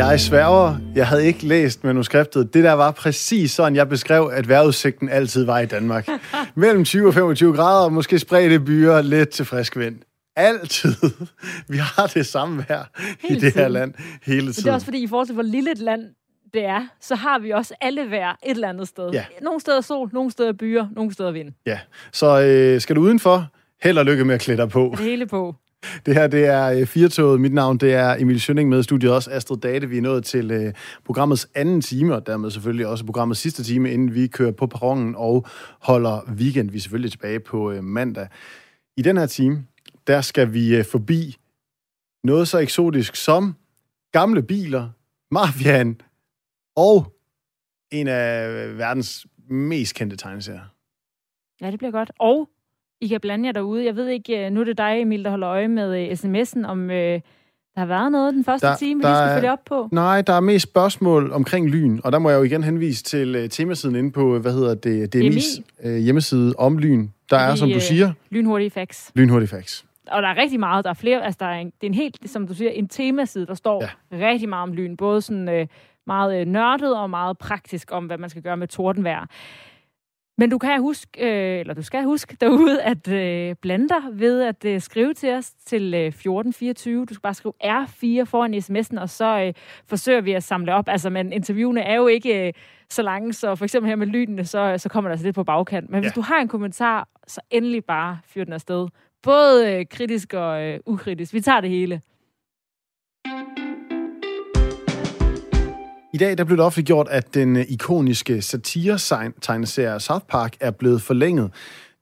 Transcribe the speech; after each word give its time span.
Jeg 0.00 0.20
sværger, 0.20 0.76
jeg 0.94 1.08
havde 1.08 1.26
ikke 1.26 1.46
læst 1.46 1.84
manuskriptet. 1.84 2.54
Det 2.54 2.64
der 2.64 2.72
var 2.72 2.90
præcis 2.90 3.50
sådan, 3.50 3.76
jeg 3.76 3.88
beskrev, 3.88 4.30
at 4.32 4.48
vejrudsigten 4.48 5.08
altid 5.08 5.44
var 5.44 5.58
i 5.58 5.66
Danmark. 5.66 6.08
Mellem 6.54 6.84
20 6.84 7.08
og 7.08 7.14
25 7.14 7.52
grader, 7.52 7.88
måske 7.88 8.18
spredte 8.18 8.60
byer, 8.60 9.02
lidt 9.02 9.28
til 9.28 9.44
frisk 9.44 9.76
vind. 9.76 9.96
Altid. 10.36 10.94
Vi 11.68 11.76
har 11.76 12.06
det 12.06 12.26
samme 12.26 12.64
her 12.68 12.82
hele 13.20 13.36
i 13.36 13.40
det 13.40 13.54
her 13.54 13.68
land 13.68 13.94
hele 14.22 14.40
tiden. 14.40 14.46
Men 14.46 14.54
det 14.54 14.66
er 14.66 14.72
også 14.72 14.84
fordi, 14.84 15.02
i 15.02 15.06
forhold 15.06 15.26
til, 15.26 15.34
hvor 15.34 15.42
lille 15.42 15.72
et 15.72 15.78
land 15.78 16.02
det 16.54 16.64
er, 16.64 16.86
så 17.00 17.14
har 17.14 17.38
vi 17.38 17.50
også 17.50 17.74
alle 17.80 18.10
vejr 18.10 18.36
et 18.46 18.50
eller 18.50 18.68
andet 18.68 18.88
sted. 18.88 19.10
Ja. 19.10 19.24
Nogle 19.42 19.60
steder 19.60 19.80
sol, 19.80 20.10
nogle 20.12 20.30
steder 20.30 20.52
byer, 20.52 20.86
nogle 20.96 21.12
steder 21.12 21.30
vind. 21.30 21.52
Ja, 21.66 21.78
så 22.12 22.40
øh, 22.40 22.80
skal 22.80 22.96
du 22.96 23.00
udenfor, 23.00 23.46
held 23.82 23.98
og 23.98 24.04
lykke 24.04 24.24
med 24.24 24.34
at 24.34 24.40
klæde 24.40 24.58
dig 24.58 24.68
på. 24.68 24.94
Det 24.96 25.04
hele 25.04 25.26
på. 25.26 25.54
Det 26.06 26.14
her, 26.14 26.26
det 26.26 26.46
er 26.46 26.66
øh, 26.70 26.86
Firtoget. 26.86 27.40
Mit 27.40 27.52
navn, 27.52 27.78
det 27.78 27.94
er 27.94 28.14
Emil 28.18 28.40
Schønning 28.40 28.68
med 28.68 28.82
studiet 28.82 29.12
også. 29.12 29.30
Astrid 29.30 29.56
Date, 29.56 29.88
vi 29.88 29.98
er 29.98 30.02
nået 30.02 30.24
til 30.24 30.50
øh, 30.50 30.74
programmets 31.04 31.48
anden 31.54 31.80
time, 31.80 32.14
og 32.14 32.26
dermed 32.26 32.50
selvfølgelig 32.50 32.86
også 32.86 33.04
programmets 33.04 33.40
sidste 33.40 33.64
time, 33.64 33.90
inden 33.90 34.14
vi 34.14 34.26
kører 34.26 34.52
på 34.52 34.66
perronen 34.66 35.14
og 35.16 35.46
holder 35.80 36.32
weekend. 36.32 36.70
Vi 36.70 36.76
er 36.76 36.80
selvfølgelig 36.80 37.10
tilbage 37.10 37.40
på 37.40 37.70
øh, 37.70 37.84
mandag. 37.84 38.28
I 38.96 39.02
den 39.02 39.16
her 39.16 39.26
time, 39.26 39.66
der 40.06 40.20
skal 40.20 40.52
vi 40.52 40.76
øh, 40.76 40.84
forbi 40.84 41.36
noget 42.24 42.48
så 42.48 42.58
eksotisk 42.58 43.16
som 43.16 43.54
gamle 44.12 44.42
biler, 44.42 44.88
mafiaen 45.30 46.00
og 46.76 47.16
en 47.92 48.08
af 48.08 48.48
øh, 48.48 48.78
verdens 48.78 49.26
mest 49.48 49.94
kendte 49.94 50.16
tegneserier. 50.16 50.74
Ja, 51.60 51.70
det 51.70 51.78
bliver 51.78 51.90
godt. 51.90 52.12
Og 52.18 52.48
i 53.00 53.08
kan 53.08 53.20
blande 53.20 53.46
jer 53.46 53.52
derude. 53.52 53.84
Jeg 53.84 53.96
ved 53.96 54.06
ikke, 54.08 54.46
øh, 54.46 54.52
nu 54.52 54.60
er 54.60 54.64
det 54.64 54.78
dig, 54.78 55.00
Emil, 55.00 55.24
der 55.24 55.30
holder 55.30 55.48
øje 55.48 55.68
med 55.68 55.98
øh, 56.00 56.12
sms'en, 56.12 56.66
om 56.66 56.90
øh, 56.90 57.20
der 57.74 57.80
har 57.80 57.86
været 57.86 58.12
noget 58.12 58.34
den 58.34 58.44
første 58.44 58.66
Der- 58.66 58.76
time, 58.76 58.98
vi 58.98 59.02
der 59.02 59.08
lige 59.08 59.16
skal 59.30 59.40
følge 59.40 59.52
op 59.52 59.64
på. 59.66 59.88
Nej, 59.92 60.22
der 60.22 60.32
er 60.32 60.40
mest 60.40 60.62
spørgsmål 60.62 61.32
omkring 61.32 61.68
lyn, 61.70 62.00
og 62.04 62.12
der 62.12 62.18
må 62.18 62.30
jeg 62.30 62.38
jo 62.38 62.42
igen 62.42 62.64
henvise 62.64 63.02
til 63.04 63.36
uh, 63.44 63.48
temasiden 63.50 63.96
inde 63.96 64.10
på, 64.12 64.38
hvad 64.38 64.52
hedder 64.52 64.74
det, 64.74 65.14
DMI's 65.16 65.62
uh, 65.88 65.96
hjemmeside 65.96 66.54
om 66.58 66.78
lyn. 66.78 67.08
Der 67.30 67.36
er, 67.38 67.48
Fordi, 67.48 67.58
som 67.58 67.68
du 67.68 67.74
øh, 67.74 67.80
siger, 67.80 68.12
Lynhurtige 68.30 68.70
facts. 68.70 69.12
lynhurtig 69.14 69.48
facts. 69.48 69.84
Og 70.10 70.22
der 70.22 70.28
er 70.28 70.36
rigtig 70.36 70.60
meget. 70.60 70.84
Der 70.84 70.90
er 70.90 70.94
flere, 70.94 71.24
altså 71.24 71.36
der 71.40 71.46
er 71.46 71.58
en, 71.60 71.66
det 71.66 71.82
er 71.82 71.86
en 71.86 71.94
helt, 71.94 72.16
som 72.30 72.46
du 72.46 72.54
siger, 72.54 72.70
en 72.70 72.88
temaside, 72.88 73.46
der 73.46 73.54
står 73.54 73.84
ja. 74.12 74.26
rigtig 74.26 74.48
meget 74.48 74.62
om 74.62 74.72
lyn. 74.72 74.96
Både 74.96 75.22
sådan 75.22 75.48
øh, 75.48 75.66
meget 76.06 76.40
øh, 76.40 76.46
nørdet 76.46 76.96
og 76.96 77.10
meget 77.10 77.38
praktisk 77.38 77.88
om, 77.92 78.04
hvad 78.06 78.18
man 78.18 78.30
skal 78.30 78.42
gøre 78.42 78.56
med 78.56 78.68
tordenvejr. 78.68 79.26
Men 80.40 80.50
du 80.50 80.58
kan 80.58 80.80
huske, 80.80 81.10
øh, 81.20 81.60
eller 81.60 81.74
du 81.74 81.82
skal 81.82 82.04
huske 82.04 82.36
derude, 82.40 82.82
at 82.82 83.08
øh, 83.08 83.54
blande 83.62 83.88
dig 83.88 84.02
ved 84.12 84.42
at 84.42 84.64
øh, 84.64 84.80
skrive 84.80 85.14
til 85.14 85.32
os 85.32 85.50
til 85.50 85.94
øh, 85.94 86.06
1424. 86.06 87.06
Du 87.06 87.14
skal 87.14 87.22
bare 87.22 87.34
skrive 87.34 87.52
R4 87.64 88.22
foran 88.24 88.54
sms'en, 88.54 89.00
og 89.00 89.08
så 89.10 89.40
øh, 89.46 89.52
forsøger 89.86 90.20
vi 90.20 90.32
at 90.32 90.42
samle 90.42 90.74
op. 90.74 90.88
Altså, 90.88 91.10
men 91.10 91.32
interviewene 91.32 91.80
er 91.80 91.94
jo 91.96 92.06
ikke 92.06 92.46
øh, 92.46 92.52
så 92.90 93.02
lange, 93.02 93.32
så 93.32 93.54
for 93.54 93.64
eksempel 93.64 93.88
her 93.88 93.96
med 93.96 94.06
lynene, 94.06 94.44
så, 94.44 94.74
så 94.78 94.88
kommer 94.88 95.08
der 95.08 95.12
altså 95.12 95.26
lidt 95.26 95.34
på 95.34 95.44
bagkant. 95.44 95.90
Men 95.90 96.00
hvis 96.00 96.10
Ja. 96.10 96.14
du 96.14 96.20
har 96.20 96.40
en 96.40 96.48
kommentar, 96.48 97.08
så 97.26 97.40
endelig 97.50 97.84
bare 97.84 98.18
fyr 98.26 98.44
den 98.44 98.52
afsted. 98.52 98.88
Både 99.22 99.72
øh, 99.74 99.86
kritisk 99.90 100.34
og 100.34 100.62
øh, 100.62 100.80
ukritisk. 100.86 101.32
Vi 101.34 101.40
tager 101.40 101.60
det 101.60 101.70
hele. 101.70 102.00
Dag 106.20 106.38
der 106.38 106.44
blev 106.44 106.56
det 106.56 106.64
offentliggjort, 106.64 107.08
at 107.10 107.34
den 107.34 107.56
øh, 107.56 107.64
ikoniske 107.68 108.42
satire-tegneserie 108.42 110.00
South 110.00 110.24
Park 110.26 110.56
er 110.60 110.70
blevet 110.70 111.02
forlænget. 111.02 111.50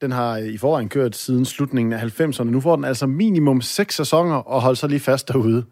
Den 0.01 0.13
har 0.13 0.39
øh, 0.39 0.47
i 0.47 0.59
forvejen 0.59 0.89
kørt 0.89 1.17
siden 1.17 1.45
slutningen 1.45 1.93
af 1.93 2.21
90'erne. 2.21 2.45
Nu 2.45 2.61
får 2.61 2.77
den 2.77 2.85
altså 2.85 3.07
minimum 3.07 3.61
6 3.61 3.95
sæsoner, 3.95 4.35
og 4.37 4.63
hold 4.63 4.77
så 4.77 4.87
lige 4.87 5.01
fast 5.01 5.29
derude. 5.29 5.65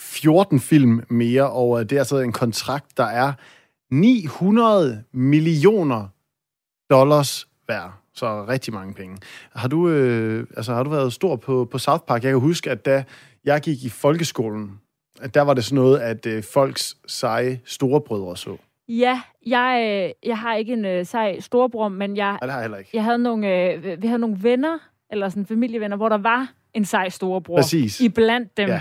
14 0.00 0.60
film 0.60 1.02
mere, 1.10 1.50
og 1.50 1.80
øh, 1.80 1.90
det 1.90 1.96
er 1.96 2.00
altså 2.00 2.18
en 2.18 2.32
kontrakt, 2.32 2.96
der 2.96 3.04
er 3.04 3.32
900 3.94 5.02
millioner 5.12 6.06
dollars 6.90 7.48
værd. 7.68 7.92
Så 8.14 8.44
rigtig 8.48 8.74
mange 8.74 8.94
penge. 8.94 9.16
Har 9.54 9.68
du, 9.68 9.88
øh, 9.88 10.46
altså, 10.56 10.74
har 10.74 10.82
du 10.82 10.90
været 10.90 11.12
stor 11.12 11.36
på, 11.36 11.68
på 11.70 11.78
South 11.78 12.04
Park? 12.04 12.22
Jeg 12.24 12.32
kan 12.32 12.40
huske, 12.40 12.70
at 12.70 12.84
da 12.84 13.04
jeg 13.44 13.60
gik 13.60 13.84
i 13.84 13.88
folkeskolen, 13.88 14.80
der 15.34 15.40
var 15.42 15.54
det 15.54 15.64
sådan 15.64 15.74
noget, 15.76 15.98
at 15.98 16.26
øh, 16.26 16.42
folks 16.42 16.96
seje 17.06 17.60
storebrødre 17.64 18.36
så. 18.36 18.56
Ja, 18.88 19.20
jeg, 19.46 20.02
øh, 20.06 20.28
jeg 20.28 20.38
har 20.38 20.54
ikke 20.54 20.72
en 20.72 20.84
øh, 20.84 21.06
sej 21.06 21.40
storebror, 21.40 21.88
men 21.88 22.16
jeg, 22.16 22.30
Nej, 22.30 22.38
det 22.42 22.50
har 22.50 22.58
jeg 22.58 22.62
heller 22.64 22.78
ikke. 22.78 22.90
jeg 22.94 23.04
havde 23.04 23.18
nogle, 23.18 23.72
øh, 23.72 24.02
vi 24.02 24.06
havde 24.06 24.18
nogle 24.18 24.38
venner, 24.42 24.78
eller 25.10 25.28
sådan 25.28 25.46
familievenner, 25.46 25.96
hvor 25.96 26.08
der 26.08 26.18
var 26.18 26.52
en 26.74 26.84
sej 26.84 27.08
storebror. 27.08 27.56
Præcis. 27.56 28.00
I 28.00 28.08
blandt 28.08 28.56
dem, 28.56 28.68
Ja. 28.68 28.74
ja. 28.74 28.80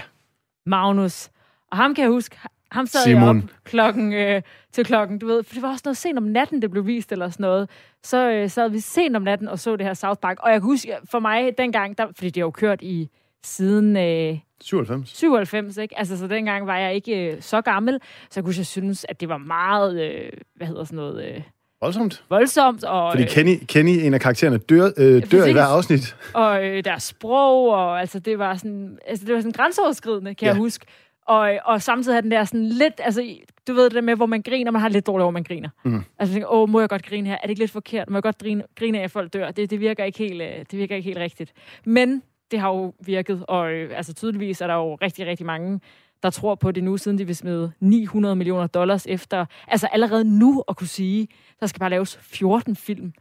Magnus. 0.66 1.30
Og 1.72 1.78
ham 1.78 1.96
kan 1.96 2.02
jeg 2.02 2.12
huske, 2.12 2.38
ham 2.72 2.86
sad 2.86 3.02
Simon. 3.04 3.36
jeg 3.36 3.44
op 3.44 3.50
klokken, 3.64 4.14
øh, 4.14 4.42
til 4.72 4.86
klokken, 4.86 5.20
du 5.20 5.28
ved, 5.28 5.44
for 5.44 5.54
det 5.54 5.62
var 5.62 5.70
også 5.70 5.82
noget 5.86 5.98
sent 5.98 6.18
om 6.18 6.24
natten, 6.24 6.62
det 6.62 6.72
blev 6.72 6.88
vist 6.88 7.12
eller 7.12 7.30
sådan 7.30 7.44
noget. 7.44 7.70
Så 8.04 8.32
øh, 8.32 8.50
sad 8.50 8.70
vi 8.70 8.80
sent 8.80 9.16
om 9.16 9.22
natten 9.22 9.48
og 9.48 9.60
så 9.60 9.76
det 9.76 9.86
her 9.86 9.94
South 9.94 10.20
Park. 10.22 10.38
Og 10.40 10.52
jeg 10.52 10.62
kan 10.62 10.66
huske, 10.70 10.96
for 11.12 11.20
mig 11.20 11.58
dengang, 11.58 11.98
der, 11.98 12.08
fordi 12.16 12.30
det 12.30 12.38
har 12.42 12.46
jo 12.46 12.52
kørt 12.52 12.82
i 12.82 13.10
siden 13.44 13.98
øh, 13.98 14.38
97. 14.66 15.10
97, 15.18 15.78
ikke? 15.78 15.98
Altså, 16.00 16.18
så 16.18 16.28
dengang 16.28 16.68
var 16.68 16.78
jeg 16.78 16.96
ikke 16.96 17.32
øh, 17.32 17.42
så 17.42 17.62
gammel, 17.62 18.00
så 18.30 18.40
jeg 18.40 18.44
kunne 18.44 18.54
jeg 18.58 18.66
synes, 18.66 19.06
at 19.10 19.22
det 19.22 19.30
var 19.30 19.38
meget, 19.38 20.02
øh, 20.04 20.30
hvad 20.56 20.68
hedder 20.68 20.84
sådan 20.84 20.96
noget, 20.98 21.26
øh, 21.36 21.42
Voldsomt. 21.82 22.24
voldsomt. 22.30 22.84
Og, 22.84 23.12
Fordi 23.12 23.24
øh, 23.24 23.30
Kenny, 23.30 23.56
Kenny, 23.68 23.90
en 24.06 24.14
af 24.14 24.20
karaktererne, 24.22 24.58
dør, 24.58 24.90
øh, 24.98 25.32
dør 25.32 25.46
i 25.46 25.52
hver 25.52 25.64
afsnit. 25.64 26.16
og 26.34 26.66
øh, 26.66 26.84
deres 26.84 27.04
sprog, 27.04 27.70
og 27.70 28.00
altså, 28.00 28.20
det 28.20 28.40
var 28.40 28.56
sådan, 28.56 28.98
altså, 29.08 29.26
det 29.26 29.34
var 29.36 29.40
sådan 29.42 29.52
grænseoverskridende, 29.52 30.36
kan 30.36 30.46
Ja. 30.46 30.52
jeg 30.52 30.58
huske. 30.58 30.86
Og, 31.28 31.52
og 31.66 31.82
samtidig 31.82 32.14
havde 32.16 32.24
den 32.24 32.32
der 32.32 32.44
sådan 32.44 32.66
lidt, 32.66 32.94
altså, 33.00 33.36
du 33.68 33.74
ved 33.74 33.84
det 33.84 33.92
der 33.94 34.02
med, 34.02 34.16
hvor 34.16 34.26
man 34.26 34.42
griner, 34.42 34.72
man 34.72 34.82
har 34.82 34.90
lidt 34.90 35.08
dårligt 35.08 35.24
over, 35.24 35.32
man 35.32 35.44
griner. 35.44 35.70
Mm. 35.86 36.04
Altså, 36.20 36.34
tænker, 36.34 36.48
åh, 36.54 36.70
må 36.70 36.80
jeg 36.80 36.90
godt 36.90 37.06
grine 37.06 37.28
her? 37.30 37.36
Er 37.36 37.42
det 37.42 37.50
ikke 37.50 37.62
lidt 37.62 37.72
forkert? 37.72 38.10
Må 38.10 38.18
jeg 38.18 38.24
godt 38.24 38.38
grine, 38.38 38.64
grine 38.80 39.00
af, 39.00 39.04
at 39.04 39.12
folk 39.12 39.34
dør? 39.34 39.52
Det, 39.52 39.70
det, 39.70 39.80
virker 39.80 40.04
ikke 40.04 40.18
helt, 40.18 40.42
øh, 40.42 40.50
det 40.72 40.80
virker 40.80 40.96
ikke 40.96 41.06
helt 41.06 41.18
rigtigt. 41.20 41.54
Men 41.86 42.22
det 42.56 42.62
har 42.62 42.70
jo 42.70 42.94
virket, 43.00 43.46
og 43.48 43.72
øh, 43.72 43.98
altså, 43.98 44.14
tydeligvis 44.14 44.62
er 44.62 44.68
der 44.68 44.74
jo 44.74 44.96
rigtig, 44.96 45.28
rigtig 45.28 45.46
mange, 45.46 45.80
der 46.24 46.30
tror 46.30 46.56
på 46.56 46.72
det 46.72 46.84
nu, 46.84 46.98
siden 46.98 47.18
de 47.18 47.26
vil 47.26 47.36
smide 47.36 47.72
900 47.80 48.36
millioner 48.36 48.68
dollars 48.68 49.06
efter. 49.10 49.46
Altså 49.68 49.88
allerede 49.88 50.40
nu 50.40 50.64
at 50.68 50.76
kunne 50.76 50.88
sige, 50.88 51.28
der 51.60 51.68
skal 51.68 51.80
bare 51.80 51.90
laves 51.90 52.18
14 52.22 52.76
film 52.76 53.14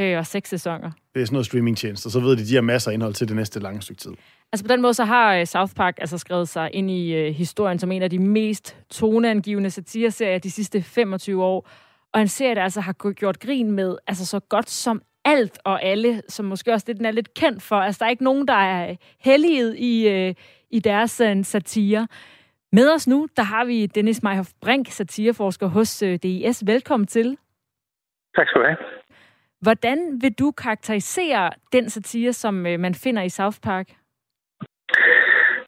øh, 0.00 0.18
og 0.18 0.26
6 0.26 0.48
sæsoner. 0.48 0.90
Det 1.14 1.22
er 1.22 1.26
sådan 1.26 1.34
noget 1.34 1.46
streamingtjenester, 1.46 2.10
så 2.10 2.20
ved 2.20 2.36
de, 2.36 2.46
de 2.46 2.54
har 2.54 2.60
masser 2.60 2.90
af 2.90 2.94
indhold 2.94 3.14
til 3.14 3.28
det 3.28 3.36
næste 3.36 3.60
lange 3.60 3.82
stykke 3.82 4.00
tid. 4.00 4.12
Altså 4.52 4.64
på 4.64 4.68
den 4.68 4.82
måde, 4.82 4.94
så 4.94 5.04
har 5.04 5.34
øh, 5.34 5.46
South 5.46 5.74
Park 5.74 5.94
altså 6.00 6.18
skrevet 6.18 6.48
sig 6.48 6.70
ind 6.72 6.90
i 6.90 7.14
øh, 7.14 7.34
historien 7.34 7.78
som 7.78 7.92
en 7.92 8.02
af 8.02 8.10
de 8.10 8.18
mest 8.18 8.76
toneangivende 8.90 9.70
satireserier 9.70 10.38
de 10.38 10.50
sidste 10.50 10.82
25 10.82 11.44
år. 11.44 11.68
Og 12.12 12.20
en 12.20 12.28
serie, 12.28 12.54
der 12.54 12.62
altså 12.62 12.80
har 12.80 13.12
gjort 13.12 13.40
grin 13.40 13.70
med 13.70 13.96
altså 14.06 14.26
så 14.26 14.40
godt 14.40 14.70
som 14.70 15.02
alt 15.26 15.58
og 15.64 15.82
alle, 15.82 16.22
som 16.28 16.46
måske 16.46 16.72
også 16.72 16.84
det, 16.88 16.96
den 16.96 17.06
er 17.06 17.10
lidt 17.10 17.34
kendt 17.34 17.62
for. 17.62 17.76
Altså 17.76 17.98
der 17.98 18.06
er 18.06 18.10
ikke 18.10 18.24
nogen, 18.24 18.48
der 18.48 18.60
er 18.74 18.96
helliget 19.24 19.76
i, 19.78 20.08
øh, 20.08 20.34
i 20.70 20.78
deres 20.80 21.20
øh, 21.20 21.44
satire. 21.44 22.08
Med 22.72 22.94
os 22.94 23.08
nu, 23.08 23.26
der 23.36 23.42
har 23.42 23.64
vi 23.64 23.86
Dennis 23.86 24.22
Meyhoff 24.22 24.48
Brink, 24.62 24.86
satireforsker 24.88 25.66
hos 25.66 26.02
øh, 26.02 26.18
DIS. 26.22 26.66
Velkommen 26.66 27.06
til. 27.06 27.36
Tak 28.36 28.48
skal 28.48 28.60
du 28.60 28.66
have. 28.66 28.76
Hvordan 29.60 29.98
vil 30.22 30.32
du 30.32 30.50
karakterisere 30.50 31.50
den 31.72 31.90
satire, 31.90 32.32
som 32.32 32.66
øh, 32.66 32.80
man 32.80 32.94
finder 32.94 33.22
i 33.22 33.28
South 33.28 33.58
Park? 33.62 33.88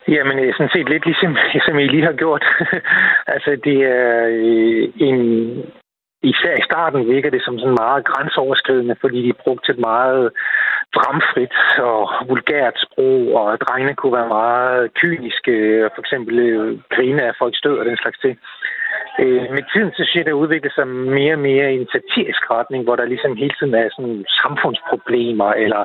Jamen, 0.08 0.38
øh, 0.38 0.54
sådan 0.54 0.72
set 0.74 0.88
lidt 0.88 1.06
ligesom, 1.06 1.36
som 1.66 1.78
I 1.78 1.86
lige 1.86 2.04
har 2.04 2.12
gjort. 2.12 2.44
altså, 3.34 3.50
det 3.64 3.78
er 3.84 4.26
øh, 4.26 4.92
en... 5.08 5.18
Især 6.22 6.54
i 6.58 6.68
starten 6.70 7.08
virker 7.08 7.30
det 7.30 7.42
som 7.44 7.58
sådan 7.58 7.80
meget 7.84 8.04
grænseoverskridende, 8.04 8.96
fordi 9.00 9.18
de 9.28 9.32
brugte 9.42 9.72
et 9.72 9.78
meget 9.78 10.30
bramfrit 10.94 11.56
og 11.78 12.02
vulgært 12.28 12.76
sprog, 12.86 13.20
og 13.40 13.60
drengene 13.60 13.94
kunne 13.94 14.16
være 14.18 14.28
meget 14.28 14.94
kyniske, 14.94 15.84
og 15.84 15.90
for 15.94 16.00
eksempel 16.00 16.38
øh, 16.38 16.78
grine 16.94 17.22
af 17.22 17.32
folks 17.38 17.60
død 17.60 17.78
og 17.78 17.84
den 17.84 17.96
slags 17.96 18.18
ting. 18.18 18.38
Øh, 19.22 19.46
med 19.56 19.64
tiden 19.72 19.90
så 19.98 20.04
siger 20.12 20.24
det 20.24 20.40
udviklet 20.42 20.72
sig 20.74 20.86
mere 20.88 21.34
og 21.34 21.44
mere 21.50 21.72
i 21.72 21.80
en 21.80 21.88
satirisk 21.94 22.50
retning, 22.50 22.84
hvor 22.84 22.96
der 22.96 23.04
ligesom 23.12 23.36
hele 23.36 23.54
tiden 23.58 23.74
er 23.74 23.88
sådan 23.96 24.24
samfundsproblemer, 24.42 25.50
eller, 25.64 25.84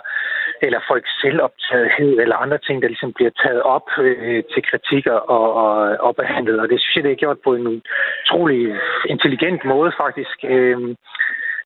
eller 0.62 0.80
folks 0.90 1.12
selvoptagethed, 1.22 2.14
eller 2.20 2.36
andre 2.36 2.58
ting, 2.58 2.82
der 2.82 2.88
ligesom 2.88 3.14
bliver 3.14 3.32
taget 3.44 3.62
op 3.62 3.88
øh, 4.00 4.44
til 4.54 4.62
kritikker 4.70 5.18
og, 5.38 5.48
og, 5.64 5.76
og 6.08 6.16
behandlet. 6.16 6.60
Og 6.60 6.70
det 6.70 6.80
synes 6.80 6.96
jeg, 6.96 7.04
det 7.04 7.12
er 7.12 7.24
gjort 7.24 7.40
på 7.44 7.56
en 7.56 7.68
utrolig 7.68 8.62
intelligent 9.06 9.66
måde, 9.66 9.92
faktisk. 9.98 10.38
Øh, 10.44 10.78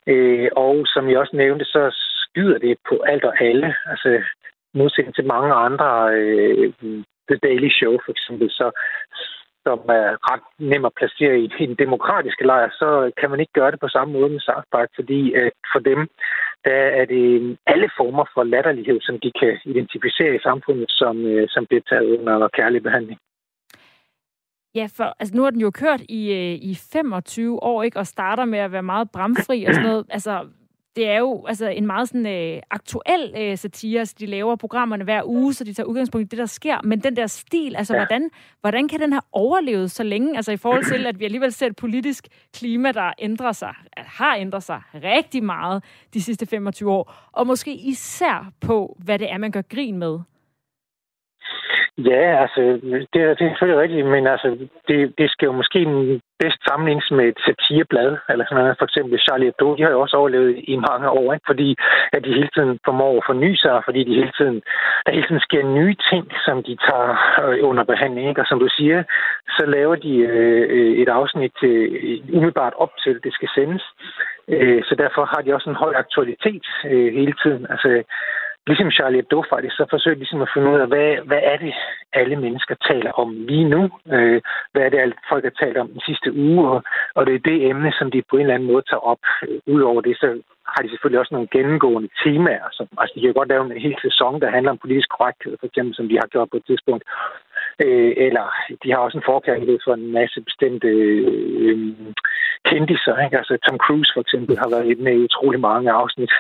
øh, 0.08 0.48
og 0.56 0.76
som 0.94 1.10
jeg 1.10 1.20
også 1.20 1.36
nævnte, 1.36 1.66
så 1.66 1.82
skyder 2.24 2.58
det 2.58 2.78
på 2.90 2.96
alt 3.12 3.24
og 3.24 3.42
alle. 3.42 3.76
Altså, 3.92 4.22
modsætning 4.74 5.16
til 5.16 5.26
mange 5.26 5.54
andre, 5.54 5.90
øh, 6.14 6.74
The 7.30 7.38
Daily 7.44 7.70
Show 7.70 7.94
for 8.06 8.12
eksempel, 8.12 8.50
så, 8.50 8.72
som 9.68 9.80
er 10.02 10.10
ret 10.30 10.46
nem 10.72 10.86
at 10.90 10.98
placere 11.00 11.36
i, 11.44 11.46
i 11.64 11.66
den 11.72 11.78
demokratiske 11.86 12.46
lejr, 12.52 12.70
så 12.82 12.90
kan 13.20 13.30
man 13.30 13.40
ikke 13.40 13.58
gøre 13.60 13.72
det 13.72 13.80
på 13.80 13.90
samme 13.96 14.12
måde 14.14 14.30
med 14.36 14.40
South 14.48 14.68
Park, 14.74 14.90
fordi 15.00 15.22
at 15.34 15.52
for 15.74 15.82
dem, 15.92 16.02
der 16.66 16.82
er 17.00 17.06
det 17.14 17.26
alle 17.74 17.90
former 18.00 18.26
for 18.34 18.44
latterlighed, 18.44 19.00
som 19.02 19.16
de 19.24 19.32
kan 19.40 19.54
identificere 19.72 20.36
i 20.36 20.46
samfundet, 20.48 20.90
som, 21.02 21.16
øh, 21.32 21.48
som 21.54 21.66
bliver 21.70 21.84
taget 21.90 22.10
under 22.20 22.48
kærlig 22.60 22.84
behandling. 22.84 23.20
Ja, 24.76 24.88
for 24.98 25.16
altså, 25.20 25.36
nu 25.36 25.42
har 25.44 25.50
den 25.50 25.62
jo 25.62 25.72
kørt 25.72 26.02
i, 26.20 26.22
øh, 26.40 26.56
i 26.70 26.74
25 26.92 27.64
år, 27.64 27.84
ikke? 27.84 28.00
Og 28.00 28.08
starter 28.08 28.46
med 28.46 28.60
at 28.60 28.72
være 28.72 28.84
meget 28.94 29.12
bramfri 29.12 29.66
og 29.66 29.74
sådan 29.74 29.90
noget. 29.90 30.06
Altså, 30.10 30.34
det 30.98 31.08
er 31.08 31.18
jo 31.18 31.46
altså, 31.46 31.68
en 31.68 31.88
meget 31.88 32.08
sådan, 32.08 32.26
øh, 32.26 32.62
aktuel 32.72 33.34
øh, 33.38 33.58
satire. 33.58 34.00
Altså, 34.00 34.16
de 34.20 34.26
laver 34.26 34.56
programmerne 34.56 35.04
hver 35.04 35.22
uge, 35.26 35.54
så 35.54 35.64
de 35.64 35.74
tager 35.74 35.88
udgangspunkt 35.88 36.26
i 36.26 36.30
det, 36.30 36.40
der 36.40 36.46
sker. 36.46 36.78
Men 36.84 37.00
den 37.00 37.16
der 37.16 37.28
stil, 37.28 37.76
altså, 37.76 37.94
ja. 37.94 38.00
hvordan, 38.00 38.30
hvordan 38.62 38.88
kan 38.88 39.00
den 39.00 39.14
have 39.14 39.22
overlevet 39.32 39.92
så 39.92 40.04
længe? 40.04 40.36
Altså, 40.36 40.52
i 40.52 40.58
forhold 40.58 40.86
til, 40.86 41.06
at 41.06 41.20
vi 41.20 41.26
alligevel 41.26 41.52
ser 41.54 41.68
et 41.68 41.76
politisk 41.76 42.28
klima, 42.54 42.92
der 42.92 43.14
ændrer 43.20 43.52
sig, 43.52 43.74
har 43.98 44.36
ændret 44.36 44.64
sig 44.64 44.82
rigtig 44.94 45.44
meget 45.44 45.84
de 46.14 46.22
sidste 46.22 46.46
25 46.46 46.92
år. 46.92 47.14
Og 47.32 47.48
måske 47.48 47.74
især 47.76 48.52
på, 48.62 48.98
hvad 49.00 49.20
det 49.20 49.32
er, 49.32 49.38
man 49.38 49.52
gør 49.52 49.62
grin 49.62 49.98
med. 49.98 50.20
Ja, 51.98 52.42
altså, 52.42 52.62
det, 53.14 53.22
er, 53.22 53.34
det 53.34 53.44
er 53.46 53.50
selvfølgelig 53.50 53.82
rigtigt, 53.82 54.08
men 54.08 54.28
altså, 54.28 54.58
det, 54.88 55.14
det 55.18 55.32
skal 55.32 55.46
jo 55.46 55.52
måske 55.52 55.80
bedst 56.40 56.60
sammenlignes 56.68 57.12
med 57.12 57.26
et 57.26 57.40
satireblad, 57.46 58.18
eller 58.30 58.46
sådan 58.46 58.58
noget. 58.64 58.78
For 58.80 58.86
eksempel 58.86 59.20
Charlie 59.20 59.46
Hebdo, 59.46 59.76
de 59.76 59.84
har 59.84 59.92
jo 59.92 60.02
også 60.02 60.18
overlevet 60.18 60.56
i 60.74 60.76
mange 60.90 61.10
år, 61.10 61.34
ikke? 61.34 61.46
fordi 61.52 61.76
at 62.14 62.26
de 62.26 62.34
hele 62.34 62.50
tiden 62.56 62.80
formår 62.86 63.18
at 63.18 63.24
forny 63.26 63.56
sig, 63.56 63.82
fordi 63.86 64.04
de 64.04 64.20
hele 64.22 64.34
tiden, 64.38 64.62
der 65.06 65.12
hele 65.12 65.28
tiden 65.28 65.46
sker 65.48 65.64
nye 65.64 65.96
ting, 66.12 66.26
som 66.46 66.64
de 66.64 66.76
tager 66.88 67.10
øh, 67.44 67.70
under 67.70 67.84
behandling. 67.84 68.30
Ikke? 68.30 68.42
Og 68.42 68.48
som 68.48 68.60
du 68.60 68.70
siger, 68.78 69.04
så 69.58 69.64
laver 69.66 69.96
de 69.96 70.14
øh, 70.18 70.98
et 71.02 71.10
afsnit 71.10 71.52
til, 71.62 71.76
umiddelbart 72.38 72.74
op 72.84 72.94
til, 73.04 73.14
det 73.24 73.34
skal 73.34 73.50
sendes. 73.56 73.84
Øh, 74.48 74.84
så 74.88 74.96
derfor 74.96 75.24
har 75.34 75.42
de 75.42 75.54
også 75.56 75.70
en 75.70 75.82
høj 75.84 75.94
aktualitet 75.96 76.66
øh, 76.86 77.14
hele 77.14 77.34
tiden. 77.44 77.68
Altså, 77.70 78.04
ligesom 78.68 78.92
Charlie 78.92 79.20
Hebdo 79.20 79.44
faktisk, 79.50 79.76
så 79.76 79.86
forsøger 79.90 80.16
de 80.16 80.20
ligesom 80.20 80.42
at 80.42 80.52
finde 80.54 80.70
ud 80.72 80.80
af, 80.80 80.88
hvad, 80.88 81.10
hvad 81.30 81.42
er 81.52 81.58
det, 81.58 81.74
alle 82.14 82.36
mennesker 82.36 82.76
taler 82.90 83.12
om 83.12 83.30
lige 83.50 83.70
nu? 83.76 83.82
Øh, 84.16 84.42
hvad 84.72 84.82
er 84.84 84.90
det, 84.90 85.00
alle 85.00 85.16
folk 85.30 85.44
har 85.44 85.56
talt 85.64 85.78
om 85.78 85.88
den 85.88 86.02
sidste 86.08 86.30
uge? 86.34 86.70
Og, 86.70 86.84
og 87.16 87.26
det 87.26 87.36
er 87.36 87.48
det 87.50 87.70
emne, 87.70 87.92
som 88.00 88.12
de 88.12 88.22
på 88.30 88.36
en 88.36 88.42
eller 88.42 88.56
anden 88.56 88.72
måde 88.72 88.84
tager 88.90 89.08
op. 89.12 89.24
Øh, 89.44 89.60
Udover 89.76 90.02
det, 90.02 90.18
så 90.18 90.28
har 90.74 90.82
de 90.84 90.90
selvfølgelig 90.90 91.20
også 91.20 91.34
nogle 91.34 91.54
gennemgående 91.56 92.10
temaer. 92.24 92.68
Som, 92.72 92.88
altså, 92.98 93.14
de 93.16 93.22
kan 93.22 93.34
godt 93.34 93.50
lave 93.50 93.64
en 93.66 93.82
hel 93.88 93.98
sæson, 94.02 94.42
der 94.42 94.50
handler 94.56 94.72
om 94.72 94.78
politisk 94.84 95.10
korrekthed, 95.10 95.54
for 95.60 95.68
eksempel, 95.68 95.96
som 95.96 96.08
de 96.10 96.16
har 96.22 96.28
gjort 96.34 96.50
på 96.52 96.58
et 96.58 96.66
tidspunkt. 96.68 97.04
Øh, 97.86 98.14
eller 98.18 98.46
de 98.84 98.92
har 98.92 98.98
også 98.98 99.18
en 99.18 99.30
forkærlighed 99.34 99.80
for 99.86 99.94
en 99.94 100.12
masse 100.20 100.42
bestemte 100.42 100.88
øh, 100.88 101.78
kendiser. 102.70 103.16
Ikke? 103.26 103.38
Altså 103.38 103.58
Tom 103.66 103.78
Cruise 103.86 104.12
for 104.16 104.22
eksempel 104.22 104.58
har 104.58 104.70
været 104.76 105.00
med 105.00 105.14
i 105.14 105.26
utrolig 105.28 105.60
mange 105.60 105.92
afsnit. 105.92 106.34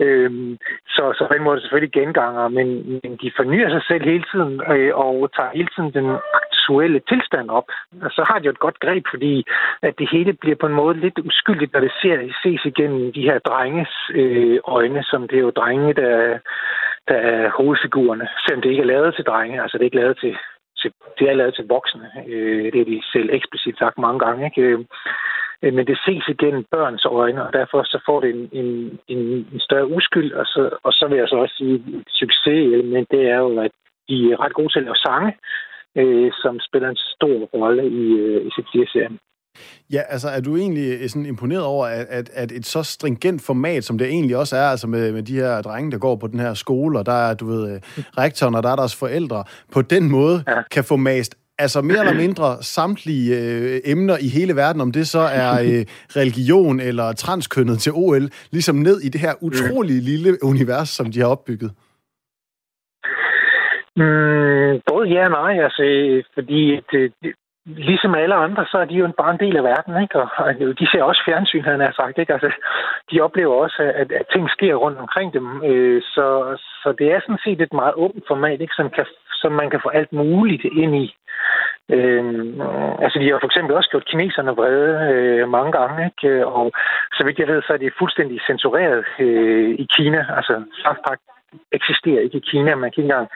Øhm, 0.00 0.58
så, 0.88 1.02
så 1.16 1.26
på 1.28 1.34
den 1.34 1.42
måde 1.42 1.52
er 1.52 1.56
det 1.56 1.62
selvfølgelig 1.62 1.92
genganger, 1.92 2.48
men, 2.48 2.68
men 3.02 3.16
de 3.22 3.32
fornyer 3.36 3.68
sig 3.70 3.82
selv 3.88 4.04
hele 4.04 4.24
tiden 4.32 4.62
øh, 4.72 4.92
og 4.94 5.30
tager 5.36 5.50
hele 5.54 5.68
tiden 5.76 5.90
den 5.98 6.08
aktuelle 6.40 7.00
tilstand 7.08 7.50
op. 7.50 7.68
Og 8.02 8.10
så 8.10 8.22
har 8.28 8.38
de 8.38 8.44
jo 8.44 8.50
et 8.50 8.64
godt 8.66 8.80
greb, 8.80 9.04
fordi 9.10 9.44
at 9.82 9.94
det 9.98 10.08
hele 10.12 10.32
bliver 10.32 10.56
på 10.56 10.66
en 10.66 10.78
måde 10.82 10.96
lidt 11.00 11.18
uskyldigt, 11.18 11.72
når 11.72 11.80
det 11.80 11.92
ser, 12.02 12.16
ses 12.42 12.64
igennem 12.64 13.12
de 13.12 13.22
her 13.28 13.38
drenges 13.38 13.92
øh, 14.14 14.58
øjne, 14.64 15.02
som 15.02 15.28
det 15.28 15.36
er 15.36 15.46
jo 15.48 15.50
drenge, 15.50 15.94
der, 15.94 16.38
der 17.08 17.18
er 17.32 17.50
hovedfigurerne, 17.50 18.28
selvom 18.44 18.62
det 18.62 18.70
ikke 18.70 18.82
er 18.82 18.92
lavet 18.94 19.14
til 19.14 19.24
drenge, 19.24 19.62
altså 19.62 19.78
det 19.78 19.82
er 19.82 19.90
ikke 19.90 20.02
lavet 20.02 20.18
til, 20.18 20.36
til 20.78 20.92
det 21.18 21.30
er 21.30 21.34
lavet 21.34 21.54
til 21.54 21.68
voksne. 21.68 22.06
Øh, 22.28 22.72
det 22.72 22.80
er 22.80 22.84
de 22.84 23.02
selv 23.12 23.28
eksplicit 23.32 23.78
sagt 23.78 23.98
mange 23.98 24.18
gange. 24.18 24.44
Ikke? 24.46 24.62
Øh, 24.62 24.78
Øh, 25.62 25.64
Øh, 25.64 25.74
men 25.74 25.86
det 25.86 25.98
ses 26.06 26.24
igennem 26.28 26.64
børns 26.70 27.04
øjne, 27.04 27.46
og 27.46 27.52
derfor 27.52 27.82
så 27.84 27.98
får 28.06 28.20
det 28.20 28.30
en, 28.36 28.48
en, 28.60 28.68
en, 29.08 29.18
en 29.54 29.60
større 29.60 29.90
uskyld, 29.96 30.32
og 30.32 30.46
så, 30.46 30.62
og 30.82 30.92
så 30.92 31.06
vil 31.08 31.18
jeg 31.18 31.28
så 31.28 31.36
også 31.36 31.54
sige, 31.58 31.74
at 31.74 32.04
succeselement, 32.08 33.08
det 33.10 33.22
er 33.34 33.38
jo, 33.38 33.60
at 33.66 33.72
de 34.08 34.32
er 34.32 34.40
ret 34.44 34.54
gode 34.54 34.72
til 34.72 34.78
at 34.78 34.84
lave 34.84 34.96
sange, 35.06 35.32
øh, 36.00 36.30
som 36.42 36.60
spiller 36.68 36.88
en 36.88 37.02
stor 37.14 37.38
rolle 37.54 37.84
i, 38.02 38.04
øh, 38.24 38.46
i 38.46 38.50
satire-serien. 38.56 39.18
Ja, 39.92 40.02
altså 40.08 40.28
er 40.28 40.40
du 40.40 40.56
egentlig 40.56 41.10
sådan 41.10 41.26
imponeret 41.26 41.64
over, 41.64 41.86
at, 41.86 42.06
at, 42.10 42.30
at 42.34 42.52
et 42.52 42.66
så 42.66 42.82
stringent 42.82 43.42
format, 43.46 43.84
som 43.84 43.98
det 43.98 44.06
egentlig 44.06 44.36
også 44.36 44.56
er, 44.56 44.68
altså 44.74 44.86
med, 44.86 45.12
med 45.12 45.22
de 45.22 45.34
her 45.34 45.62
drenge, 45.62 45.90
der 45.90 45.98
går 45.98 46.16
på 46.16 46.26
den 46.26 46.40
her 46.40 46.54
skole, 46.54 46.98
og 46.98 47.06
der 47.06 47.28
er, 47.28 47.34
du 47.34 47.46
ved, 47.46 47.80
rektoren, 48.18 48.54
og 48.54 48.62
der 48.62 48.68
er 48.68 48.76
deres 48.76 48.96
forældre, 48.98 49.44
på 49.72 49.82
den 49.82 50.10
måde 50.10 50.44
ja. 50.48 50.62
kan 50.70 50.84
få 50.84 50.96
mast 50.96 51.34
altså 51.58 51.82
mere 51.82 51.98
eller 51.98 52.14
mindre 52.24 52.62
samtlige 52.62 53.28
øh, 53.40 53.80
emner 53.84 54.16
i 54.20 54.28
hele 54.28 54.56
verden, 54.56 54.80
om 54.80 54.92
det 54.92 55.08
så 55.08 55.18
er 55.18 55.52
øh, 55.52 55.82
religion 56.20 56.80
eller 56.80 57.12
transkønnet 57.12 57.78
til 57.78 57.92
OL, 57.94 58.28
ligesom 58.50 58.76
ned 58.76 59.00
i 59.00 59.08
det 59.08 59.20
her 59.20 59.34
utrolige 59.40 60.00
lille 60.00 60.44
univers, 60.44 60.88
som 60.88 61.12
de 61.12 61.20
har 61.20 61.28
opbygget? 61.28 61.70
Mm, 63.96 64.80
både 64.90 65.08
ja 65.08 65.24
og 65.24 65.30
nej, 65.30 65.64
altså, 65.64 65.82
fordi 66.34 66.80
det, 66.90 67.12
det, 67.22 67.34
ligesom 67.66 68.14
alle 68.14 68.34
andre, 68.34 68.66
så 68.66 68.78
er 68.78 68.84
de 68.84 68.94
jo 68.94 69.12
bare 69.18 69.32
en 69.32 69.44
del 69.44 69.56
af 69.56 69.64
verden, 69.64 70.02
ikke? 70.02 70.16
Og, 70.22 70.28
og 70.38 70.78
de 70.80 70.86
ser 70.90 71.02
også 71.02 71.22
fjernsyn, 71.26 71.64
han 71.64 71.80
har 71.80 71.92
sagt, 71.92 72.18
ikke? 72.18 72.32
Altså, 72.32 72.50
de 73.10 73.20
oplever 73.20 73.54
også, 73.54 73.82
at, 73.94 74.12
at 74.12 74.26
ting 74.32 74.50
sker 74.50 74.74
rundt 74.74 74.98
omkring 74.98 75.32
dem, 75.32 75.46
øh, 75.64 76.02
så, 76.02 76.26
så 76.82 76.94
det 76.98 77.12
er 77.12 77.20
sådan 77.20 77.44
set 77.44 77.60
et 77.60 77.72
meget 77.72 77.94
åbent 77.94 78.24
format, 78.28 78.60
ikke? 78.60 78.74
Som, 78.76 78.90
kan, 78.90 79.06
som 79.44 79.52
man 79.52 79.70
kan 79.70 79.80
få 79.82 79.88
alt 79.88 80.12
muligt 80.12 80.64
ind 80.82 80.94
i. 81.04 81.06
Øh, 81.96 82.24
altså, 83.04 83.16
de 83.18 83.30
har 83.30 83.38
for 83.40 83.50
eksempel 83.50 83.76
også 83.76 83.90
gjort 83.90 84.10
kineserne 84.10 84.56
vrede 84.60 84.94
øh, 85.12 85.48
mange 85.48 85.72
gange, 85.78 85.98
ikke? 86.10 86.46
Og 86.46 86.72
så 87.16 87.24
vidt 87.24 87.38
jeg 87.38 87.48
ved, 87.48 87.62
så 87.62 87.72
er 87.72 87.76
det 87.76 87.98
fuldstændig 87.98 88.40
censureret 88.46 89.04
øh, 89.18 89.70
i 89.84 89.86
Kina. 89.96 90.20
Altså, 90.38 90.54
South 90.82 91.00
Park 91.06 91.20
eksisterer 91.72 92.20
ikke 92.20 92.38
i 92.38 92.46
Kina. 92.50 92.74
Man 92.74 92.90
kan 92.90 93.00
ikke 93.02 93.12
engang 93.12 93.28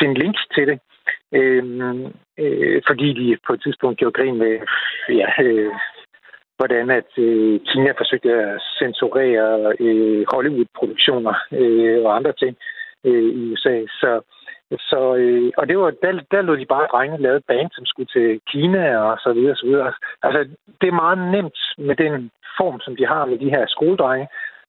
finde 0.00 0.20
links 0.22 0.42
til 0.54 0.66
det. 0.70 0.78
Øh, 1.38 1.64
øh, 2.38 2.82
fordi 2.86 3.08
de 3.20 3.36
på 3.46 3.52
et 3.52 3.62
tidspunkt 3.62 3.98
gjorde 3.98 4.18
grin 4.18 4.38
med, 4.38 4.54
ja, 5.08 5.28
øh, 5.42 5.72
hvordan 6.56 6.90
at 6.90 7.10
øh, 7.18 7.60
Kina 7.68 7.90
forsøgte 7.92 8.32
at 8.32 8.62
censurere 8.78 9.74
øh, 9.80 10.24
Hollywood-produktioner 10.32 11.34
øh, 11.52 12.04
og 12.04 12.16
andre 12.16 12.32
ting 12.32 12.56
øh, 13.04 13.30
i 13.38 13.52
USA. 13.52 13.74
Så 14.00 14.10
så, 14.78 15.14
øh, 15.14 15.52
og 15.56 15.68
det 15.68 15.78
var, 15.78 15.90
der, 15.90 16.12
der 16.30 16.42
lå 16.42 16.56
de 16.56 16.66
bare 16.66 16.86
drenge 16.92 17.22
lave 17.22 17.40
band, 17.48 17.70
som 17.72 17.86
skulle 17.86 18.10
til 18.16 18.40
Kina 18.50 18.96
og 18.98 19.18
så 19.18 19.32
videre, 19.32 19.56
så 19.56 19.66
videre. 19.66 19.92
Altså, 20.22 20.40
det 20.80 20.88
er 20.88 21.02
meget 21.04 21.18
nemt 21.18 21.58
med 21.78 21.96
den 21.96 22.30
form, 22.58 22.80
som 22.80 22.96
de 22.96 23.06
har 23.06 23.24
med 23.24 23.38
de 23.38 23.50
her 23.50 23.66
skoledrenge, 23.66 24.28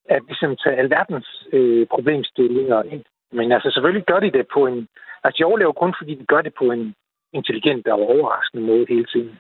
at 0.10 0.22
ligesom 0.28 0.56
tage 0.64 0.76
alverdens 0.76 1.48
øh, 1.54 1.88
problemstillinger 1.88 2.84
ind. 2.84 3.04
Men 3.32 3.52
altså, 3.52 3.72
selvfølgelig 3.72 4.06
gør 4.06 4.20
de 4.20 4.32
det 4.32 4.48
på 4.54 4.66
en... 4.66 4.88
Altså, 5.24 5.38
de 5.38 5.48
overlever 5.50 5.72
kun, 5.72 5.94
fordi 6.00 6.16
de 6.16 6.26
gør 6.26 6.42
det 6.42 6.54
på 6.54 6.66
en 6.66 6.96
intelligent 7.34 7.88
og 7.88 8.00
overraskende 8.00 8.64
måde 8.66 8.86
hele 8.90 9.06
tiden. 9.06 9.40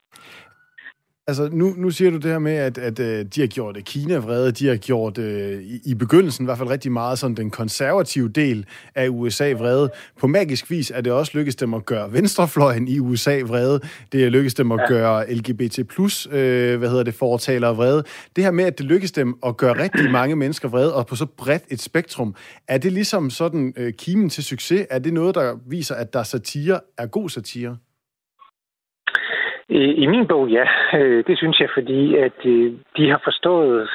Altså, 1.28 1.50
nu, 1.52 1.74
nu 1.78 1.90
siger 1.90 2.12
du 2.12 2.18
det 2.18 2.32
her 2.32 2.40
med, 2.40 2.52
at, 2.52 2.78
at 2.78 3.00
uh, 3.00 3.06
de 3.06 3.42
har 3.42 3.48
gjort 3.48 3.78
Kina 3.86 4.18
vrede, 4.18 4.52
de 4.52 4.68
har 4.68 4.76
gjort 4.76 5.18
uh, 5.18 5.26
i, 5.26 5.82
i 5.86 5.94
begyndelsen 5.94 6.44
i 6.44 6.46
hvert 6.46 6.58
fald 6.58 6.70
rigtig 6.70 6.92
meget 6.92 7.20
sådan 7.20 7.38
den 7.38 7.50
konservative 7.50 8.30
del 8.30 8.66
af 8.96 9.08
USA 9.10 9.54
vrede. 9.54 9.92
På 10.20 10.28
magisk 10.28 10.70
vis 10.70 10.92
er 10.92 11.02
det 11.02 11.14
også 11.14 11.32
lykkedes 11.36 11.56
dem 11.56 11.74
at 11.74 11.86
gøre 11.86 12.14
venstrefløjen 12.14 12.88
i 12.88 13.00
USA 13.00 13.42
vrede. 13.42 13.80
Det 14.12 14.24
er 14.24 14.30
lykkedes 14.30 14.54
dem 14.54 14.72
at 14.72 14.80
ja. 14.80 14.88
gøre 14.88 15.34
LGBT+, 15.34 15.80
uh, 15.80 16.32
hvad 16.78 16.90
hedder 16.90 17.04
det, 17.04 17.14
fortalere 17.14 17.76
vrede. 17.76 18.04
Det 18.36 18.44
her 18.44 18.52
med, 18.52 18.66
at 18.66 18.78
det 18.78 18.86
lykkedes 18.86 19.12
dem 19.12 19.36
at 19.46 19.58
gøre 19.58 19.84
rigtig 19.84 20.12
mange 20.12 20.36
mennesker 20.36 20.70
vrede, 20.70 20.96
og 20.96 21.08
på 21.08 21.16
så 21.16 21.26
bredt 21.26 21.64
et 21.70 21.82
spektrum, 21.82 22.36
er 22.68 22.78
det 22.78 22.92
ligesom 22.92 23.30
sådan 23.30 23.74
uh, 23.80 23.90
kimen 23.98 24.30
til 24.30 24.44
succes? 24.44 24.88
Er 24.90 25.00
det 25.00 25.14
noget, 25.14 25.36
der 25.36 25.56
viser, 25.68 25.96
at 25.96 26.14
der 26.14 26.24
satire 26.24 26.80
er 26.98 27.06
god 27.06 27.30
satire? 27.30 27.78
I, 29.70 30.06
min 30.08 30.28
bog, 30.28 30.48
ja. 30.50 30.66
Øh, 30.94 31.24
det 31.28 31.38
synes 31.38 31.60
jeg, 31.60 31.70
fordi 31.74 32.16
at 32.16 32.46
øh, 32.46 32.74
de 32.98 33.10
har 33.10 33.22
forstået 33.24 33.90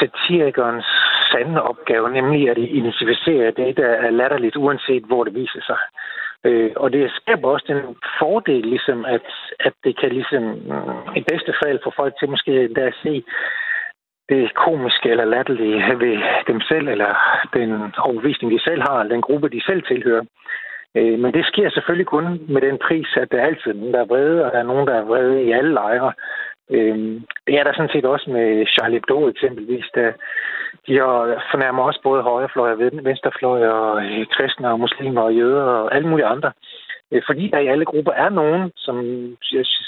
satirikernes 0.00 0.86
sande 1.32 1.62
opgave, 1.62 2.10
nemlig 2.10 2.50
at 2.50 2.58
identificere 2.58 3.50
det, 3.50 3.76
der 3.76 3.88
er 3.88 4.10
latterligt, 4.10 4.56
uanset 4.56 5.02
hvor 5.02 5.24
det 5.24 5.34
viser 5.34 5.62
sig. 5.66 5.78
Øh, 6.44 6.70
og 6.76 6.92
det 6.92 7.12
skaber 7.12 7.48
også 7.48 7.66
den 7.68 7.96
fordel, 8.18 8.66
ligesom, 8.66 9.04
at, 9.04 9.26
at 9.60 9.72
det 9.84 10.00
kan 10.00 10.12
ligesom, 10.12 10.44
i 11.16 11.20
bedste 11.30 11.54
fald 11.64 11.78
få 11.84 11.92
folk 11.96 12.14
til 12.18 12.30
måske 12.30 12.52
at 12.76 12.94
se 13.02 13.24
det 14.28 14.54
komiske 14.54 15.10
eller 15.10 15.24
latterlige 15.24 15.82
ved 15.98 16.16
dem 16.46 16.60
selv, 16.60 16.88
eller 16.88 17.14
den 17.54 17.94
overbevisning, 17.98 18.52
de 18.52 18.60
selv 18.64 18.82
har, 18.88 19.00
eller 19.00 19.14
den 19.14 19.22
gruppe, 19.22 19.48
de 19.48 19.62
selv 19.66 19.82
tilhører. 19.82 20.24
Øh, 20.96 21.18
men 21.22 21.30
det 21.34 21.44
sker 21.46 21.70
selvfølgelig 21.70 22.06
kun 22.06 22.24
med 22.48 22.60
den 22.60 22.78
pris, 22.86 23.08
at 23.16 23.28
der 23.30 23.38
er 23.38 23.46
altid 23.46 23.74
nogen, 23.74 23.94
der 23.94 24.00
er 24.00 24.10
vrede, 24.12 24.44
og 24.44 24.52
der 24.52 24.58
er 24.58 24.70
nogen, 24.72 24.86
der 24.86 24.94
er 24.94 25.04
vrede 25.04 25.44
i 25.44 25.50
alle 25.52 25.72
lejre. 25.72 26.12
Øh, 26.70 26.98
det 27.46 27.54
er 27.58 27.64
der 27.64 27.72
sådan 27.74 27.94
set 27.94 28.04
også 28.04 28.30
med 28.30 28.66
Charlie 28.66 28.96
Hebdo 28.96 29.28
eksempelvis, 29.28 29.86
der 29.94 30.12
de 30.86 30.92
har 31.00 31.16
fornærmer 31.52 31.82
også 31.82 32.00
både 32.02 32.22
højrefløj 32.22 32.70
og 32.72 32.78
venstrefløj 33.08 33.60
og 33.68 34.04
øh, 34.04 34.26
kristne 34.34 34.70
og 34.72 34.80
muslimer 34.80 35.22
og 35.22 35.34
jøder 35.34 35.62
og 35.62 35.94
alle 35.94 36.08
mulige 36.08 36.26
andre. 36.34 36.52
Øh, 37.12 37.22
fordi 37.28 37.50
der 37.52 37.58
i 37.58 37.66
alle 37.66 37.84
grupper 37.84 38.12
er 38.12 38.28
nogen, 38.28 38.70
som, 38.76 38.96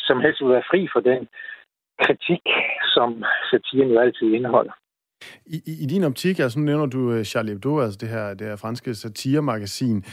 som 0.08 0.20
helst 0.20 0.40
vil 0.40 0.54
være 0.56 0.70
fri 0.70 0.88
for 0.92 1.00
den 1.00 1.28
kritik, 2.04 2.44
som 2.94 3.24
satiren 3.50 3.90
jo 3.92 3.98
altid 4.00 4.26
indeholder. 4.38 4.72
I, 5.46 5.56
i, 5.66 5.72
i 5.84 5.86
din 5.86 6.04
optik, 6.04 6.38
altså 6.38 6.58
nu 6.58 6.64
nævner 6.64 6.86
du 6.86 7.12
øh, 7.12 7.24
Charlie 7.24 7.52
Hebdo, 7.52 7.80
altså 7.80 7.98
det 8.00 8.08
her, 8.08 8.34
det 8.34 8.46
her 8.46 8.56
franske 8.56 8.94
satiremagasin, 8.94 10.04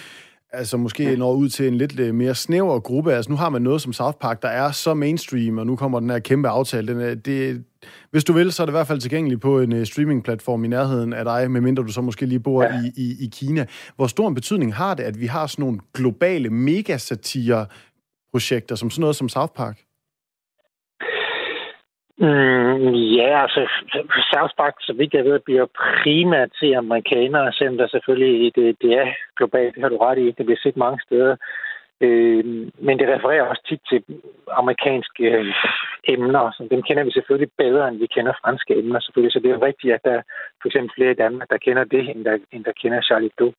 altså 0.51 0.77
måske 0.77 1.17
når 1.17 1.33
ud 1.33 1.49
til 1.49 1.67
en 1.67 1.77
lidt 1.77 1.99
øh, 1.99 2.15
mere 2.15 2.35
snæver 2.35 2.79
gruppe. 2.79 3.13
Altså 3.13 3.31
nu 3.31 3.37
har 3.37 3.49
man 3.49 3.61
noget 3.61 3.81
som 3.81 3.93
South 3.93 4.17
Park, 4.17 4.41
der 4.41 4.47
er 4.47 4.71
så 4.71 4.93
mainstream, 4.93 5.57
og 5.57 5.67
nu 5.67 5.75
kommer 5.75 5.99
den 5.99 6.09
her 6.09 6.19
kæmpe 6.19 6.49
aftale. 6.49 6.87
Den 6.87 7.01
er, 7.01 7.15
det, 7.15 7.63
hvis 8.11 8.23
du 8.23 8.33
vil, 8.33 8.51
så 8.51 8.63
er 8.63 8.65
det 8.65 8.71
i 8.71 8.77
hvert 8.77 8.87
fald 8.87 8.99
tilgængeligt 8.99 9.41
på 9.41 9.59
en 9.59 9.73
uh, 9.73 9.83
streamingplatform 9.83 10.65
i 10.65 10.67
nærheden 10.67 11.13
af 11.13 11.25
dig, 11.25 11.51
medmindre 11.51 11.83
du 11.83 11.91
så 11.91 12.01
måske 12.01 12.25
lige 12.25 12.39
bor 12.39 12.63
ja. 12.63 12.81
i, 12.81 12.91
i, 12.95 13.25
i 13.25 13.29
Kina. 13.33 13.65
Hvor 13.95 14.07
stor 14.07 14.27
en 14.27 14.35
betydning 14.35 14.75
har 14.75 14.93
det, 14.93 15.03
at 15.03 15.19
vi 15.19 15.25
har 15.25 15.47
sådan 15.47 15.63
nogle 15.63 15.79
globale 15.93 16.49
megasatire-projekter, 16.49 18.75
som 18.75 18.89
sådan 18.89 19.01
noget 19.01 19.15
som 19.15 19.29
South 19.29 19.53
Park? 19.55 19.84
Mm, 22.17 22.93
ja, 23.19 23.41
altså 23.41 23.61
South 24.33 24.53
Park, 24.57 24.75
så 24.79 24.93
vidt 24.93 25.13
jeg 25.13 25.25
ved, 25.25 25.39
bliver 25.39 25.65
primært 26.03 26.49
til 26.59 26.73
amerikanere, 26.73 27.53
selvom 27.53 27.77
der 27.77 27.87
selvfølgelig 27.87 28.55
det, 28.55 28.81
det 28.81 28.91
er 28.93 29.07
globalt, 29.37 29.75
det 29.75 29.83
har 29.83 29.89
du 29.89 29.97
ret 29.97 30.19
i, 30.19 30.31
det 30.37 30.45
bliver 30.45 30.59
set 30.63 30.77
mange 30.77 30.99
steder. 31.05 31.35
Øh, 32.01 32.45
men 32.85 32.99
det 32.99 33.07
refererer 33.07 33.43
også 33.43 33.61
tit 33.69 33.81
til 33.89 34.03
amerikanske 34.51 35.23
øh, 35.23 35.53
emner, 36.07 36.51
så 36.51 36.67
dem 36.71 36.81
kender 36.83 37.03
vi 37.03 37.11
selvfølgelig 37.11 37.51
bedre, 37.57 37.87
end 37.87 37.97
vi 37.97 38.07
kender 38.07 38.33
franske 38.41 38.77
emner 38.79 38.99
selvfølgelig. 38.99 39.33
Så 39.33 39.39
det 39.39 39.51
er 39.51 39.61
rigtigt, 39.61 39.93
at 39.93 40.03
der 40.03 40.11
er 40.11 40.21
for 40.61 40.67
eksempel 40.67 40.91
flere 40.95 41.11
i 41.11 41.21
Danmark, 41.23 41.49
der 41.49 41.57
kender 41.57 41.83
det, 41.83 42.09
end 42.09 42.25
der, 42.25 42.37
end 42.51 42.63
der 42.65 42.71
kender 42.81 43.01
Charlie 43.01 43.29
Hebdo. 43.29 43.53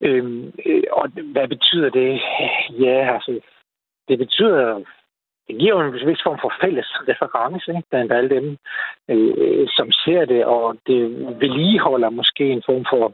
Øhm, 0.00 0.52
øh, 0.66 0.82
og 0.92 1.08
hvad 1.08 1.48
betyder 1.48 1.90
det? 1.90 2.20
Ja, 2.84 3.14
altså, 3.14 3.40
det 4.08 4.18
betyder 4.18 4.82
det 5.48 5.58
giver 5.58 5.74
jo 5.74 5.80
en 5.80 6.08
vis 6.10 6.22
form 6.26 6.38
for 6.40 6.52
fælles 6.62 6.88
reference 7.10 7.70
ikke? 7.70 7.88
blandt 7.90 8.12
alle 8.12 8.30
dem, 8.36 8.46
øh, 9.08 9.66
som 9.76 9.92
ser 9.92 10.24
det, 10.24 10.44
og 10.44 10.76
det 10.86 11.00
vedligeholder 11.40 12.10
måske 12.10 12.44
en 12.50 12.62
form 12.66 12.84
for 12.92 13.12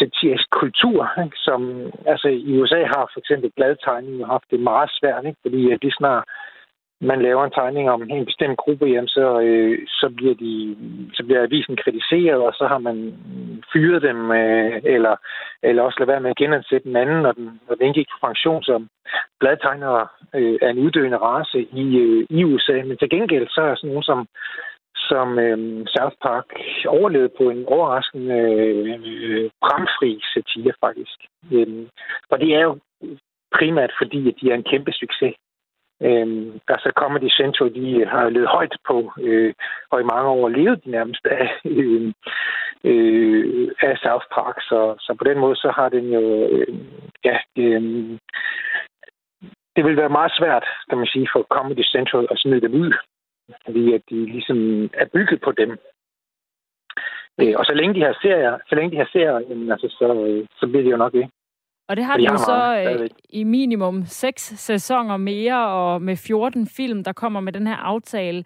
satirisk 0.00 0.50
kultur, 0.50 0.98
ikke? 1.24 1.36
som 1.36 1.60
altså 2.06 2.28
i 2.28 2.58
USA 2.58 2.80
har 2.94 3.10
for 3.12 3.20
eksempel 3.20 3.50
bladtegningen 3.56 4.24
haft 4.24 4.44
det 4.50 4.60
meget 4.60 4.90
svært, 4.98 5.24
ikke? 5.26 5.40
fordi 5.42 5.70
at 5.72 5.82
lige 5.82 5.98
snart 6.00 6.24
man 7.00 7.22
laver 7.22 7.44
en 7.44 7.50
tegning 7.50 7.90
om 7.90 8.02
en 8.02 8.24
bestemt 8.24 8.56
gruppe, 8.56 8.86
jamen 8.86 9.08
så, 9.08 9.40
øh, 9.40 9.78
så, 9.88 10.12
bliver 10.16 10.34
de, 10.34 10.76
så 11.14 11.24
bliver 11.24 11.42
avisen 11.42 11.76
kritiseret, 11.76 12.40
og 12.48 12.52
så 12.54 12.66
har 12.66 12.78
man 12.78 12.96
fyret 13.72 14.02
dem, 14.02 14.30
øh, 14.30 14.80
eller, 14.84 15.16
eller 15.62 15.82
også 15.82 15.96
lade 15.98 16.08
være 16.08 16.20
med 16.20 16.30
at 16.30 16.36
genansætte 16.36 16.88
den 16.88 16.96
anden, 16.96 17.22
når 17.22 17.32
den, 17.32 17.60
når 17.68 17.74
den 17.74 17.86
indgik 17.86 18.08
på 18.12 18.26
pension. 18.26 18.62
som 18.62 18.88
bladtegnere 19.40 20.06
øh, 20.34 20.58
er 20.62 20.68
en 20.70 20.78
uddøende 20.78 21.16
race 21.16 21.60
i, 21.82 21.98
øh, 21.98 22.26
i 22.30 22.44
USA, 22.44 22.82
men 22.86 22.96
til 22.96 23.10
gengæld 23.10 23.48
så 23.48 23.60
er 23.62 23.74
sådan 23.74 23.90
nogen 23.90 24.02
som 24.02 24.26
som 25.08 25.38
øh, 25.38 25.86
South 25.86 26.16
Park 26.22 26.46
overlevede 26.86 27.32
på 27.38 27.44
en 27.50 27.64
overraskende 27.66 28.34
øh, 28.34 29.50
bramfri 29.60 30.20
satire, 30.34 30.72
faktisk. 30.80 31.18
Øh, 31.52 31.86
og 32.30 32.40
det 32.40 32.54
er 32.54 32.62
jo 32.68 32.78
primært 33.58 33.92
fordi, 34.00 34.28
at 34.28 34.34
de 34.40 34.50
er 34.50 34.54
en 34.54 34.70
kæmpe 34.72 34.92
succes. 34.92 35.34
Øh, 36.02 36.54
altså 36.68 36.92
Comedy 36.96 37.30
Central, 37.30 37.74
de 37.74 38.06
har 38.06 38.28
levet 38.28 38.48
højt 38.48 38.76
på, 38.88 39.12
øh, 39.20 39.54
og 39.90 40.00
i 40.00 40.10
mange 40.12 40.28
år 40.28 40.48
levet 40.48 40.84
de 40.84 40.90
nærmest 40.90 41.26
af, 41.26 41.50
øh, 41.76 42.12
øh, 42.84 43.68
af 43.82 43.98
South 44.04 44.26
Park. 44.34 44.56
Så, 44.60 44.94
så 44.98 45.14
på 45.18 45.24
den 45.24 45.38
måde, 45.38 45.56
så 45.56 45.72
har 45.76 45.88
den 45.88 46.04
jo, 46.12 46.48
øh, 46.48 46.74
ja, 47.24 47.36
øh, 47.58 47.82
det 49.76 49.84
vil 49.84 49.96
være 49.96 50.18
meget 50.18 50.32
svært, 50.38 50.64
kan 50.88 50.98
man 50.98 51.06
sige, 51.06 51.28
for 51.32 51.42
Comedy 51.42 51.84
Central 51.84 52.26
at 52.30 52.38
smide 52.38 52.60
dem 52.60 52.74
ud, 52.74 52.92
fordi 53.64 53.94
at 53.94 54.02
de 54.10 54.26
ligesom 54.26 54.90
er 54.94 55.06
bygget 55.14 55.40
på 55.40 55.52
dem. 55.52 55.70
Øh, 57.40 57.54
og 57.58 57.64
så 57.64 57.74
længe 57.74 57.94
de 57.94 58.04
her 58.06 58.14
serier, 58.22 58.58
så 58.68 58.74
længe 58.74 58.90
de 58.90 58.96
her 58.96 59.08
serier, 59.12 59.36
altså, 59.72 59.88
så, 59.98 60.06
øh, 60.26 60.46
så 60.60 60.66
bliver 60.66 60.82
det 60.82 60.90
jo 60.90 60.96
nok 60.96 61.12
det. 61.12 61.30
Og 61.90 61.96
det 61.96 62.04
har 62.04 62.16
de 62.16 62.24
jo 62.24 62.36
så 62.38 62.84
øh, 63.00 63.08
i 63.30 63.44
minimum 63.44 64.06
seks 64.06 64.42
sæsoner 64.56 65.16
mere, 65.16 65.68
og 65.68 66.02
med 66.02 66.16
14 66.16 66.66
film, 66.66 67.04
der 67.04 67.12
kommer 67.12 67.40
med 67.40 67.52
den 67.52 67.66
her 67.66 67.76
aftale. 67.76 68.44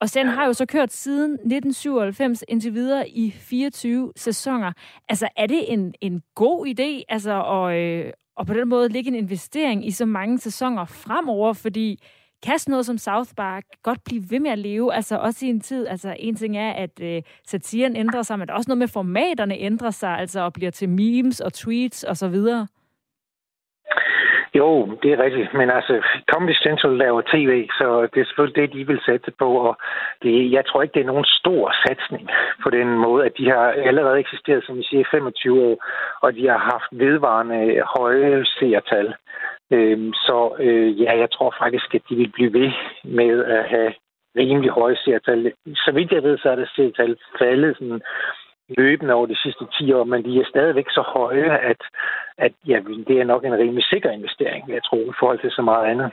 Og 0.00 0.14
den 0.14 0.26
har 0.26 0.46
jo 0.46 0.52
så 0.52 0.66
kørt 0.66 0.92
siden 0.92 1.32
1997 1.32 2.44
indtil 2.48 2.74
videre 2.74 3.08
i 3.08 3.30
24 3.30 4.12
sæsoner. 4.16 4.72
Altså, 5.08 5.28
er 5.36 5.46
det 5.46 5.72
en, 5.72 5.94
en 6.00 6.22
god 6.34 6.66
idé, 6.66 7.04
altså, 7.08 7.42
at, 7.42 7.76
øh, 7.76 8.12
og 8.36 8.46
på 8.46 8.54
den 8.54 8.68
måde 8.68 8.88
ligge 8.88 9.08
en 9.08 9.14
investering 9.14 9.86
i 9.86 9.90
så 9.90 10.06
mange 10.06 10.38
sæsoner 10.38 10.84
fremover? 10.84 11.52
Fordi 11.52 12.02
kan 12.46 12.58
sådan 12.58 12.72
noget 12.72 12.86
som 12.86 12.98
South 12.98 13.30
Park 13.36 13.64
godt 13.82 13.98
blive 14.04 14.22
ved 14.30 14.40
med 14.40 14.50
at 14.50 14.58
leve, 14.58 14.94
altså 14.94 15.16
også 15.16 15.46
i 15.46 15.48
en 15.48 15.60
tid, 15.60 15.86
altså 15.86 16.16
en 16.18 16.36
ting 16.36 16.56
er, 16.56 16.72
at 16.72 17.00
øh, 17.02 17.22
satiren 17.46 17.96
ændrer 17.96 18.22
sig, 18.22 18.38
men 18.38 18.50
også 18.50 18.68
noget 18.68 18.78
med 18.78 18.88
formaterne 18.88 19.58
ændrer 19.58 19.90
sig, 19.90 20.10
altså 20.10 20.40
og 20.40 20.52
bliver 20.52 20.70
til 20.70 20.88
memes 20.88 21.40
og 21.40 21.52
tweets 21.52 22.04
og 22.04 22.16
så 22.16 22.28
videre. 22.28 22.66
Jo, 24.54 24.98
det 25.02 25.12
er 25.12 25.22
rigtigt, 25.24 25.54
men 25.54 25.70
altså 25.70 25.94
Comedy 26.32 26.54
Central 26.54 26.96
laver 26.96 27.22
tv, 27.34 27.68
så 27.78 28.08
det 28.12 28.20
er 28.20 28.24
selvfølgelig 28.24 28.62
det, 28.62 28.72
de 28.72 28.86
vil 28.86 29.00
sætte 29.06 29.30
på, 29.38 29.48
og 29.68 29.76
det, 30.22 30.52
jeg 30.52 30.66
tror 30.66 30.82
ikke, 30.82 30.94
det 30.94 31.00
er 31.02 31.12
nogen 31.12 31.30
stor 31.40 31.74
satsning 31.86 32.28
på 32.62 32.70
den 32.70 32.88
måde, 33.04 33.24
at 33.26 33.32
de 33.38 33.46
har 33.50 33.66
allerede 33.90 34.18
eksisteret, 34.18 34.64
som 34.64 34.76
vi 34.76 34.82
siger, 34.82 35.04
25 35.10 35.62
år, 35.62 35.76
og 36.20 36.34
de 36.34 36.48
har 36.48 36.58
haft 36.72 36.88
vedvarende 36.92 37.82
høje 37.96 38.44
seertal. 38.44 39.14
Øhm, 39.70 40.12
så 40.12 40.56
øh, 40.58 41.02
ja, 41.02 41.18
jeg 41.18 41.30
tror 41.30 41.54
faktisk, 41.62 41.94
at 41.94 42.02
de 42.08 42.16
vil 42.16 42.32
blive 42.32 42.52
ved 42.52 42.70
med 43.04 43.44
at 43.44 43.64
have 43.68 43.92
rimelig 44.36 44.70
høje 44.70 44.96
seertal. 44.96 45.52
Så 45.74 45.90
vidt 45.94 46.12
jeg 46.12 46.22
ved, 46.22 46.38
så 46.38 46.50
er 46.50 46.56
det 46.56 46.68
seertal 46.76 47.16
faldet 47.38 47.76
sådan 47.76 48.00
løbende 48.68 49.14
over 49.14 49.26
de 49.26 49.42
sidste 49.42 49.64
10 49.78 49.92
år, 49.92 50.04
men 50.04 50.24
de 50.24 50.40
er 50.40 50.44
stadigvæk 50.48 50.88
så 50.88 51.02
høje, 51.16 51.58
at, 51.70 51.80
at 52.38 52.52
ja, 52.66 52.78
det 53.08 53.20
er 53.20 53.24
nok 53.24 53.44
en 53.44 53.58
rimelig 53.58 53.84
sikker 53.84 54.10
investering, 54.10 54.62
jeg 54.68 54.84
tror, 54.84 54.98
i 54.98 55.18
forhold 55.20 55.40
til 55.40 55.50
så 55.50 55.62
meget 55.62 55.86
andet. 55.92 56.10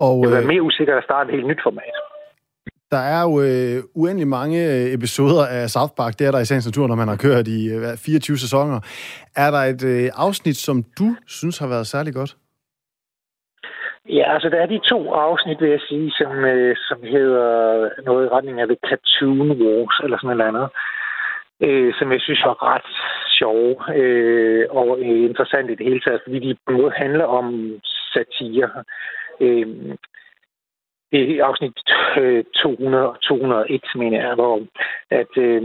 Og, 0.00 0.16
det 0.22 0.28
vil 0.28 0.34
være 0.34 0.42
øh, 0.42 0.52
mere 0.54 0.62
usikkert 0.62 0.98
at 0.98 1.04
starte 1.04 1.28
et 1.28 1.34
helt 1.34 1.46
nyt 1.46 1.62
format. 1.62 1.96
Der 2.90 2.98
er 2.98 3.22
jo 3.28 3.34
øh, 3.40 3.82
uendelig 3.94 4.28
mange 4.28 4.58
øh, 4.72 4.92
episoder 4.92 5.46
af 5.46 5.70
South 5.70 5.92
Park. 5.96 6.18
Det 6.18 6.26
er 6.26 6.30
der 6.30 6.40
i 6.40 6.44
sagens 6.44 6.66
natur, 6.66 6.86
når 6.86 6.94
man 6.94 7.08
har 7.08 7.16
kørt 7.16 7.48
i 7.48 7.72
øh, 7.74 7.96
24 7.96 8.38
sæsoner. 8.38 8.80
Er 9.36 9.50
der 9.50 9.58
et 9.58 9.84
øh, 9.84 10.10
afsnit, 10.14 10.56
som 10.56 10.84
du 10.98 11.16
synes 11.26 11.58
har 11.58 11.66
været 11.66 11.86
særlig 11.86 12.14
godt? 12.14 12.36
Ja, 14.08 14.32
altså 14.34 14.48
der 14.48 14.60
er 14.60 14.66
de 14.66 14.78
to 14.78 15.12
afsnit, 15.12 15.60
vil 15.60 15.70
jeg 15.70 15.80
sige, 15.88 16.10
som, 16.10 16.44
øh, 16.44 16.76
som 16.88 17.02
hedder 17.02 17.90
noget 18.04 18.26
i 18.26 18.28
retning 18.28 18.60
af 18.60 18.66
The 18.66 18.76
Cartoon 18.88 19.50
Wars, 19.62 20.00
eller 20.04 20.18
sådan 20.18 20.36
noget 20.36 20.48
andet, 20.48 20.68
øh, 21.60 21.94
som 21.98 22.12
jeg 22.12 22.20
synes 22.20 22.42
var 22.44 22.62
ret 22.74 22.90
sjove 23.38 23.76
øh, 23.96 24.66
og 24.70 24.98
øh, 25.00 25.22
interessant 25.30 25.70
i 25.70 25.74
det 25.74 25.86
hele 25.86 26.00
taget, 26.00 26.20
fordi 26.24 26.38
de 26.38 26.56
på 26.66 26.72
en 26.72 26.80
måde 26.80 26.92
handler 26.96 27.24
om 27.24 27.46
satire. 28.14 28.70
Øh, 29.40 29.66
det 31.12 31.30
er 31.30 31.44
afsnit 31.44 31.76
200 32.62 33.08
og 33.08 33.20
201, 33.20 33.82
mener 33.94 34.20
jeg, 34.26 34.34
hvor 34.34 34.60
at 35.10 35.32
øh, 35.36 35.62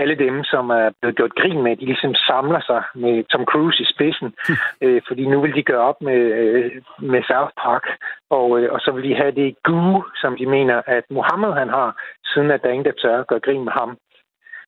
alle 0.00 0.14
dem, 0.14 0.44
som 0.44 0.70
er 0.70 0.90
blevet 1.00 1.16
gjort 1.16 1.34
grin 1.34 1.62
med, 1.62 1.76
de 1.76 1.84
ligesom 1.84 2.14
samler 2.14 2.60
sig 2.60 2.82
med 2.94 3.24
Tom 3.24 3.44
Cruise 3.44 3.82
i 3.82 3.86
spidsen, 3.94 4.34
øh, 4.84 5.02
fordi 5.08 5.26
nu 5.26 5.40
vil 5.40 5.54
de 5.54 5.62
gøre 5.62 5.84
op 5.90 6.02
med, 6.02 6.20
øh, 6.40 6.70
med 6.98 7.22
South 7.22 7.52
Park, 7.62 7.84
og, 8.30 8.60
øh, 8.60 8.72
og 8.72 8.80
så 8.80 8.90
vil 8.92 9.04
de 9.08 9.14
have 9.14 9.32
det 9.32 9.56
goo, 9.62 10.04
som 10.22 10.36
de 10.36 10.46
mener, 10.46 10.82
at 10.86 11.04
Mohammed 11.10 11.52
han 11.52 11.68
har, 11.68 11.96
siden 12.34 12.50
at 12.50 12.62
der 12.62 12.68
er 12.68 12.72
ingen, 12.72 12.90
der 12.90 13.00
tør 13.02 13.20
at 13.20 13.26
gøre 13.26 13.40
grin 13.40 13.64
med 13.64 13.72
ham. 13.72 13.98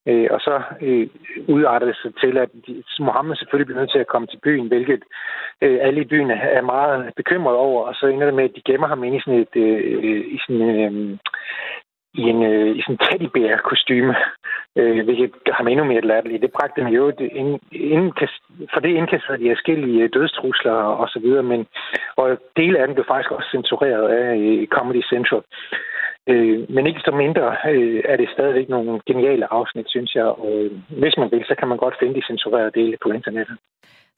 Øh, 0.07 0.29
og 0.31 0.41
så 0.41 0.63
øh, 0.81 1.07
udarter 1.49 1.87
det 1.87 1.97
sig 1.97 2.13
til, 2.23 2.39
at 2.39 2.51
Mohammed 2.99 3.37
selvfølgelig 3.37 3.67
bliver 3.67 3.81
nødt 3.81 3.93
til 3.93 4.05
at 4.05 4.13
komme 4.13 4.27
til 4.27 4.41
byen, 4.45 4.67
hvilket 4.69 5.03
øh, 5.63 5.79
alle 5.83 6.01
i 6.01 6.05
byen 6.05 6.31
er 6.31 6.63
meget 6.63 7.13
bekymret 7.17 7.57
over. 7.57 7.87
Og 7.89 7.95
så 7.95 8.07
ender 8.07 8.27
det 8.27 8.35
med, 8.35 8.45
at 8.45 8.57
de 8.57 8.63
gemmer 8.73 8.89
ham 8.89 9.05
ind 9.05 9.17
i 9.17 9.21
sådan 9.21 9.41
et, 9.41 9.57
øh, 9.57 10.25
i 10.35 10.39
sådan, 10.47 10.63
øh, 10.79 11.19
i 12.15 12.23
en, 12.23 12.43
øh, 12.43 12.77
i 12.77 12.81
sådan 12.83 12.95
en 12.95 13.05
teddybær-kostyme, 13.07 14.15
øh, 14.77 15.05
hvilket 15.05 15.31
gør 15.45 15.53
ham 15.53 15.69
endnu 15.69 15.85
mere 15.85 16.01
latterlig. 16.01 16.43
Det 16.43 16.53
bragte 16.53 16.81
dem 16.81 16.89
jo, 16.89 17.13
ind, 17.21 17.61
ind, 17.73 18.13
for 18.73 18.81
det 18.81 18.89
indkasserede 18.89 19.43
de 19.45 19.55
forskellige 19.55 20.03
øh, 20.03 20.11
dødstrusler 20.15 20.73
og 20.73 21.09
så 21.09 21.19
videre, 21.19 21.43
men 21.43 21.67
og 22.17 22.39
dele 22.57 22.79
af 22.79 22.87
den 22.87 22.95
blev 22.95 23.07
faktisk 23.09 23.31
også 23.31 23.49
censureret 23.51 24.09
af 24.09 24.37
øh, 24.37 24.67
Comedy 24.67 25.03
Central. 25.03 25.43
Øh, 26.29 26.71
men 26.75 26.87
ikke 26.87 27.01
så 27.01 27.13
mindre 27.23 27.57
øh, 27.71 28.03
er 28.05 28.17
det 28.17 28.29
stadigvæk 28.35 28.69
nogle 28.69 29.01
geniale 29.07 29.53
afsnit, 29.53 29.87
synes 29.89 30.15
jeg. 30.15 30.25
Og 30.25 30.53
øh, 30.65 30.71
hvis 30.89 31.17
man 31.19 31.31
vil, 31.33 31.45
så 31.45 31.55
kan 31.59 31.69
man 31.69 31.79
godt 31.79 31.95
finde 32.01 32.15
de 32.15 32.27
censurerede 32.27 32.71
dele 32.81 32.97
på 33.03 33.09
internettet. 33.09 33.57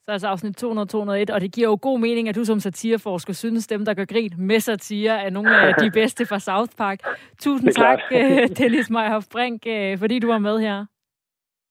Så 0.05 0.11
altså 0.11 0.27
afsnit 0.27 0.63
200-201, 0.63 1.33
og 1.33 1.41
det 1.41 1.53
giver 1.55 1.69
jo 1.69 1.77
god 1.81 1.99
mening, 1.99 2.29
at 2.29 2.35
du 2.35 2.43
som 2.43 2.59
satireforsker 2.59 3.33
synes, 3.33 3.67
dem, 3.67 3.85
der 3.85 3.93
gør 3.93 4.05
grin 4.05 4.33
med 4.37 4.59
satire, 4.59 5.23
er 5.25 5.29
nogle 5.29 5.57
af 5.61 5.73
de 5.73 5.91
bedste 5.99 6.25
fra 6.25 6.39
South 6.39 6.71
Park. 6.77 6.99
Tusind 7.39 7.71
tak, 7.71 7.99
øh, 8.11 8.47
Dennis 8.57 8.89
Meyerhoff 8.89 9.25
Brink, 9.31 9.63
fordi 9.99 10.19
du 10.19 10.27
var 10.27 10.37
med 10.37 10.59
her. 10.59 10.85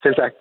Selv 0.02 0.14
tak. 0.14 0.32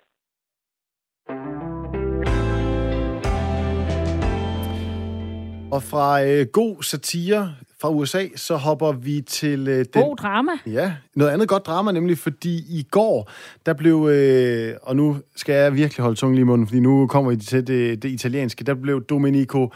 Og 5.72 5.82
fra 5.90 6.08
øh, 6.28 6.46
god 6.52 6.82
satire 6.82 7.54
fra 7.80 7.90
USA, 7.90 8.26
så 8.36 8.56
hopper 8.56 8.92
vi 8.92 9.20
til... 9.20 9.68
Øh, 9.68 9.84
den, 9.94 10.02
God 10.02 10.16
drama. 10.16 10.52
Ja, 10.66 10.94
noget 11.16 11.32
andet 11.32 11.48
godt 11.48 11.66
drama, 11.66 11.92
nemlig 11.92 12.18
fordi 12.18 12.56
i 12.56 12.86
går, 12.90 13.30
der 13.66 13.72
blev, 13.72 14.08
øh, 14.12 14.74
og 14.82 14.96
nu 14.96 15.16
skal 15.36 15.54
jeg 15.54 15.74
virkelig 15.74 16.02
holde 16.02 16.16
tungen 16.16 16.38
i 16.38 16.42
munden, 16.42 16.66
fordi 16.66 16.80
nu 16.80 17.06
kommer 17.06 17.30
vi 17.30 17.36
til 17.36 17.66
det, 17.66 18.02
det 18.02 18.08
italienske, 18.08 18.64
der 18.64 18.74
blev 18.74 19.04
Domenico 19.04 19.72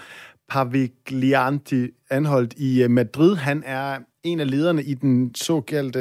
Paviglianti 0.48 1.88
anholdt 2.10 2.54
i 2.56 2.82
øh, 2.82 2.90
Madrid. 2.90 3.36
Han 3.36 3.62
er 3.66 3.98
en 4.22 4.40
af 4.40 4.50
lederne 4.50 4.82
i 4.82 4.94
den 4.94 5.34
såkaldte, 5.34 6.00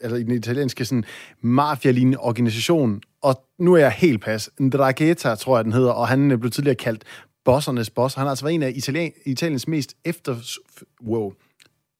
altså 0.00 0.16
i 0.16 0.22
den 0.22 0.32
italienske 0.32 0.84
sådan, 0.84 1.04
mafia 1.40 2.16
organisation, 2.18 3.00
og 3.22 3.44
nu 3.58 3.74
er 3.74 3.78
jeg 3.78 3.90
helt 3.90 4.24
pas. 4.24 4.50
Dragheta, 4.72 5.34
tror 5.34 5.58
jeg, 5.58 5.64
den 5.64 5.72
hedder, 5.72 5.90
og 5.90 6.08
han 6.08 6.40
blev 6.40 6.50
tidligere 6.50 6.74
kaldt 6.74 7.04
bossernes 7.46 7.90
boss. 7.90 8.14
Han 8.14 8.22
har 8.22 8.30
altså 8.30 8.44
været 8.44 8.54
en 8.54 8.62
af 8.62 8.72
Italien, 8.74 9.12
Italiens 9.26 9.68
mest 9.68 9.96
efter... 10.04 10.36
Wow. 11.06 11.32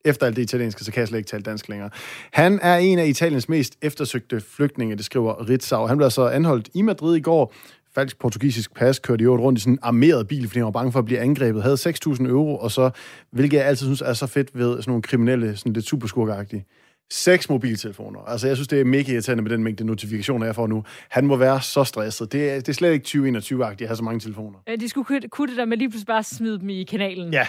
Efter 0.05 0.27
alt 0.27 0.37
det 0.37 0.43
italienske, 0.43 0.85
så 0.85 0.93
kan 0.93 1.01
jeg 1.01 1.09
slet 1.09 1.19
ikke 1.19 1.29
tale 1.29 1.43
dansk 1.43 1.69
længere. 1.69 1.91
Han 2.33 2.59
er 2.63 2.77
en 2.77 2.99
af 2.99 3.07
Italiens 3.07 3.49
mest 3.49 3.77
eftersøgte 3.83 4.41
flygtninge, 4.41 4.97
det 4.97 5.05
skriver 5.05 5.49
Ritzau. 5.49 5.87
Han 5.87 5.97
blev 5.97 6.11
så 6.11 6.29
anholdt 6.29 6.69
i 6.75 6.83
Madrid 6.83 7.17
i 7.17 7.21
går. 7.21 7.55
Falsk 7.95 8.19
portugisisk 8.19 8.75
pas 8.75 8.99
kørte 8.99 9.25
i 9.25 9.27
rundt 9.27 9.59
i 9.59 9.63
sådan 9.63 9.73
en 9.73 9.79
armeret 9.83 10.29
bil, 10.29 10.49
fordi 10.49 10.59
han 10.59 10.65
var 10.65 10.71
bange 10.71 10.93
for 10.93 10.99
at 10.99 11.05
blive 11.05 11.21
angrebet. 11.21 11.63
Havde 11.63 11.77
6.000 11.77 12.27
euro, 12.27 12.57
og 12.59 12.71
så, 12.71 12.91
hvilket 13.31 13.57
jeg 13.57 13.67
altid 13.67 13.87
synes 13.87 14.01
er 14.01 14.13
så 14.13 14.27
fedt 14.27 14.51
ved 14.55 14.77
sådan 14.77 14.91
nogle 14.91 15.03
kriminelle, 15.03 15.57
sådan 15.57 15.73
lidt 15.73 15.87
superskurkagtige 15.87 16.65
Seks 17.11 17.51
mobiltelefoner. 17.51 18.21
Altså, 18.21 18.47
jeg 18.47 18.57
synes, 18.57 18.69
det 18.69 18.81
er 18.81 18.85
mega 18.85 19.13
irriterende 19.13 19.43
med 19.43 19.51
den 19.51 19.63
mængde 19.63 19.85
notifikationer, 19.85 20.47
jeg 20.47 20.55
får 20.55 20.67
nu. 20.67 20.85
Han 21.11 21.27
må 21.27 21.37
være 21.37 21.61
så 21.61 21.85
stresset. 21.85 22.33
Det 22.33 22.51
er, 22.51 22.55
det 22.55 22.69
er 22.69 22.73
slet 22.73 22.93
ikke 22.93 23.07
2021-agtigt 23.09 23.83
at 23.83 23.89
have 23.89 23.97
så 23.97 24.05
mange 24.05 24.21
telefoner. 24.21 24.59
De 24.81 24.89
skulle 24.89 25.29
kunne 25.31 25.49
det 25.49 25.57
der 25.57 25.65
med 25.65 25.77
lige 25.77 25.89
pludselig 25.89 26.07
bare 26.07 26.23
smide 26.23 26.61
dem 26.61 26.69
i 26.69 26.85
kanalen. 26.85 27.33
Ja. 27.33 27.47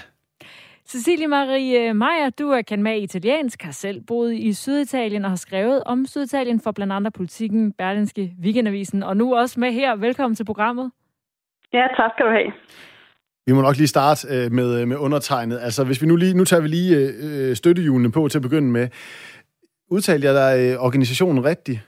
Cecilie 0.87 1.27
Marie 1.27 1.93
Meyer, 1.93 2.29
du 2.39 2.49
er 2.49 2.61
kan 2.61 2.83
med 2.83 3.01
italiensk, 3.01 3.61
har 3.61 3.71
selv 3.71 4.01
boet 4.07 4.33
i 4.33 4.53
Syditalien 4.53 5.25
og 5.25 5.31
har 5.31 5.35
skrevet 5.35 5.83
om 5.85 6.05
Syditalien 6.05 6.59
for 6.59 6.71
blandt 6.71 6.93
andet 6.93 7.13
politikken, 7.13 7.71
Berlinske 7.71 8.33
Weekendavisen, 8.43 9.03
og 9.03 9.17
nu 9.17 9.35
også 9.35 9.59
med 9.59 9.71
her. 9.71 9.95
Velkommen 9.95 10.35
til 10.35 10.45
programmet. 10.45 10.91
Ja, 11.73 11.87
tak 11.97 12.11
skal 12.15 12.25
du 12.25 12.31
have. 12.31 12.51
Vi 13.47 13.53
må 13.53 13.61
nok 13.61 13.77
lige 13.77 13.87
starte 13.87 14.27
øh, 14.29 14.51
med, 14.51 14.85
med 14.85 14.97
undertegnet. 14.97 15.59
Altså, 15.61 15.83
hvis 15.83 16.01
vi 16.01 16.07
nu 16.07 16.15
lige, 16.15 16.33
nu 16.33 16.45
tager 16.45 16.61
vi 16.61 16.67
lige 16.67 16.97
øh, 17.23 17.55
støttehjulene 17.55 18.11
på 18.11 18.27
til 18.27 18.37
at 18.37 18.41
begynde 18.41 18.71
med. 18.71 18.87
Udtalte 19.89 20.27
jeg 20.27 20.35
dig 20.35 20.53
øh, 20.63 20.85
organisationen 20.87 21.45
rigtigt? 21.45 21.79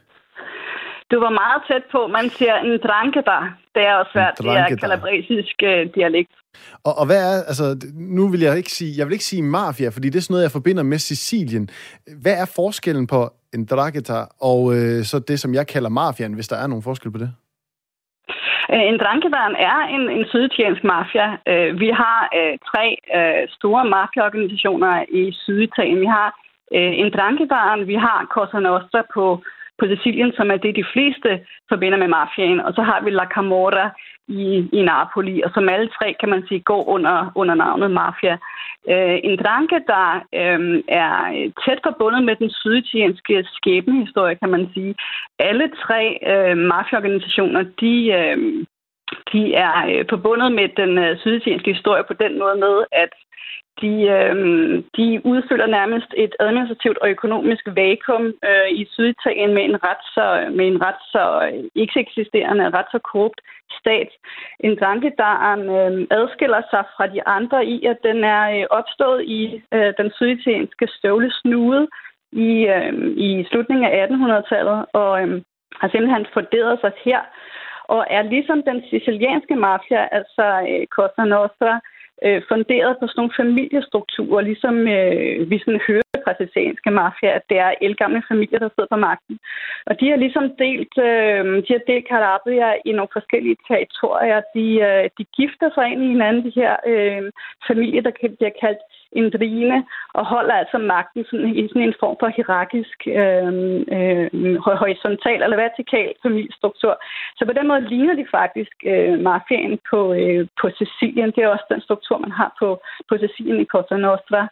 Du 1.11 1.19
var 1.19 1.29
meget 1.29 1.61
tæt 1.69 1.85
på. 1.91 2.07
Man 2.07 2.29
siger 2.29 2.55
en 2.55 2.79
dranke 2.87 3.21
der. 3.31 3.41
Det 3.75 3.83
er 3.89 3.93
også 3.95 4.11
svært. 4.13 4.37
Det 4.37 4.45
er 4.45 4.75
kalabrisisk 4.75 5.55
øh, 5.63 5.81
dialekt. 5.95 6.31
Og, 6.87 6.93
og 6.99 7.05
hvad 7.05 7.21
er, 7.29 7.35
altså, 7.51 7.65
nu 7.95 8.27
vil 8.27 8.39
jeg 8.39 8.57
ikke 8.57 8.71
sige, 8.71 8.91
jeg 8.97 9.05
vil 9.05 9.13
ikke 9.13 9.31
sige 9.31 9.43
mafia, 9.43 9.89
fordi 9.89 10.07
det 10.09 10.17
er 10.17 10.21
sådan 10.21 10.33
noget, 10.33 10.47
jeg 10.47 10.51
forbinder 10.51 10.83
med 10.83 10.97
Sicilien. 10.97 11.69
Hvad 12.21 12.35
er 12.43 12.51
forskellen 12.55 13.07
på 13.07 13.21
en 13.53 13.65
drageta 13.65 14.19
og 14.41 14.61
øh, 14.75 15.03
så 15.09 15.19
det, 15.27 15.39
som 15.39 15.53
jeg 15.53 15.67
kalder 15.67 15.89
mafiaen, 15.89 16.33
hvis 16.33 16.47
der 16.47 16.57
er 16.63 16.67
nogen 16.67 16.83
forskel 16.83 17.11
på 17.11 17.17
det? 17.17 17.31
Øh, 18.73 18.83
en 18.91 18.99
drankeværen 19.03 19.55
er 19.69 19.77
en, 19.95 20.03
en 20.17 20.25
syditaliensk 20.31 20.83
mafia. 20.83 21.27
Øh, 21.51 21.79
vi 21.83 21.89
har 22.01 22.19
øh, 22.37 22.53
tre 22.69 22.85
øh, 23.17 23.43
store 23.57 23.83
mafiaorganisationer 23.95 24.93
i 25.21 25.23
Syditalien. 25.43 25.99
Vi 26.05 26.11
har 26.17 26.29
øh, 26.75 26.93
en 27.01 27.11
drankebaren, 27.15 27.87
vi 27.87 27.95
har 27.95 28.27
Cosa 28.35 28.59
Nostra 28.59 29.01
på, 29.13 29.25
på 29.79 29.85
Sicilien, 29.87 30.31
som 30.37 30.51
er 30.51 30.57
det, 30.57 30.75
de 30.75 30.91
fleste 30.93 31.29
forbinder 31.69 31.97
med 31.97 32.07
mafiaen, 32.07 32.59
og 32.59 32.73
så 32.73 32.81
har 32.81 33.03
vi 33.03 33.09
La 33.09 33.25
Camorra 33.35 33.89
i, 34.27 34.69
i 34.73 34.81
Napoli, 34.81 35.41
og 35.41 35.51
som 35.53 35.69
alle 35.69 35.89
tre, 35.97 36.15
kan 36.19 36.29
man 36.29 36.43
sige, 36.47 36.59
går 36.59 36.87
under, 36.87 37.31
under 37.35 37.55
navnet 37.55 37.91
mafia. 37.91 38.37
Øh, 38.89 39.19
en 39.23 39.37
dranke, 39.43 39.77
der 39.87 40.05
øh, 40.41 40.83
er 40.87 41.13
tæt 41.63 41.79
forbundet 41.83 42.23
med 42.23 42.35
den 42.35 42.49
syditalienske 42.49 43.47
skæbnehistorie, 43.55 44.35
kan 44.35 44.49
man 44.49 44.69
sige. 44.73 44.95
Alle 45.39 45.71
tre 45.83 46.01
øh, 46.31 46.57
mafiaorganisationer, 46.57 47.63
de... 47.81 47.93
Øh, 48.19 48.65
de 49.33 49.53
er 49.53 49.75
øh, 49.91 50.05
forbundet 50.09 50.51
med 50.51 50.67
den 50.81 50.97
øh, 50.97 51.19
syditalienske 51.19 51.73
historie 51.73 52.03
på 52.07 52.13
den 52.13 52.39
måde 52.39 52.55
med, 52.65 52.75
at 52.91 53.13
de, 53.81 53.93
øh, 54.17 54.35
de 54.97 55.21
udfylder 55.31 55.67
nærmest 55.67 56.11
et 56.17 56.33
administrativt 56.39 56.97
og 56.97 57.09
økonomisk 57.09 57.63
vakuum 57.79 58.25
øh, 58.49 58.69
i 58.71 58.87
Syditalien 58.91 59.53
med 59.53 59.63
en 59.63 59.77
ret 59.87 60.03
så, 60.15 60.25
med 60.57 60.67
en 60.67 60.81
ret 60.85 61.01
så 61.13 61.23
øh, 61.47 61.63
ikke 61.75 61.99
eksisterende, 61.99 62.69
ret 62.77 62.89
så 62.91 62.99
korrupt 62.99 63.41
stat. 63.79 64.09
En 64.59 64.77
tanke, 64.77 65.11
der 65.17 65.33
øh, 65.75 66.07
adskiller 66.19 66.61
sig 66.71 66.83
fra 66.95 67.07
de 67.07 67.27
andre 67.27 67.65
i, 67.65 67.85
at 67.85 67.97
den 68.03 68.23
er 68.23 68.43
øh, 68.55 68.65
opstået 68.69 69.21
i 69.23 69.61
øh, 69.73 69.93
den 69.99 70.11
syditalienske 70.17 70.87
støvlesnude 70.97 71.87
i, 72.31 72.51
øh, 72.75 72.93
i 73.27 73.45
slutningen 73.49 73.85
af 73.85 74.07
1800-tallet 74.07 74.85
og 74.93 75.11
øh, 75.21 75.41
har 75.81 75.89
simpelthen 75.89 76.25
forderet 76.33 76.79
sig 76.81 76.91
her 77.05 77.21
og 77.95 78.05
er 78.09 78.21
ligesom 78.21 78.63
den 78.63 78.83
sicilianske 78.89 79.55
mafia, 79.55 80.07
altså 80.11 80.45
øh, 80.69 80.87
Costa 80.95 81.23
Nostra, 81.25 81.73
øh, 81.75 81.81
Øh, 82.25 82.41
funderet 82.51 82.97
på 82.97 83.07
sådan 83.07 83.19
nogle 83.19 83.37
familiestrukturer, 83.41 84.41
ligesom 84.41 84.75
øh, 84.95 85.49
vi 85.51 85.57
sådan 85.59 85.81
hører 85.87 86.17
fra 86.23 86.33
sicilianske 86.39 86.91
mafia, 86.91 87.31
at 87.39 87.45
det 87.49 87.57
er 87.57 87.71
elgamle 87.81 88.23
familier, 88.31 88.59
der 88.59 88.69
sidder 88.69 88.91
på 88.91 88.99
magten. 89.07 89.39
Og 89.89 89.99
de 89.99 90.09
har 90.09 90.17
ligesom 90.17 90.45
delt, 90.65 90.95
øh, 91.09 91.43
de 91.65 91.71
har 91.75 91.83
delt 91.87 92.07
Calabria 92.11 92.69
i 92.85 92.91
nogle 92.91 93.15
forskellige 93.17 93.57
territorier. 93.67 94.41
De, 94.55 94.65
øh, 94.87 95.03
de 95.17 95.23
gifter 95.37 95.69
sig 95.75 95.85
ind 95.91 96.01
i 96.03 96.11
hinanden, 96.13 96.45
de 96.47 96.57
her 96.61 96.73
øh, 96.91 97.23
familier, 97.67 98.01
der 98.01 98.13
bliver 98.37 98.53
kaldt 98.63 98.81
en 99.11 99.29
drine, 99.29 99.85
og 100.13 100.25
holder 100.25 100.53
altså 100.53 100.77
magten 100.77 101.25
sådan, 101.25 101.55
i 101.55 101.67
sådan 101.67 101.81
en 101.81 101.99
form 101.99 102.15
for 102.19 102.27
hierarkisk, 102.35 102.97
øh, 103.07 103.49
øh, 103.95 104.55
horisontal 104.79 105.43
eller 105.43 105.57
vertikal 105.57 106.13
familiestruktur. 106.23 106.93
Så 107.37 107.45
på 107.45 107.53
den 107.53 107.67
måde 107.67 107.81
ligner 107.81 108.15
de 108.15 108.25
faktisk 108.31 108.75
øh, 108.85 109.19
mafiaen 109.19 109.79
på, 109.89 110.13
øh, 110.13 110.47
på 110.61 110.69
Sicilien. 110.77 111.31
Det 111.31 111.43
er 111.43 111.47
også 111.47 111.65
den 111.73 111.81
struktur, 111.81 112.17
man 112.17 112.31
har 112.31 112.55
på, 112.59 112.81
på 113.09 113.17
Sicilien 113.17 113.59
i 113.59 113.71
Costa 113.73 113.95
Nostra. 113.97 114.47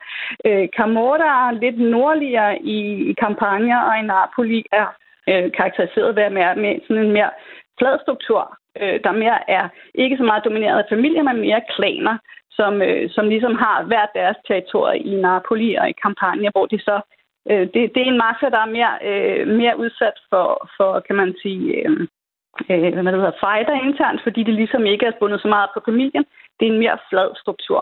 Øh, 0.45 0.67
Camorra, 0.77 1.51
lidt 1.51 1.79
nordligere 1.79 2.61
i, 2.61 2.79
i 3.09 3.13
Campania 3.13 3.77
og 3.89 3.99
i 3.99 4.07
Napoli, 4.11 4.65
er 4.71 4.87
øh, 5.29 5.51
karakteriseret 5.57 6.15
ved 6.15 6.23
at 6.23 6.35
være 6.35 6.55
med 6.55 6.79
sådan 6.87 7.03
en 7.05 7.11
mere 7.11 7.31
flad 7.79 7.99
struktur, 8.01 8.57
øh, 8.81 8.99
der 9.03 9.11
mere 9.11 9.49
er 9.49 9.69
ikke 9.95 10.17
så 10.17 10.23
meget 10.23 10.45
domineret 10.45 10.77
af 10.79 10.89
familier, 10.89 11.23
men 11.23 11.39
mere 11.41 11.61
klaner 11.75 12.17
som, 12.59 12.73
øh, 12.87 13.09
som 13.15 13.25
ligesom 13.33 13.55
har 13.63 13.77
hvert 13.89 14.11
deres 14.19 14.37
territorie 14.47 14.99
i 15.11 15.13
Napoli 15.25 15.69
og 15.81 15.89
i 15.89 15.99
Campania, 16.03 16.49
hvor 16.53 16.65
de 16.65 16.79
så 16.79 16.95
øh, 17.51 17.65
det, 17.73 17.81
det 17.93 18.01
er 18.01 18.11
en 18.11 18.21
mafia, 18.25 18.49
der 18.55 18.61
er 18.65 18.75
mere, 18.77 18.93
øh, 19.09 19.47
mere 19.61 19.79
udsat 19.83 20.17
for, 20.29 20.47
for, 20.77 20.91
kan 21.07 21.15
man 21.21 21.35
sige, 21.43 21.63
øh, 21.77 21.91
øh, 22.69 22.93
hvad 22.93 23.11
det 23.13 23.21
hedder, 23.21 23.41
fighter 23.45 23.75
internt, 23.87 24.19
fordi 24.23 24.41
det 24.43 24.53
ligesom 24.53 24.85
ikke 24.85 25.05
er 25.05 25.19
bundet 25.19 25.41
så 25.41 25.47
meget 25.47 25.69
på 25.73 25.79
familien. 25.89 26.25
Det 26.57 26.63
er 26.67 26.71
en 26.71 26.83
mere 26.83 26.97
flad 27.09 27.29
struktur. 27.41 27.79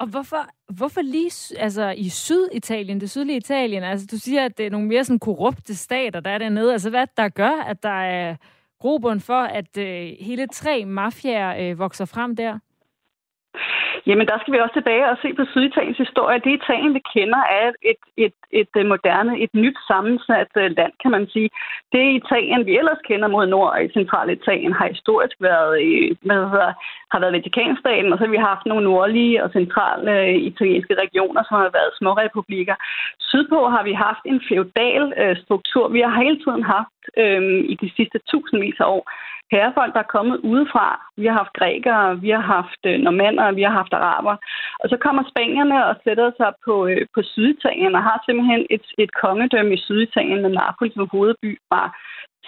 Og 0.00 0.06
hvorfor, 0.06 0.42
hvorfor 0.78 1.02
lige 1.02 1.32
altså, 1.58 1.94
i 1.96 2.08
Syditalien, 2.08 3.00
det 3.00 3.10
sydlige 3.10 3.36
Italien? 3.36 3.82
Altså, 3.82 4.06
du 4.10 4.18
siger, 4.18 4.44
at 4.44 4.58
det 4.58 4.66
er 4.66 4.70
nogle 4.70 4.88
mere 4.88 5.04
sådan 5.04 5.18
korrupte 5.18 5.76
stater, 5.76 6.20
der 6.20 6.30
er 6.30 6.38
dernede. 6.38 6.72
Altså, 6.72 6.90
hvad 6.90 7.06
der 7.16 7.28
gør, 7.28 7.62
at 7.66 7.82
der 7.82 8.00
er 8.18 8.36
grobund 8.80 9.20
for, 9.20 9.42
at 9.42 9.78
øh, 9.78 10.10
hele 10.20 10.46
tre 10.46 10.84
mafiaer 10.84 11.70
øh, 11.70 11.78
vokser 11.78 12.04
frem 12.04 12.36
der? 12.36 12.58
Jamen, 14.06 14.26
der 14.26 14.38
skal 14.38 14.54
vi 14.54 14.58
også 14.58 14.76
tilbage 14.76 15.10
og 15.10 15.16
se 15.22 15.28
på 15.34 15.44
Syditaliens 15.52 15.98
historie. 15.98 16.38
Det 16.44 16.58
Italien, 16.60 16.94
vi 16.94 17.02
kender, 17.14 17.42
er 17.60 17.68
et, 17.92 18.02
et, 18.24 18.36
et 18.60 18.72
øh, 18.76 18.86
moderne, 18.86 19.32
et 19.44 19.54
nyt 19.54 19.78
sammensat 19.90 20.52
øh, 20.56 20.70
land, 20.78 20.92
kan 21.02 21.10
man 21.10 21.26
sige. 21.32 21.50
Det 21.92 22.04
Italien, 22.20 22.66
vi 22.66 22.78
ellers 22.78 23.02
kender 23.08 23.28
mod 23.28 23.46
nord 23.46 23.70
og 23.72 23.82
i 23.82 24.32
Italien, 24.32 24.72
har 24.72 24.88
historisk 24.88 25.36
været, 25.40 25.74
hvad 26.26 26.40
hedder, 26.52 26.72
har 27.12 27.20
været 27.20 27.32
Vatikanstaten, 27.32 28.12
og 28.12 28.18
så 28.18 28.24
har 28.24 28.30
vi 28.30 28.48
haft 28.50 28.66
nogle 28.66 28.84
nordlige 28.84 29.44
og 29.44 29.50
centrale 29.50 30.10
øh, 30.18 30.34
italienske 30.50 30.94
regioner, 31.04 31.42
som 31.48 31.56
har 31.56 31.70
været 31.78 31.98
små 31.98 32.10
republikker. 32.12 32.74
Sydpå 33.18 33.68
har 33.68 33.82
vi 33.82 33.92
haft 33.92 34.22
en 34.24 34.40
feudal 34.48 35.36
struktur. 35.44 35.88
Vi 35.88 36.00
har 36.00 36.22
hele 36.22 36.38
tiden 36.44 36.62
haft 36.62 37.00
øh, 37.16 37.42
i 37.72 37.74
de 37.82 37.90
sidste 37.96 38.18
tusindvis 38.28 38.80
af 38.80 38.88
år 38.96 39.04
herrefolk, 39.52 39.92
der 39.94 40.02
er 40.02 40.14
kommet 40.16 40.36
udefra. 40.52 40.88
Vi 41.16 41.26
har 41.26 41.36
haft 41.42 41.52
grækere, 41.52 42.20
vi 42.20 42.30
har 42.30 42.44
haft 42.56 42.82
øh, 42.86 42.98
normander, 43.06 43.52
vi 43.52 43.62
har 43.62 43.74
haft 43.80 43.92
araber. 43.92 44.36
Og 44.80 44.88
så 44.88 44.96
kommer 45.04 45.22
spanierne 45.32 45.86
og 45.86 45.94
sætter 46.04 46.30
sig 46.36 46.52
på, 46.64 46.86
øh, 46.86 47.06
på 47.14 47.20
Syditalien 47.22 47.94
og 47.94 48.02
har 48.02 48.22
simpelthen 48.26 48.66
et, 48.70 48.86
et 48.98 49.12
kongedømme 49.22 49.74
i 49.74 49.84
Syditalien 49.86 50.42
med 50.42 50.50
Napoli 50.50 50.90
som 50.92 51.08
hovedby 51.12 51.50
fra 51.68 51.82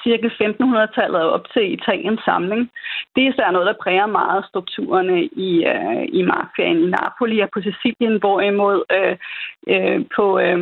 cirka 0.05 0.29
1500-tallet 0.43 1.23
op 1.37 1.45
til 1.55 1.73
Italiens 1.73 2.21
samling. 2.25 2.71
Det 3.15 3.21
er 3.23 3.33
især 3.33 3.51
noget, 3.51 3.67
der 3.67 3.83
præger 3.83 4.07
meget 4.07 4.45
strukturerne 4.51 5.25
i, 5.49 5.51
øh, 5.73 6.05
i 6.19 6.23
mafiaen 6.23 6.79
i 6.85 6.93
Napoli 6.97 7.39
og 7.41 7.49
på 7.55 7.61
Sicilien, 7.67 8.17
hvorimod 8.23 8.79
øh, 8.99 9.17
øh, 9.73 10.01
på, 10.17 10.27
øh, 10.39 10.59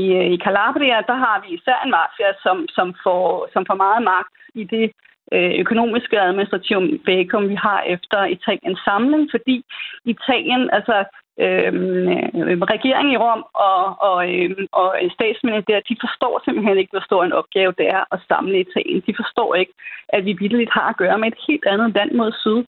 i, 0.00 0.02
øh, 0.20 0.26
i 0.34 0.36
Calabria, 0.46 0.98
der 1.10 1.16
har 1.24 1.36
vi 1.44 1.48
især 1.54 1.78
en 1.84 1.90
mafia, 1.98 2.30
som, 2.44 2.56
som, 2.76 2.94
får, 3.02 3.48
som 3.52 3.62
får 3.66 3.78
meget 3.84 4.02
magt 4.02 4.36
i 4.54 4.64
det 4.64 4.86
Øh, 5.32 5.52
økonomiske 5.58 6.20
og 6.20 6.26
administrative 6.26 7.00
vakuum, 7.06 7.48
vi 7.48 7.54
har 7.54 7.80
efter 7.94 8.24
Italiens 8.24 8.80
samling, 8.84 9.28
fordi 9.30 9.64
Italien, 10.04 10.70
altså 10.72 10.96
øhm, 11.44 12.08
øh, 12.38 12.58
regeringen 12.74 13.12
i 13.14 13.20
Rom 13.24 13.44
og, 13.68 13.78
og, 14.10 14.18
øhm, 14.34 14.66
og 14.72 14.88
statsminister, 15.16 15.88
de 15.90 15.96
forstår 16.04 16.42
simpelthen 16.44 16.78
ikke, 16.78 16.92
hvor 16.94 17.04
stor 17.08 17.24
en 17.24 17.38
opgave 17.40 17.72
det 17.78 17.86
er 17.96 18.02
at 18.14 18.20
samle 18.28 18.60
Italien. 18.60 19.02
De 19.06 19.14
forstår 19.20 19.54
ikke, 19.54 19.72
at 20.08 20.24
vi 20.24 20.32
vidteligt 20.40 20.72
har 20.72 20.88
at 20.88 20.96
gøre 20.96 21.18
med 21.18 21.28
et 21.28 21.44
helt 21.48 21.66
andet 21.66 21.94
land 21.94 22.12
mod 22.12 22.32
syd. 22.42 22.60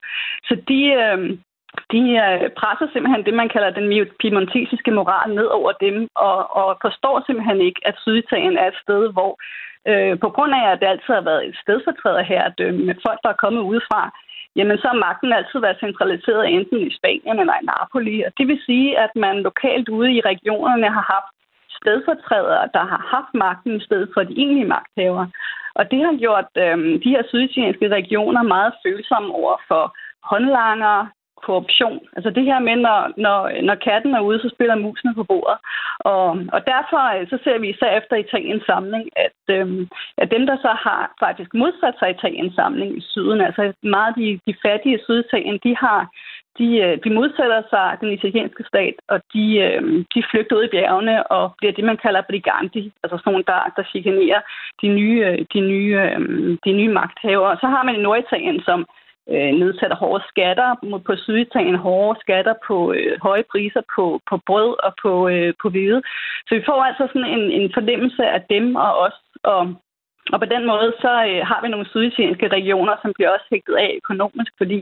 Så 0.48 0.54
de, 0.68 0.80
øhm, 1.02 1.30
de 1.94 2.02
øh, 2.24 2.50
presser 2.60 2.86
simpelthen 2.92 3.24
det, 3.26 3.34
man 3.34 3.48
kalder 3.54 3.70
den 3.70 3.86
piemontesiske 4.20 4.90
moral 4.90 5.34
ned 5.34 5.48
over 5.58 5.72
dem, 5.72 6.08
og, 6.14 6.56
og 6.60 6.78
forstår 6.86 7.22
simpelthen 7.26 7.60
ikke, 7.60 7.80
at 7.88 7.94
Syditalien 8.04 8.56
er 8.58 8.66
et 8.68 8.82
sted, 8.84 9.12
hvor 9.12 9.32
øh, 9.90 10.18
på 10.24 10.28
grund 10.36 10.52
af, 10.54 10.64
at 10.70 10.80
det 10.80 10.86
altid 10.86 11.12
har 11.14 11.26
været 11.30 11.46
et 11.48 11.56
stedfortræder 11.62 12.22
her, 12.22 12.42
at 12.50 12.58
øh, 12.66 12.74
med 12.88 12.96
folk, 13.06 13.18
der 13.24 13.30
er 13.30 13.42
kommet 13.44 13.68
udefra, 13.70 14.02
jamen 14.56 14.78
så 14.78 14.86
har 14.88 15.04
magten 15.06 15.32
altid 15.32 15.58
været 15.60 15.82
centraliseret 15.84 16.44
enten 16.56 16.78
i 16.86 16.96
Spanien 16.98 17.38
eller 17.40 17.56
i 17.60 17.66
Napoli. 17.70 18.16
Og 18.26 18.32
det 18.38 18.46
vil 18.48 18.60
sige, 18.66 18.98
at 19.04 19.12
man 19.16 19.36
lokalt 19.48 19.88
ude 19.88 20.10
i 20.12 20.20
regionerne 20.20 20.88
har 20.96 21.06
haft 21.14 21.32
stedfortrædere, 21.78 22.68
der 22.74 22.84
har 22.92 23.02
haft 23.14 23.32
magten 23.34 23.72
i 23.76 23.84
stedet 23.86 24.08
for 24.14 24.22
de 24.22 24.34
egentlige 24.42 24.72
magthavere. 24.76 25.28
Og 25.78 25.90
det 25.90 26.00
har 26.06 26.16
gjort 26.24 26.50
øh, 26.64 26.78
de 27.04 27.12
her 27.14 27.22
syditalienske 27.30 27.88
regioner 27.88 28.42
meget 28.42 28.72
følsomme 28.84 29.30
over 29.40 29.56
for 29.68 29.84
håndlanger, 30.30 30.98
korruption. 31.44 32.00
Altså 32.16 32.30
det 32.30 32.44
her 32.44 32.58
med, 32.58 32.76
når, 32.76 33.00
når, 33.16 33.62
når 33.62 33.74
katten 33.74 34.14
er 34.14 34.20
ude, 34.20 34.40
så 34.40 34.48
spiller 34.54 34.74
musene 34.74 35.14
på 35.14 35.24
bordet. 35.24 35.58
Og, 36.00 36.28
og 36.54 36.60
derfor 36.72 37.02
øh, 37.14 37.28
så 37.30 37.38
ser 37.44 37.58
vi 37.58 37.68
især 37.70 37.90
efter 38.00 38.16
Italiens 38.16 38.64
samling, 38.66 39.04
at, 39.26 39.40
øhm, 39.56 39.88
at 40.18 40.30
dem, 40.30 40.46
der 40.46 40.56
så 40.56 40.72
har 40.86 41.14
faktisk 41.24 41.54
modsat 41.54 41.94
sig 41.98 42.10
Italiens 42.10 42.54
samling 42.54 42.98
i 42.98 43.00
syden, 43.00 43.40
altså 43.40 43.72
meget 43.82 44.14
de, 44.16 44.40
de 44.46 44.54
fattige 44.64 44.98
Syditalien, 45.04 45.58
de 45.64 45.76
har 45.76 46.00
de, 46.58 46.68
øh, 46.84 46.98
de 47.04 47.10
modsætter 47.18 47.62
sig 47.70 47.96
den 48.00 48.10
italienske 48.18 48.64
stat, 48.70 48.94
og 49.08 49.20
de, 49.34 49.44
øhm, 49.66 50.04
de 50.14 50.22
flygter 50.30 50.56
ud 50.56 50.64
i 50.64 50.74
bjergene 50.74 51.26
og 51.26 51.54
bliver 51.58 51.72
det, 51.72 51.84
man 51.84 51.96
kalder 52.04 52.28
briganti, 52.30 52.92
altså 53.02 53.16
sådan 53.18 53.32
nogle, 53.32 53.44
der, 53.52 53.60
der 53.76 53.84
chikanerer 53.92 54.40
de 54.82 54.88
nye, 54.88 55.18
øh, 55.26 55.38
de 55.54 55.60
nye, 55.60 55.94
øhm, 56.04 56.58
de 56.64 56.72
nye 56.72 56.92
magthavere. 57.00 57.56
Så 57.60 57.66
har 57.66 57.82
man 57.82 57.94
i 57.94 58.02
Norditalien, 58.02 58.60
som 58.68 58.86
øh, 59.32 59.52
nedsætter 59.60 59.96
hårde 59.96 60.24
skatter 60.28 60.68
på 61.06 61.16
Syditalien, 61.16 61.76
hårde 61.76 62.20
skatter 62.20 62.54
på 62.66 62.92
øh, 62.92 63.12
høje 63.22 63.44
priser 63.52 63.82
på, 63.96 64.20
på 64.30 64.36
brød 64.46 64.74
og 64.86 64.92
på, 65.02 65.28
øh, 65.28 65.54
på 65.62 65.68
hvide. 65.70 66.02
Så 66.46 66.54
vi 66.54 66.62
får 66.68 66.80
altså 66.82 67.04
sådan 67.12 67.30
en, 67.36 67.44
en 67.60 67.70
fornemmelse 67.74 68.22
af 68.26 68.42
dem 68.50 68.76
og 68.76 68.92
os. 68.98 69.18
Og, 69.42 69.62
og 70.32 70.38
på 70.40 70.48
den 70.54 70.66
måde, 70.66 70.88
så 71.04 71.12
øh, 71.30 71.40
har 71.50 71.60
vi 71.62 71.68
nogle 71.68 71.90
syditalienske 71.92 72.48
regioner, 72.48 72.94
som 73.02 73.12
bliver 73.14 73.30
også 73.30 73.46
hægtet 73.50 73.74
af 73.74 73.90
økonomisk, 74.00 74.52
fordi 74.58 74.78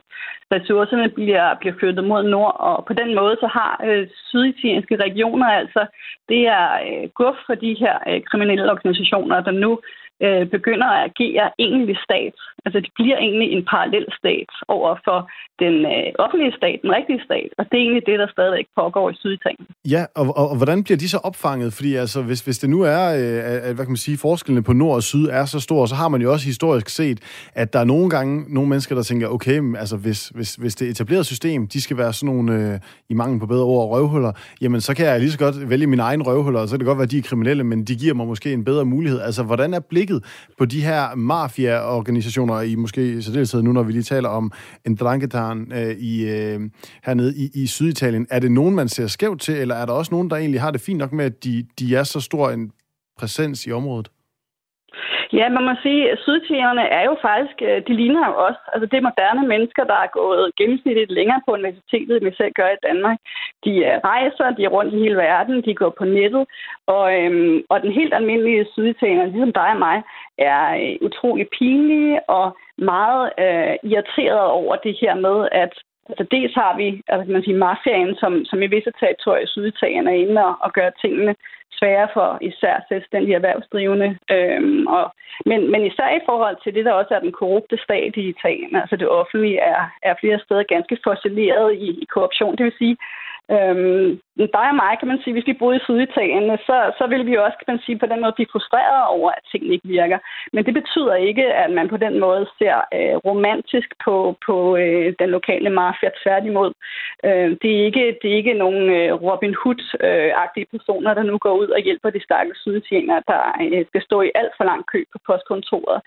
ressourcerne 0.54 1.08
bliver, 1.08 1.54
bliver 1.60 1.74
flyttet 1.78 2.04
mod 2.04 2.22
nord. 2.22 2.56
Og 2.60 2.84
på 2.88 2.92
den 2.92 3.14
måde, 3.14 3.36
så 3.40 3.46
har 3.46 3.80
øh, 3.88 4.06
syditalienske 4.30 4.96
regioner 4.96 5.46
altså, 5.46 5.86
det 6.28 6.40
er 6.46 6.68
øh, 6.88 7.08
guf 7.18 7.36
for 7.46 7.54
de 7.54 7.76
her 7.82 7.94
øh, 8.08 8.20
kriminelle 8.30 8.70
organisationer, 8.70 9.40
der 9.40 9.50
nu 9.50 9.72
øh, 9.72 10.03
Øh, 10.22 10.46
begynder 10.56 10.86
at 10.86 11.10
agere 11.10 11.50
egentlig 11.58 11.96
stat. 12.06 12.34
Altså 12.64 12.80
de 12.80 12.90
bliver 12.94 13.18
egentlig 13.18 13.48
en 13.52 13.64
parallel 13.72 14.06
stat 14.18 14.50
over 14.68 14.96
for 15.04 15.18
den 15.58 15.74
øh, 15.94 16.08
offentlige 16.18 16.52
stat, 16.60 16.78
den 16.82 16.90
rigtige 16.98 17.20
stat. 17.24 17.48
Og 17.58 17.64
det 17.64 17.76
er 17.76 17.82
egentlig 17.82 18.06
det, 18.06 18.18
der 18.18 18.28
stadigvæk 18.36 18.66
pågår 18.76 19.10
i 19.10 19.14
Syditalien. 19.14 19.66
Ja, 19.94 20.02
og, 20.14 20.24
og, 20.36 20.50
og 20.50 20.56
hvordan 20.56 20.84
bliver 20.84 20.98
de 20.98 21.08
så 21.08 21.18
opfanget? 21.18 21.72
Fordi 21.72 21.94
altså, 21.94 22.22
hvis, 22.22 22.40
hvis 22.44 22.58
det 22.58 22.70
nu 22.70 22.80
er, 22.82 23.04
øh, 23.20 23.74
hvad 23.74 23.84
kan 23.86 23.94
man 23.96 24.06
sige, 24.06 24.18
forskellene 24.18 24.64
på 24.64 24.72
nord 24.72 24.94
og 24.94 25.02
syd 25.02 25.26
er 25.38 25.44
så 25.44 25.60
store, 25.60 25.88
så 25.88 25.94
har 25.94 26.08
man 26.08 26.20
jo 26.22 26.32
også 26.32 26.46
historisk 26.46 26.88
set, 26.88 27.18
at 27.54 27.72
der 27.72 27.78
er 27.78 27.84
nogle 27.84 28.10
gange 28.10 28.54
nogle 28.54 28.68
mennesker, 28.68 28.94
der 28.94 29.02
tænker, 29.02 29.28
okay, 29.28 29.76
altså 29.78 29.96
hvis, 29.96 30.28
hvis, 30.28 30.54
hvis 30.54 30.74
det 30.74 30.88
etablerede 30.88 31.24
system, 31.24 31.68
de 31.68 31.82
skal 31.82 31.96
være 31.96 32.12
sådan 32.12 32.34
nogle, 32.34 32.72
øh, 32.72 32.80
i 33.08 33.14
mangel 33.14 33.40
på 33.40 33.46
bedre 33.46 33.64
ord, 33.64 33.90
røvhuller, 33.90 34.32
jamen 34.60 34.80
så 34.80 34.96
kan 34.96 35.06
jeg 35.06 35.20
lige 35.20 35.30
så 35.30 35.38
godt 35.38 35.70
vælge 35.70 35.86
min 35.86 36.00
egen 36.00 36.22
røvhuller, 36.22 36.60
og 36.60 36.68
så 36.68 36.72
kan 36.72 36.80
det 36.80 36.86
godt 36.86 36.98
være, 36.98 37.04
at 37.04 37.10
de 37.10 37.18
er 37.18 37.22
kriminelle, 37.22 37.64
men 37.64 37.84
de 37.84 37.94
giver 37.96 38.14
mig 38.14 38.26
måske 38.26 38.52
en 38.52 38.64
bedre 38.64 38.84
mulighed. 38.84 39.20
Altså, 39.20 39.42
hvordan 39.42 39.74
er 39.74 39.80
blikket 40.06 40.24
på 40.58 40.64
de 40.64 40.82
her 40.82 41.14
mafia-organisationer, 41.14 42.60
i 42.60 42.74
måske 42.74 43.22
så 43.22 43.26
særdeleshed 43.26 43.62
nu, 43.62 43.72
når 43.72 43.82
vi 43.82 43.92
lige 43.92 44.02
taler 44.02 44.28
om 44.28 44.52
en 44.86 44.94
drangetan 44.94 45.72
øh, 45.72 45.96
i, 45.96 46.28
øh, 46.28 46.60
hernede 47.04 47.36
i, 47.36 47.50
i 47.54 47.66
Syditalien. 47.66 48.26
Er 48.30 48.38
det 48.38 48.52
nogen, 48.52 48.74
man 48.74 48.88
ser 48.88 49.06
skævt 49.06 49.40
til, 49.40 49.54
eller 49.54 49.74
er 49.74 49.86
der 49.86 49.92
også 49.92 50.14
nogen, 50.14 50.30
der 50.30 50.36
egentlig 50.36 50.60
har 50.60 50.70
det 50.70 50.80
fint 50.80 50.98
nok 50.98 51.12
med, 51.12 51.24
at 51.24 51.44
de, 51.44 51.66
de 51.78 51.96
er 51.96 52.04
så 52.04 52.20
stor 52.20 52.50
en 52.50 52.70
præsens 53.18 53.66
i 53.66 53.72
området? 53.72 54.10
Ja, 55.38 55.48
man 55.48 55.64
må 55.64 55.74
sige, 55.82 56.10
at 56.12 56.18
sydtigerne 56.18 56.84
er 56.98 57.04
jo 57.04 57.16
faktisk, 57.22 57.56
øh, 57.68 57.82
de 57.86 57.94
ligner 58.00 58.24
jo 58.28 58.34
også, 58.46 58.60
altså 58.72 58.86
det 58.90 58.96
er 58.96 59.08
moderne 59.08 59.48
mennesker, 59.52 59.84
der 59.84 59.98
er 60.04 60.16
gået 60.20 60.54
gennemsnitligt 60.58 61.10
længere 61.10 61.40
på 61.44 61.50
universitetet, 61.52 62.16
end 62.16 62.24
vi 62.24 62.34
selv 62.36 62.52
gør 62.60 62.70
i 62.72 62.82
Danmark. 62.88 63.18
De 63.64 63.72
øh, 63.88 63.96
rejser, 64.10 64.54
de 64.56 64.64
er 64.64 64.74
rundt 64.76 64.94
i 64.94 64.98
hele 65.04 65.16
verden, 65.16 65.64
de 65.64 65.74
går 65.74 65.92
på 65.98 66.04
nettet, 66.04 66.44
og, 66.86 67.04
øhm, 67.20 67.62
og 67.70 67.82
den 67.82 67.92
helt 67.92 68.14
almindelige 68.14 68.66
sydtigerne, 68.72 69.30
ligesom 69.30 69.52
dig 69.52 69.70
og 69.74 69.78
mig, 69.78 70.02
er 70.38 70.62
øh, 70.82 70.96
utrolig 71.06 71.46
pinlige 71.58 72.30
og 72.30 72.56
meget 72.78 73.24
øh, 73.44 73.74
irriteret 73.90 74.46
over 74.60 74.76
det 74.76 74.94
her 75.00 75.14
med, 75.14 75.48
at 75.52 75.72
Altså 76.08 76.24
dels 76.30 76.54
har 76.54 76.76
vi 76.76 76.88
altså, 77.08 77.24
kan 77.24 77.32
man 77.32 77.42
sige, 77.44 77.62
mafiaen, 77.66 78.14
som, 78.22 78.44
som 78.44 78.62
i 78.62 78.66
visse 78.66 78.92
territorier 79.00 79.44
i 79.44 79.52
Syditalien 79.54 80.08
er 80.08 80.16
inde 80.22 80.44
og, 80.44 80.54
og 80.60 80.72
gør 80.72 80.90
tingene 80.90 81.34
svære 81.84 82.08
for 82.16 82.38
især 82.40 82.76
selvstændige 82.88 83.34
erhvervsdrivende. 83.34 84.08
Øhm, 84.30 84.86
og, 84.86 85.04
men, 85.46 85.60
men 85.72 85.80
især 85.90 86.08
i 86.16 86.24
forhold 86.28 86.56
til 86.64 86.74
det, 86.74 86.84
der 86.84 86.92
også 86.92 87.14
er 87.14 87.20
den 87.26 87.32
korrupte 87.32 87.76
stat 87.86 88.12
i 88.16 88.24
Italien, 88.34 88.76
altså 88.76 88.96
det 88.96 89.08
offentlige 89.08 89.58
er, 89.58 89.82
er 90.02 90.14
flere 90.20 90.38
steder 90.44 90.62
ganske 90.74 90.96
fossileret 91.04 91.74
i, 91.86 91.88
i 92.02 92.06
korruption. 92.14 92.56
Det 92.56 92.64
vil 92.64 92.78
sige, 92.78 92.96
Øhm, 93.50 94.20
dig 94.56 94.66
og 94.72 94.76
mig, 94.82 94.92
kan 94.98 95.08
man 95.08 95.20
sige, 95.20 95.34
hvis 95.34 95.46
vi 95.46 95.60
boede 95.62 95.76
i 95.76 95.84
Syditalien, 95.88 96.58
så, 96.68 96.76
så 96.98 97.04
ville 97.06 97.26
vi 97.30 97.34
også, 97.36 97.56
kan 97.58 97.72
man 97.74 97.82
sige, 97.84 97.98
på 97.98 98.06
den 98.06 98.20
måde 98.20 98.32
blive 98.36 98.52
frustreret 98.52 99.06
over, 99.16 99.30
at 99.30 99.42
tingene 99.50 99.74
ikke 99.74 99.88
virker. 99.88 100.18
Men 100.52 100.64
det 100.66 100.74
betyder 100.74 101.14
ikke, 101.14 101.46
at 101.62 101.70
man 101.70 101.88
på 101.88 101.96
den 101.96 102.20
måde 102.20 102.46
ser 102.58 102.76
øh, 102.96 103.16
romantisk 103.28 103.88
på, 104.04 104.36
på 104.46 104.76
øh, 104.76 105.14
den 105.18 105.28
lokale 105.36 105.70
mafia. 105.70 106.10
Tværtimod. 106.22 106.72
Øh, 107.24 107.50
det, 107.62 107.70
er 107.76 107.84
ikke, 107.88 108.04
det 108.22 108.30
er 108.30 108.36
ikke 108.36 108.54
nogen 108.64 108.84
øh, 108.98 109.12
Robin 109.26 109.54
Hood-agtige 109.60 110.70
personer, 110.74 111.14
der 111.14 111.22
nu 111.22 111.38
går 111.38 111.54
ud 111.62 111.68
og 111.68 111.80
hjælper 111.80 112.10
de 112.10 112.22
stakkels 112.22 112.60
syditalienere, 112.60 113.22
der 113.28 113.42
øh, 113.62 113.86
skal 113.86 114.02
stå 114.02 114.20
i 114.22 114.30
alt 114.34 114.52
for 114.56 114.64
lang 114.64 114.82
kø 114.92 115.04
på 115.12 115.18
postkontoret. 115.26 116.00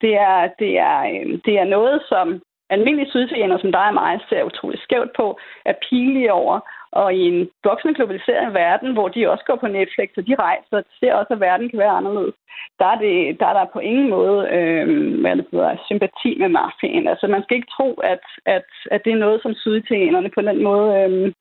Det 0.00 0.14
er, 0.14 0.48
det 0.58 0.78
er, 0.78 0.98
øh, 1.12 1.38
det 1.46 1.54
er 1.58 1.64
noget, 1.64 2.02
som 2.08 2.42
almindelige 2.70 3.10
syditalienere 3.10 3.60
som 3.60 3.72
dig 3.72 3.86
og 3.88 3.94
mig 3.94 4.20
ser 4.28 4.42
utrolig 4.50 4.80
skævt 4.82 5.12
på, 5.16 5.38
er 5.64 5.74
pinlige 5.88 6.32
over, 6.32 6.60
og 7.00 7.14
i 7.14 7.22
en 7.32 7.48
voksende 7.64 7.94
globaliseret 7.94 8.54
verden, 8.54 8.92
hvor 8.92 9.08
de 9.08 9.30
også 9.32 9.44
går 9.46 9.56
på 9.56 9.66
Netflix, 9.66 10.08
og 10.16 10.26
de 10.26 10.34
rejser, 10.34 10.82
ser 11.00 11.14
også, 11.14 11.32
at 11.34 11.40
verden 11.40 11.68
kan 11.68 11.78
være 11.78 11.98
anderledes, 12.00 12.34
der 12.78 12.86
er, 12.86 12.98
det, 13.04 13.40
der, 13.40 13.46
er 13.46 13.56
der 13.58 13.72
på 13.72 13.78
ingen 13.78 14.10
måde 14.10 14.48
øh, 14.56 14.86
hvad 15.20 15.36
det 15.36 15.46
hedder, 15.52 15.76
sympati 15.86 16.30
med 16.38 16.48
mafiaen. 16.48 17.08
Altså, 17.08 17.26
man 17.26 17.42
skal 17.42 17.56
ikke 17.56 17.74
tro, 17.76 17.94
at, 17.94 18.24
at, 18.46 18.68
at 18.90 19.00
det 19.04 19.12
er 19.12 19.24
noget, 19.24 19.42
som 19.42 19.54
syditalienerne 19.54 20.30
på 20.34 20.40
den 20.40 20.62
måde 20.62 20.88
øh, 21.00 21.32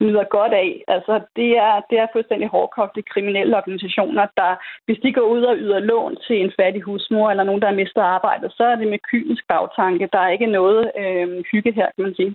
nyder 0.00 0.24
godt 0.24 0.52
af. 0.52 0.84
Altså, 0.88 1.14
det 1.36 1.50
er, 1.66 1.74
det 1.90 1.98
er 1.98 2.12
fuldstændig 2.12 2.48
hårdkogte 2.48 3.02
kriminelle 3.12 3.56
organisationer, 3.56 4.26
der, 4.36 4.52
hvis 4.86 4.98
de 5.02 5.12
går 5.12 5.26
ud 5.34 5.42
og 5.42 5.56
yder 5.56 5.78
lån 5.78 6.16
til 6.26 6.36
en 6.40 6.52
fattig 6.60 6.82
husmor 6.82 7.30
eller 7.30 7.44
nogen, 7.44 7.60
der 7.62 7.68
har 7.68 7.80
mistet 7.82 8.02
arbejdet, 8.02 8.52
så 8.52 8.64
er 8.64 8.76
det 8.76 8.88
med 8.88 8.98
kynisk 9.10 9.44
bagtanke. 9.48 10.08
Der 10.12 10.18
er 10.18 10.28
ikke 10.28 10.46
noget 10.46 10.90
øh, 11.00 11.44
hygge 11.52 11.72
her, 11.72 11.88
kan 11.96 12.04
man 12.04 12.14
sige. 12.14 12.34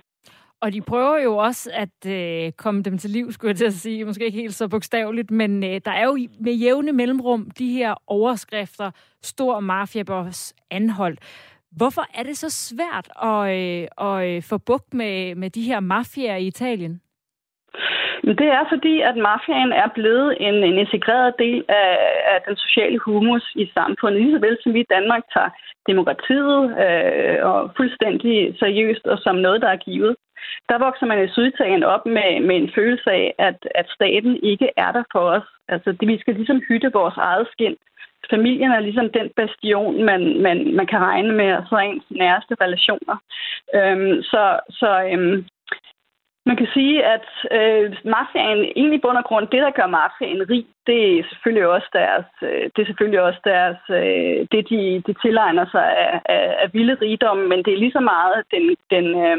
Og 0.62 0.74
de 0.74 0.82
prøver 0.82 1.18
jo 1.24 1.38
også 1.38 1.72
at 1.74 2.12
øh, 2.12 2.52
komme 2.52 2.82
dem 2.84 2.98
til 2.98 3.10
liv, 3.10 3.32
skulle 3.32 3.50
jeg 3.50 3.56
til 3.58 3.66
at 3.66 3.74
sige. 3.74 4.06
Måske 4.06 4.26
ikke 4.26 4.42
helt 4.42 4.54
så 4.54 4.68
bogstaveligt, 4.68 5.32
men 5.32 5.64
øh, 5.64 5.82
der 5.86 5.92
er 5.92 6.06
jo 6.06 6.18
med 6.40 6.54
jævne 6.54 6.92
mellemrum 6.92 7.52
de 7.60 7.72
her 7.72 7.96
overskrifter, 8.08 8.92
stor 9.22 9.60
mafiaboss 9.60 10.54
anholdt. 10.72 11.20
Hvorfor 11.72 12.02
er 12.20 12.24
det 12.24 12.38
så 12.38 12.50
svært 12.50 13.08
at, 13.32 13.42
øh, 13.60 13.88
at 14.08 14.36
øh, 14.36 14.44
få 14.50 14.58
bugt 14.58 14.94
med, 14.94 15.36
med 15.36 15.50
de 15.50 15.62
her 15.62 15.80
mafiaer 15.80 16.36
i 16.36 16.48
Italien? 16.48 17.02
Det 18.24 18.50
er 18.60 18.66
fordi, 18.70 19.02
at 19.02 19.16
mafiaen 19.18 19.72
er 19.72 19.90
blevet 19.94 20.38
en, 20.40 20.56
en 20.56 20.78
integreret 20.78 21.34
del 21.40 21.64
af, 21.70 21.92
af 22.34 22.40
den 22.48 22.56
sociale 22.56 23.00
humus 23.00 23.54
i 23.56 23.66
samfundet, 23.74 24.22
lige 24.22 24.36
så 24.36 24.40
vel 24.40 24.58
som 24.64 24.74
vi 24.74 24.80
i 24.80 24.92
Danmark 24.96 25.24
tager 25.34 25.50
demokratiet 25.88 26.60
øh, 26.86 27.38
og 27.50 27.72
fuldstændig 27.78 28.56
seriøst 28.60 29.06
og 29.06 29.18
som 29.18 29.36
noget, 29.36 29.62
der 29.62 29.70
er 29.70 29.86
givet. 29.90 30.16
Der 30.70 30.78
vokser 30.78 31.06
man 31.06 31.24
i 31.24 31.32
Syditalien 31.32 31.84
op 31.84 32.06
med, 32.06 32.40
med 32.40 32.56
en 32.56 32.72
følelse 32.76 33.12
af, 33.12 33.36
at, 33.38 33.68
at 33.76 33.88
staten 33.90 34.40
ikke 34.44 34.70
er 34.78 34.92
der 34.92 35.04
for 35.12 35.20
os. 35.20 35.48
Altså, 35.68 35.92
det, 35.92 36.08
vi 36.08 36.20
skal 36.20 36.36
ligesom 36.36 36.62
hytte 36.68 36.94
vores 36.94 37.18
eget 37.18 37.48
skin. 37.52 37.76
Familien 38.30 38.72
er 38.72 38.80
ligesom 38.80 39.10
den 39.10 39.30
bastion, 39.36 40.04
man, 40.04 40.42
man, 40.42 40.76
man 40.76 40.88
kan 40.88 41.00
regne 41.00 41.34
med, 41.34 41.54
og 41.54 41.64
så 41.70 41.76
er 41.76 41.80
ens 41.80 42.04
næreste 42.10 42.56
relationer. 42.62 43.18
Øhm, 43.76 44.24
så 44.24 44.60
så 44.70 44.90
øhm, 45.12 45.46
man 46.46 46.58
kan 46.58 46.68
sige, 46.74 47.06
at 47.16 47.28
øh, 47.58 47.96
mafiaen 48.06 48.62
egentlig 48.76 48.98
i 48.98 49.02
bund 49.02 49.18
og 49.18 49.26
grund, 49.30 49.48
det 49.48 49.62
der 49.62 49.72
gør 49.80 49.88
mafiaen 49.88 50.50
rig, 50.50 50.66
det 50.88 51.20
er 51.20 51.24
selvfølgelig 51.30 51.68
også 51.76 51.90
deres, 51.94 52.26
øh, 52.42 52.64
det 52.74 52.80
er 52.82 52.90
selvfølgelig 52.90 53.22
også 53.22 53.42
deres, 53.44 53.80
øh, 54.00 54.38
det 54.52 54.70
de, 54.72 54.82
de 55.08 55.14
tilegner 55.24 55.66
sig 55.72 55.86
af, 56.06 56.22
af, 56.36 56.46
af 56.64 56.68
vilde 56.74 56.98
rigdom, 57.02 57.38
men 57.38 57.60
det 57.64 57.72
er 57.74 57.84
lige 57.84 57.98
så 57.98 58.04
meget 58.14 58.36
den, 58.54 58.64
den, 58.94 59.06
øh, 59.26 59.38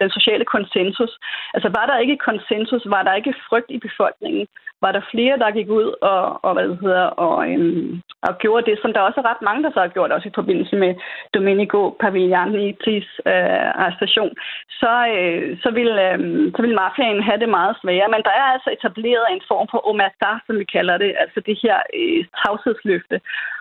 den 0.00 0.10
sociale 0.10 0.44
konsensus. 0.44 1.12
Altså 1.54 1.68
var 1.78 1.86
der 1.86 1.98
ikke 1.98 2.16
konsensus, 2.28 2.82
var 2.86 3.02
der 3.02 3.14
ikke 3.14 3.34
frygt 3.48 3.70
i 3.70 3.78
befolkningen, 3.78 4.46
var 4.80 4.92
der 4.92 5.02
flere, 5.10 5.38
der 5.38 5.56
gik 5.58 5.68
ud 5.68 5.88
og, 6.02 6.44
og 6.44 6.52
hvad 6.54 6.68
det 6.68 6.78
hedder, 6.80 7.06
og, 7.26 7.50
øhm, 7.50 8.02
og 8.22 8.38
gjorde 8.38 8.70
det, 8.70 8.78
som 8.82 8.92
der 8.92 9.00
også 9.00 9.20
er 9.20 9.30
ret 9.30 9.42
mange, 9.48 9.62
der 9.62 9.70
så 9.72 9.80
har 9.80 9.88
gjort, 9.96 10.12
også 10.12 10.28
i 10.28 10.38
forbindelse 10.40 10.76
med 10.76 10.94
Domenico 11.34 11.96
Paviglianitis 12.00 13.08
øh, 13.32 13.68
arrestation, 13.82 14.32
så, 14.80 14.92
øh, 15.16 15.58
så, 15.62 15.70
vil, 15.78 15.90
øh, 16.06 16.18
så 16.56 16.60
vil 16.62 16.78
mafiaen 16.82 17.22
have 17.28 17.40
det 17.42 17.48
meget 17.48 17.76
sværere. 17.82 18.12
Men 18.14 18.22
der 18.28 18.34
er 18.42 18.48
altså 18.54 18.70
etableret 18.76 19.26
en 19.30 19.42
form 19.48 19.66
for 19.70 19.80
omerta, 19.90 20.32
som 20.46 20.58
vi 20.58 20.64
kalder 20.64 20.87
det, 20.96 21.14
altså 21.18 21.40
det 21.40 21.58
her 21.62 21.76
øh, 21.94 22.24
tavshedsløfte. 22.38 23.20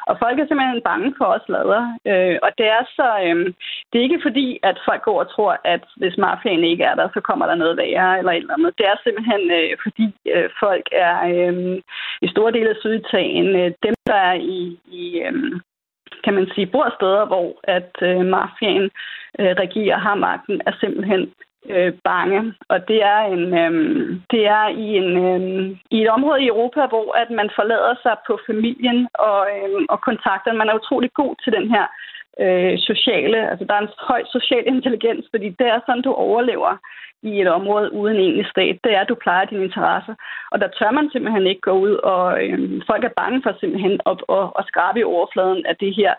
Og 0.09 0.17
folk 0.23 0.39
er 0.39 0.47
simpelthen 0.47 0.81
bange 0.91 1.13
for 1.17 1.25
os 1.25 1.45
lader. 1.49 1.83
Øh, 2.11 2.37
og 2.45 2.49
det 2.57 2.67
er 2.77 2.83
så, 2.97 3.07
øh, 3.25 3.45
det 3.89 3.95
er 3.97 4.07
ikke 4.07 4.25
fordi, 4.27 4.59
at 4.63 4.77
folk 4.87 5.01
går 5.01 5.19
og 5.23 5.31
tror, 5.35 5.53
at 5.63 5.83
hvis 5.97 6.17
mafiaen 6.17 6.63
ikke 6.63 6.83
er 6.83 6.95
der, 6.95 7.07
så 7.13 7.21
kommer 7.21 7.45
der 7.45 7.55
noget 7.55 7.77
værre 7.77 8.17
eller 8.17 8.31
et 8.31 8.37
eller 8.37 8.53
andet. 8.53 8.77
Det 8.77 8.85
er 8.87 8.95
simpelthen 9.03 9.43
øh, 9.57 9.77
fordi 9.83 10.07
øh, 10.33 10.49
folk 10.59 10.85
er 10.91 11.15
øh, 11.31 11.81
i 12.21 12.27
store 12.27 12.51
dele 12.51 12.69
af 12.69 12.81
Syditalien, 12.81 13.47
øh, 13.61 13.71
dem 13.83 13.95
der 14.07 14.19
er 14.29 14.33
i, 14.33 14.79
i 15.01 15.03
øh, 15.25 15.33
kan 16.23 16.33
man 16.33 16.47
sige, 16.55 16.67
bor 16.67 16.93
steder, 16.97 17.25
hvor 17.25 17.59
at 17.63 17.93
øh, 18.01 18.25
mafiaen 18.25 18.89
øh, 19.39 19.53
regerer 19.63 19.97
har 19.97 20.15
magten, 20.15 20.61
er 20.65 20.73
simpelthen 20.79 21.33
øh, 21.69 21.93
bange. 22.03 22.53
Og 22.69 22.87
det 22.87 23.03
er, 23.03 23.19
en, 23.19 23.43
øh, 23.63 23.73
det 24.31 24.47
er 24.47 24.67
i, 24.67 24.87
en, 25.01 25.11
øh, 25.27 25.77
i 25.91 26.01
et 26.01 26.09
område 26.09 26.43
i 26.43 26.47
Europa, 26.47 26.85
hvor 26.85 27.13
at 27.21 27.29
man 27.29 27.49
forlader 27.55 27.95
sig 28.03 28.15
på 28.27 28.39
familien 28.47 29.07
og, 29.13 29.47
øh, 29.55 29.85
og 29.89 30.01
kontakter. 30.01 30.53
Man 30.53 30.69
er 30.69 30.79
utrolig 30.81 31.11
god 31.13 31.35
til 31.43 31.53
den 31.53 31.69
her 31.69 31.85
øh, 32.43 32.77
sociale, 32.89 33.49
altså 33.49 33.65
der 33.65 33.73
er 33.73 33.81
en 33.81 33.95
høj 34.09 34.23
social 34.25 34.63
intelligens, 34.67 35.25
fordi 35.31 35.49
det 35.49 35.67
er 35.67 35.79
sådan, 35.85 36.01
du 36.01 36.13
overlever 36.13 36.77
i 37.23 37.41
et 37.41 37.47
område 37.47 37.93
uden 37.93 38.17
egentlig 38.17 38.47
stat, 38.49 38.77
det 38.83 38.91
er, 38.93 39.01
at 39.01 39.09
du 39.09 39.15
plejer 39.15 39.45
dine 39.45 39.63
interesser. 39.63 40.15
Og 40.51 40.61
der 40.61 40.67
tør 40.67 40.91
man 40.91 41.09
simpelthen 41.09 41.47
ikke 41.47 41.61
gå 41.61 41.71
ud, 41.71 41.93
og 42.13 42.43
øh, 42.43 42.81
folk 42.87 43.03
er 43.03 43.17
bange 43.21 43.41
for 43.43 43.53
simpelthen 43.59 43.99
at, 44.11 44.19
at, 44.37 44.45
at 44.59 44.65
skrabe 44.67 44.99
i 44.99 45.03
overfladen 45.03 45.65
af 45.65 45.75
det 45.75 45.95
her 45.95 46.13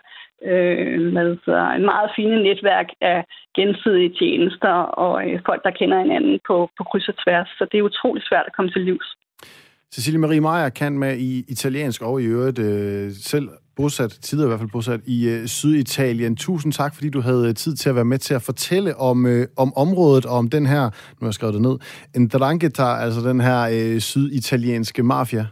øh, 0.45 1.13
med 1.17 1.37
så 1.45 1.57
en 1.77 1.85
meget 1.85 2.09
fine 2.15 2.43
netværk 2.43 2.89
af 3.01 3.19
gensidige 3.57 4.13
tjenester 4.19 4.75
og 5.05 5.13
øh, 5.29 5.39
folk, 5.45 5.61
der 5.63 5.71
kender 5.79 5.97
hinanden 5.99 6.39
på, 6.47 6.69
på 6.77 6.83
kryds 6.89 7.07
og 7.11 7.15
tværs. 7.23 7.47
Så 7.57 7.63
det 7.71 7.77
er 7.77 7.89
utrolig 7.91 8.23
svært 8.29 8.45
at 8.47 8.55
komme 8.55 8.71
til 8.71 8.81
livs. 8.81 9.09
Cecilie 9.93 10.19
Marie 10.19 10.41
Meyer 10.41 10.69
kan 10.69 10.99
med 10.99 11.17
i 11.17 11.45
italiensk 11.47 12.01
og 12.01 12.21
i 12.21 12.25
øvrigt 12.25 12.59
øh, 12.59 13.11
selv 13.11 13.49
bosat, 13.75 14.11
tidligere 14.21 14.47
i 14.47 14.51
hvert 14.51 14.59
fald 14.59 14.69
bosat 14.71 15.01
i 15.05 15.29
øh, 15.29 15.47
Syditalien. 15.47 16.35
Tusind 16.35 16.73
tak, 16.73 16.95
fordi 16.95 17.09
du 17.09 17.21
havde 17.21 17.47
øh, 17.47 17.55
tid 17.55 17.75
til 17.75 17.89
at 17.89 17.95
være 17.95 18.05
med 18.05 18.17
til 18.17 18.33
at 18.33 18.41
fortælle 18.41 18.97
om, 18.97 19.25
øh, 19.25 19.47
om 19.57 19.73
området 19.75 20.25
og 20.25 20.35
om 20.37 20.49
den 20.49 20.65
her, 20.65 20.83
nu 20.83 21.21
har 21.21 21.27
jeg 21.27 21.33
skrevet 21.33 21.53
det 21.53 21.61
ned, 21.61 21.77
en 22.15 22.27
drangheta, 22.27 22.83
altså 22.83 23.21
den 23.29 23.39
her 23.41 23.61
øh, 23.73 23.99
syditalienske 23.99 25.03
mafia. 25.03 25.45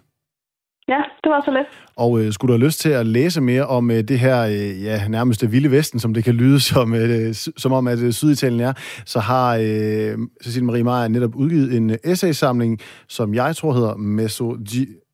Ja, 0.90 1.02
det 1.24 1.30
var 1.30 1.42
så 1.46 1.52
let. 1.52 1.66
Og 1.96 2.22
øh, 2.22 2.34
skulle 2.34 2.54
du 2.54 2.58
have 2.58 2.66
lyst 2.66 2.80
til 2.80 2.90
at 2.90 3.06
læse 3.06 3.42
mere 3.42 3.66
om 3.66 3.92
øh, 3.92 4.02
det 4.04 4.20
her, 4.20 4.42
øh, 4.42 4.84
ja, 4.84 5.08
nærmest 5.08 5.42
det 5.42 5.52
vilde 5.52 5.72
vesten, 5.72 6.00
som 6.00 6.14
det 6.14 6.24
kan 6.24 6.34
lyde 6.34 6.60
som, 6.60 6.94
øh, 6.94 7.34
som 7.34 7.72
om, 7.72 7.88
at 7.88 8.00
øh, 8.00 8.14
Syditalien 8.14 8.60
er, 8.60 8.74
så 9.06 9.20
har 9.20 9.56
øh, 9.62 10.18
Cecilie 10.44 10.66
Marie 10.66 10.84
Meyer 10.84 11.08
netop 11.08 11.36
udgivet 11.36 11.78
en 11.78 11.90
øh, 11.90 11.98
essaysamling, 12.04 12.80
som 13.08 13.34
jeg 13.34 13.56
tror 13.56 13.74
hedder 13.74 13.96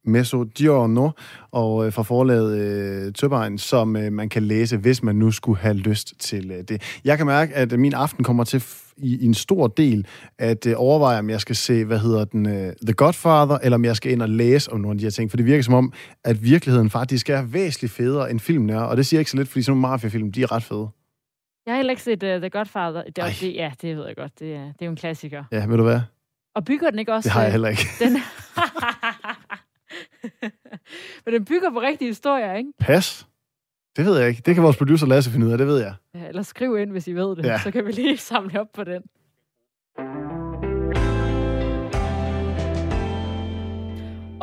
Meso 0.06 0.38
Mezzogiorno, 0.38 1.10
og 1.52 1.86
øh, 1.86 1.94
fra 1.94 2.04
forlaget 2.04 2.58
øh, 2.58 3.14
Tøbein, 3.14 3.58
som 3.58 3.96
øh, 3.96 4.12
man 4.12 4.30
kan 4.30 4.44
læse, 4.44 4.78
hvis 4.78 5.04
man 5.04 5.16
nu 5.16 5.32
skulle 5.32 5.60
have 5.60 5.76
lyst 5.76 6.14
til 6.20 6.52
øh, 6.52 6.64
det. 6.64 7.00
Jeg 7.04 7.18
kan 7.18 7.28
mærke, 7.28 7.54
at 7.54 7.74
øh, 7.74 7.80
min 7.80 7.94
aften 7.94 8.24
kommer 8.24 8.44
til 8.44 8.64
i, 8.98 9.18
i 9.18 9.26
en 9.26 9.34
stor 9.34 9.68
del 9.68 10.08
at 10.40 10.66
øh, 10.66 10.74
overveje, 10.78 11.20
om 11.20 11.30
jeg 11.30 11.42
skal 11.42 11.56
se, 11.56 11.86
hvad 11.86 12.00
hedder 12.00 12.26
den, 12.26 12.46
øh, 12.46 12.74
The 12.86 12.94
Godfather, 12.94 13.58
eller 13.64 13.76
om 13.76 13.86
jeg 13.86 13.96
skal 13.96 14.12
ind 14.12 14.22
og 14.22 14.30
læse 14.30 14.72
om 14.72 14.80
nogle 14.80 14.96
af 14.96 14.98
de 15.00 15.06
her 15.06 15.12
ting, 15.12 15.30
for 15.30 15.38
det 15.38 15.46
virker 15.46 15.64
som 15.64 15.74
om, 15.74 15.94
at 16.24 16.44
virkeligheden 16.44 16.90
faktisk 16.90 17.30
er 17.30 17.42
væsentligt 17.42 17.94
federe, 17.94 18.32
end 18.32 18.40
filmen 18.40 18.70
er, 18.70 18.82
og 18.82 18.98
det 18.98 19.06
siger 19.06 19.18
jeg 19.18 19.22
ikke 19.22 19.32
så 19.32 19.38
lidt, 19.38 19.50
fordi 19.50 19.64
sådan 19.64 19.72
nogle 19.78 19.92
mafiafilm, 19.92 20.32
de 20.32 20.44
er 20.44 20.52
ret 20.52 20.64
fede. 20.64 20.88
Jeg 21.66 21.74
har 21.74 21.78
heller 21.78 21.92
ikke 21.92 22.04
set 22.04 22.24
uh, 22.24 22.30
The 22.30 22.50
Godfather. 22.50 23.04
Det, 23.04 23.16
det, 23.16 23.56
ja, 23.56 23.72
det 23.82 23.98
ved 23.98 24.06
jeg 24.06 24.16
godt. 24.16 24.40
Det 24.40 24.56
er, 24.56 24.64
det 24.64 24.82
er 24.82 24.86
jo 24.86 24.92
en 24.92 24.98
klassiker. 24.98 25.44
Ja, 25.52 25.66
ved 25.66 25.78
du 25.78 25.84
hvad? 25.84 26.02
Og 26.56 26.66
bygger 26.66 26.90
den 26.90 27.00
ikke 27.00 27.14
også... 27.14 27.28
Det 27.28 27.34
har 27.34 27.42
jeg 27.42 27.52
heller 27.52 27.70
ikke. 27.70 27.88
Den... 28.00 28.18
Men 31.26 31.34
den 31.34 31.46
bygger 31.46 31.72
på 31.72 31.82
rigtige 31.82 32.10
historier, 32.10 32.54
ikke? 32.54 32.72
Pas. 32.80 33.28
Det 33.98 34.06
ved 34.06 34.20
jeg 34.20 34.30
ikke. 34.30 34.42
Det 34.46 34.56
kan 34.56 34.64
vores 34.64 34.78
producer 34.78 35.08
Lasse 35.08 35.32
finde 35.32 35.46
ud 35.46 35.52
af, 35.52 35.58
det 35.58 35.68
ved 35.68 35.80
jeg. 35.80 35.94
Ja, 36.16 36.28
eller 36.28 36.42
skriv 36.42 36.78
ind, 36.78 36.92
hvis 36.92 37.08
I 37.08 37.14
ved 37.14 37.36
det. 37.36 37.46
Ja. 37.46 37.60
Så 37.60 37.72
kan 37.72 37.86
vi 37.86 37.92
lige 37.92 38.18
samle 38.32 38.60
op 38.60 38.68
på 38.74 38.84
den. 38.84 39.04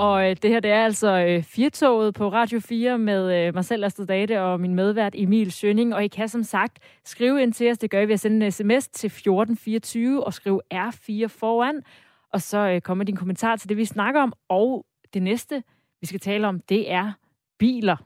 Og 0.00 0.30
øh, 0.30 0.36
det 0.42 0.50
her, 0.50 0.60
det 0.60 0.70
er 0.70 0.84
altså 0.84 1.26
øh, 1.28 1.42
Firtoget 1.42 2.14
på 2.14 2.28
Radio 2.28 2.60
4 2.60 2.98
med 2.98 3.46
øh, 3.46 3.54
mig 3.54 3.64
selv, 3.64 3.84
Astrid 3.84 4.06
Date, 4.06 4.42
og 4.42 4.60
min 4.60 4.74
medvært 4.74 5.14
Emil 5.16 5.52
Sønning. 5.52 5.94
Og 5.94 6.04
I 6.04 6.08
kan 6.08 6.28
som 6.28 6.42
sagt 6.42 6.78
skrive 7.04 7.42
ind 7.42 7.52
til 7.52 7.70
os. 7.70 7.78
Det 7.78 7.90
gør 7.90 8.00
I 8.00 8.06
ved 8.06 8.14
at 8.14 8.20
sende 8.20 8.46
en 8.46 8.52
sms 8.52 8.88
til 8.88 9.06
1424 9.06 10.24
og 10.24 10.34
skrive 10.34 10.60
R4 10.74 11.26
foran. 11.26 11.82
Og 12.32 12.40
så 12.40 12.58
øh, 12.58 12.80
kommer 12.80 13.04
din 13.04 13.16
kommentar 13.16 13.56
til 13.56 13.68
det, 13.68 13.76
vi 13.76 13.84
snakker 13.84 14.22
om. 14.22 14.32
Og 14.48 14.86
det 15.14 15.22
næste, 15.22 15.62
vi 16.00 16.06
skal 16.06 16.20
tale 16.20 16.48
om, 16.48 16.60
det 16.68 16.92
er 16.92 17.12
biler. 17.58 17.96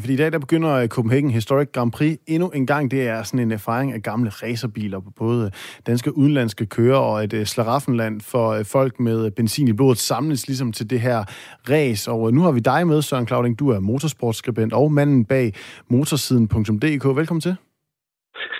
Fordi 0.00 0.12
i 0.12 0.16
dag 0.16 0.32
der 0.32 0.38
begynder 0.38 0.70
øh, 0.70 0.88
Copenhagen 0.88 1.30
Historic 1.30 1.68
Grand 1.72 1.92
Prix 1.92 2.18
endnu 2.26 2.48
en 2.48 2.66
gang. 2.66 2.90
Det 2.90 3.08
er 3.08 3.22
sådan 3.22 3.40
en 3.40 3.52
erfaring 3.52 3.92
af 3.92 4.02
gamle 4.02 4.30
racerbiler 4.30 5.00
på 5.00 5.10
både 5.10 5.50
danske 5.86 6.10
og 6.10 6.18
udenlandske 6.18 6.66
kører 6.66 6.98
og 6.98 7.24
et 7.24 7.48
slaraffenland 7.48 8.20
for 8.20 8.62
folk 8.62 9.00
med 9.00 9.30
benzin 9.30 9.68
i 9.68 9.72
blodet 9.72 9.98
samles 9.98 10.46
ligesom 10.46 10.72
til 10.72 10.90
det 10.90 11.00
her 11.00 11.24
race. 11.70 12.10
Og 12.10 12.34
nu 12.34 12.40
har 12.40 12.52
vi 12.52 12.60
dig 12.60 12.86
med, 12.86 13.02
Søren 13.02 13.26
Clauding. 13.26 13.58
Du 13.58 13.68
er 13.68 13.80
motorsportskribent 13.80 14.72
og 14.72 14.92
manden 14.92 15.24
bag 15.24 15.52
motorsiden.dk. 15.88 17.16
Velkommen 17.16 17.40
til. 17.40 17.56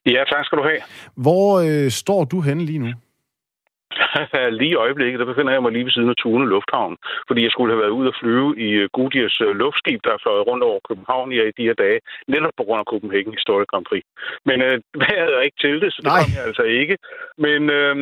Ja, 0.06 0.24
tak 0.32 0.44
skal 0.44 0.58
du 0.58 0.62
have. 0.62 0.80
Hvor 1.16 1.62
uh, 1.62 1.88
står 1.90 2.24
du 2.24 2.40
henne 2.40 2.64
lige 2.64 2.78
nu? 2.78 2.92
lige 4.60 4.74
i 4.74 4.82
øjeblikket, 4.84 5.20
der 5.20 5.30
befinder 5.32 5.52
jeg 5.52 5.62
mig 5.62 5.72
lige 5.72 5.84
ved 5.84 5.92
siden 5.92 6.10
af 6.14 6.16
Tune 6.16 6.48
Lufthavn, 6.48 6.96
fordi 7.28 7.40
jeg 7.42 7.50
skulle 7.50 7.72
have 7.72 7.82
været 7.84 7.96
ude 7.98 8.08
at 8.08 8.18
flyve 8.20 8.50
i 8.66 8.68
øh, 8.82 8.88
Goodyears 8.92 9.40
øh, 9.40 9.56
luftskib, 9.62 10.00
der 10.04 10.12
er 10.12 10.22
fløjet 10.22 10.46
rundt 10.46 10.64
over 10.64 10.80
København 10.88 11.32
i 11.32 11.36
de 11.58 11.68
her 11.68 11.74
dage, 11.84 12.00
netop 12.28 12.54
på 12.56 12.64
grund 12.64 12.80
af 12.80 12.90
Copenhagen 12.92 13.32
Historic 13.38 13.66
Grand 13.66 13.86
Prix. 13.90 14.04
Men 14.48 14.62
øh, 14.62 14.76
vejret 15.02 15.32
er 15.36 15.40
ikke 15.48 15.60
til 15.60 15.80
det, 15.82 15.92
så 15.92 16.00
det 16.02 16.12
Nej. 16.12 16.20
kom 16.20 16.32
jeg 16.36 16.44
altså 16.50 16.62
ikke. 16.62 16.96
Men 17.46 17.60
øh, 17.78 17.94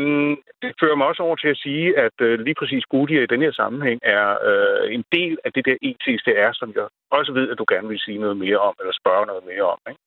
det 0.62 0.70
fører 0.80 0.96
mig 0.96 1.06
også 1.06 1.22
over 1.22 1.36
til 1.36 1.48
at 1.48 1.62
sige, 1.66 1.98
at 2.06 2.16
øh, 2.20 2.40
lige 2.46 2.58
præcis 2.60 2.84
Goodyear 2.92 3.22
i 3.22 3.32
den 3.32 3.42
her 3.42 3.52
sammenhæng 3.52 4.00
er 4.02 4.26
øh, 4.50 4.94
en 4.94 5.04
del 5.12 5.38
af 5.44 5.50
det 5.52 5.64
der 5.68 5.76
ETCR, 5.88 6.50
som 6.52 6.68
jeg 6.76 6.86
også 7.10 7.32
ved, 7.32 7.50
at 7.50 7.58
du 7.58 7.64
gerne 7.68 7.88
vil 7.88 8.00
sige 8.06 8.18
noget 8.18 8.36
mere 8.36 8.58
om, 8.58 8.74
eller 8.80 8.92
spørge 9.02 9.26
noget 9.26 9.44
mere 9.50 9.66
om. 9.74 9.78
Ikke? 9.90 10.00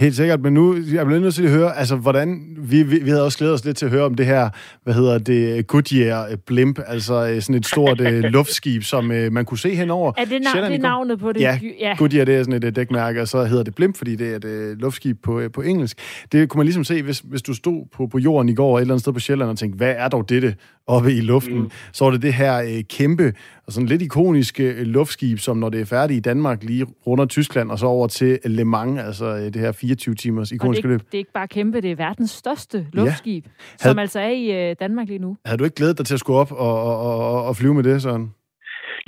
Helt 0.00 0.16
sikkert, 0.16 0.40
men 0.40 0.54
nu 0.54 0.76
jeg 0.92 1.06
bliver 1.06 1.20
nødt 1.20 1.34
til 1.34 1.44
at 1.44 1.50
høre, 1.50 1.76
altså 1.76 1.96
hvordan, 1.96 2.56
vi, 2.58 2.82
vi, 2.82 2.98
vi 2.98 3.10
havde 3.10 3.24
også 3.24 3.38
glædet 3.38 3.54
os 3.54 3.64
lidt 3.64 3.76
til 3.76 3.86
at 3.86 3.92
høre 3.92 4.04
om 4.04 4.14
det 4.14 4.26
her, 4.26 4.50
hvad 4.84 4.94
hedder 4.94 5.18
det, 5.18 5.66
Goodyear 5.66 6.36
Blimp, 6.46 6.78
altså 6.86 7.28
øh, 7.28 7.42
sådan 7.42 7.54
et 7.54 7.66
stort 7.66 8.00
uh, 8.00 8.06
luftskib, 8.36 8.82
som 8.82 9.10
uh, 9.10 9.32
man 9.32 9.44
kunne 9.44 9.58
se 9.58 9.74
henover. 9.74 10.12
Er 10.16 10.24
det, 10.24 10.40
na- 10.46 10.60
det 10.60 10.74
er 10.74 10.78
navnet 10.78 11.18
på 11.18 11.32
det? 11.32 11.40
Ja, 11.40 11.58
ja, 11.80 11.94
Goodyear 11.98 12.24
det 12.24 12.34
er 12.34 12.42
sådan 12.42 12.54
et 12.54 12.64
uh, 12.64 12.70
dækmærke, 12.70 13.20
og 13.20 13.28
så 13.28 13.44
hedder 13.44 13.62
det 13.64 13.74
Blimp, 13.74 13.96
fordi 13.96 14.16
det 14.16 14.32
er 14.32 14.36
et 14.36 14.44
uh, 14.72 14.78
luftskib 14.78 15.22
på, 15.22 15.38
uh, 15.38 15.50
på 15.52 15.62
engelsk. 15.62 15.98
Det 16.32 16.48
kunne 16.48 16.58
man 16.58 16.66
ligesom 16.66 16.84
se, 16.84 17.02
hvis, 17.02 17.18
hvis 17.24 17.42
du 17.42 17.54
stod 17.54 17.86
på, 17.92 18.06
på 18.06 18.18
jorden 18.18 18.48
i 18.48 18.54
går 18.54 18.78
et 18.78 18.80
eller 18.80 18.94
andet 18.94 19.02
sted 19.02 19.12
på 19.12 19.20
Sjælland 19.20 19.50
og 19.50 19.58
tænkte, 19.58 19.76
hvad 19.76 19.94
er 19.98 20.08
dog 20.08 20.28
dette 20.28 20.54
oppe 20.86 21.12
i 21.12 21.20
luften? 21.20 21.58
Mm. 21.58 21.70
Så 21.92 22.04
var 22.04 22.10
det 22.10 22.22
det 22.22 22.34
her 22.34 22.62
uh, 22.62 22.80
kæmpe 22.90 23.32
og 23.68 23.72
sådan 23.72 23.86
lidt 23.86 24.02
ikoniske 24.02 24.62
øh, 24.62 24.86
luftskib, 24.86 25.38
som 25.38 25.56
når 25.56 25.68
det 25.68 25.80
er 25.80 25.84
færdigt 25.84 26.16
i 26.16 26.20
Danmark, 26.20 26.64
lige 26.64 26.86
runder 27.06 27.26
Tyskland, 27.26 27.70
og 27.70 27.78
så 27.78 27.86
over 27.86 28.06
til 28.06 28.38
Le 28.44 28.64
Mans, 28.64 29.00
altså 29.00 29.26
øh, 29.26 29.42
det 29.42 29.56
her 29.56 29.72
24 29.72 30.14
timers 30.14 30.52
ikoniske 30.52 30.88
løb. 30.88 31.00
det 31.00 31.14
er 31.14 31.18
ikke 31.18 31.32
bare 31.32 31.48
kæmpe, 31.48 31.80
det 31.80 31.90
er 31.90 31.96
verdens 31.96 32.30
største 32.30 32.86
luftskib, 32.92 33.44
ja. 33.46 33.50
Had, 33.80 33.90
som 33.90 33.98
altså 33.98 34.20
er 34.20 34.30
i 34.30 34.70
øh, 34.70 34.76
Danmark 34.80 35.08
lige 35.08 35.18
nu. 35.18 35.36
Havde 35.44 35.58
du 35.58 35.64
ikke 35.64 35.76
glædet 35.76 35.98
dig 35.98 36.06
til 36.06 36.14
at 36.14 36.20
skulle 36.20 36.38
op 36.38 36.52
og, 36.52 36.82
og, 36.82 36.98
og, 36.98 37.44
og 37.44 37.56
flyve 37.56 37.74
med 37.74 37.82
det, 37.82 38.02
sådan? 38.02 38.30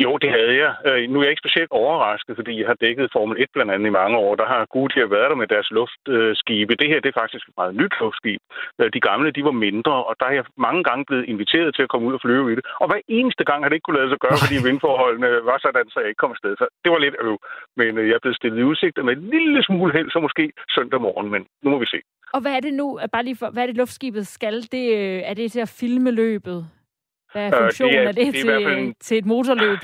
Jo, 0.05 0.11
det 0.23 0.31
havde 0.37 0.55
jeg. 0.63 0.73
Øh, 0.87 1.11
nu 1.11 1.17
er 1.19 1.25
jeg 1.25 1.33
ikke 1.33 1.45
specielt 1.45 1.73
overrasket, 1.83 2.35
fordi 2.37 2.53
jeg 2.61 2.67
har 2.71 2.79
dækket 2.85 3.13
Formel 3.17 3.37
1 3.43 3.49
blandt 3.55 3.73
andet 3.73 3.87
i 3.89 3.99
mange 4.01 4.17
år. 4.25 4.33
Der 4.41 4.47
har 4.53 4.63
Goodyear 4.75 5.09
været 5.17 5.31
der 5.31 5.39
med 5.43 5.49
deres 5.55 5.69
luftskibe. 5.79 6.73
Det 6.81 6.89
her 6.91 7.01
det 7.01 7.11
er 7.11 7.21
faktisk 7.23 7.45
et 7.49 7.59
meget 7.61 7.75
nyt 7.81 7.95
luftskib. 8.01 8.41
Øh, 8.81 8.89
de 8.97 9.01
gamle 9.09 9.31
de 9.37 9.43
var 9.49 9.57
mindre, 9.67 9.95
og 10.09 10.15
der 10.21 10.27
er 10.31 10.35
jeg 10.39 10.45
mange 10.67 10.83
gange 10.89 11.05
blevet 11.09 11.25
inviteret 11.33 11.71
til 11.75 11.83
at 11.83 11.91
komme 11.93 12.07
ud 12.09 12.15
og 12.19 12.23
flyve 12.27 12.53
i 12.53 12.57
det. 12.59 12.65
Og 12.81 12.87
hver 12.89 13.01
eneste 13.19 13.45
gang 13.49 13.59
har 13.63 13.69
det 13.69 13.77
ikke 13.77 13.89
kunne 13.89 14.01
lade 14.01 14.11
sig 14.13 14.21
gøre, 14.25 14.39
fordi 14.45 14.57
vindforholdene 14.69 15.31
var 15.51 15.59
sådan, 15.65 15.87
så 15.91 15.97
jeg 16.01 16.09
ikke 16.09 16.23
kom 16.25 16.37
afsted. 16.37 16.53
Så 16.61 16.67
det 16.83 16.91
var 16.93 17.01
lidt 17.07 17.17
øv. 17.29 17.37
Men 17.81 17.91
øh, 17.99 18.05
jeg 18.09 18.15
er 18.15 18.25
blevet 18.25 18.41
stillet 18.41 18.59
i 18.61 18.69
udsigt 18.71 19.05
med 19.07 19.13
en 19.17 19.25
lille 19.35 19.61
smule 19.69 19.93
held, 19.97 20.11
så 20.11 20.19
måske 20.27 20.45
søndag 20.77 21.01
morgen, 21.07 21.29
men 21.35 21.43
nu 21.63 21.71
må 21.71 21.79
vi 21.85 21.89
se. 21.95 22.01
Og 22.35 22.41
hvad 22.43 22.53
er 22.57 22.61
det 22.61 22.75
nu, 22.75 22.87
bare 23.13 23.25
lige 23.25 23.37
for, 23.41 23.49
hvad 23.53 23.63
er 23.63 23.67
det 23.67 23.77
luftskibet 23.77 24.27
skal? 24.27 24.57
Det, 24.75 24.85
er 25.31 25.35
det 25.35 25.53
til 25.53 25.61
at 25.61 25.77
filme 25.81 26.11
løbet? 26.11 26.59
Hvad 27.33 27.53
er 27.53 27.59
funktionen 27.61 27.95
øh, 27.95 27.99
det 27.99 28.05
er, 28.05 28.09
af 28.09 28.15
det, 28.15 28.27
det 28.27 28.35
til, 28.35 28.65
fald... 28.65 28.95
til 29.01 29.19
et 29.19 29.27
motorløb? 29.27 29.79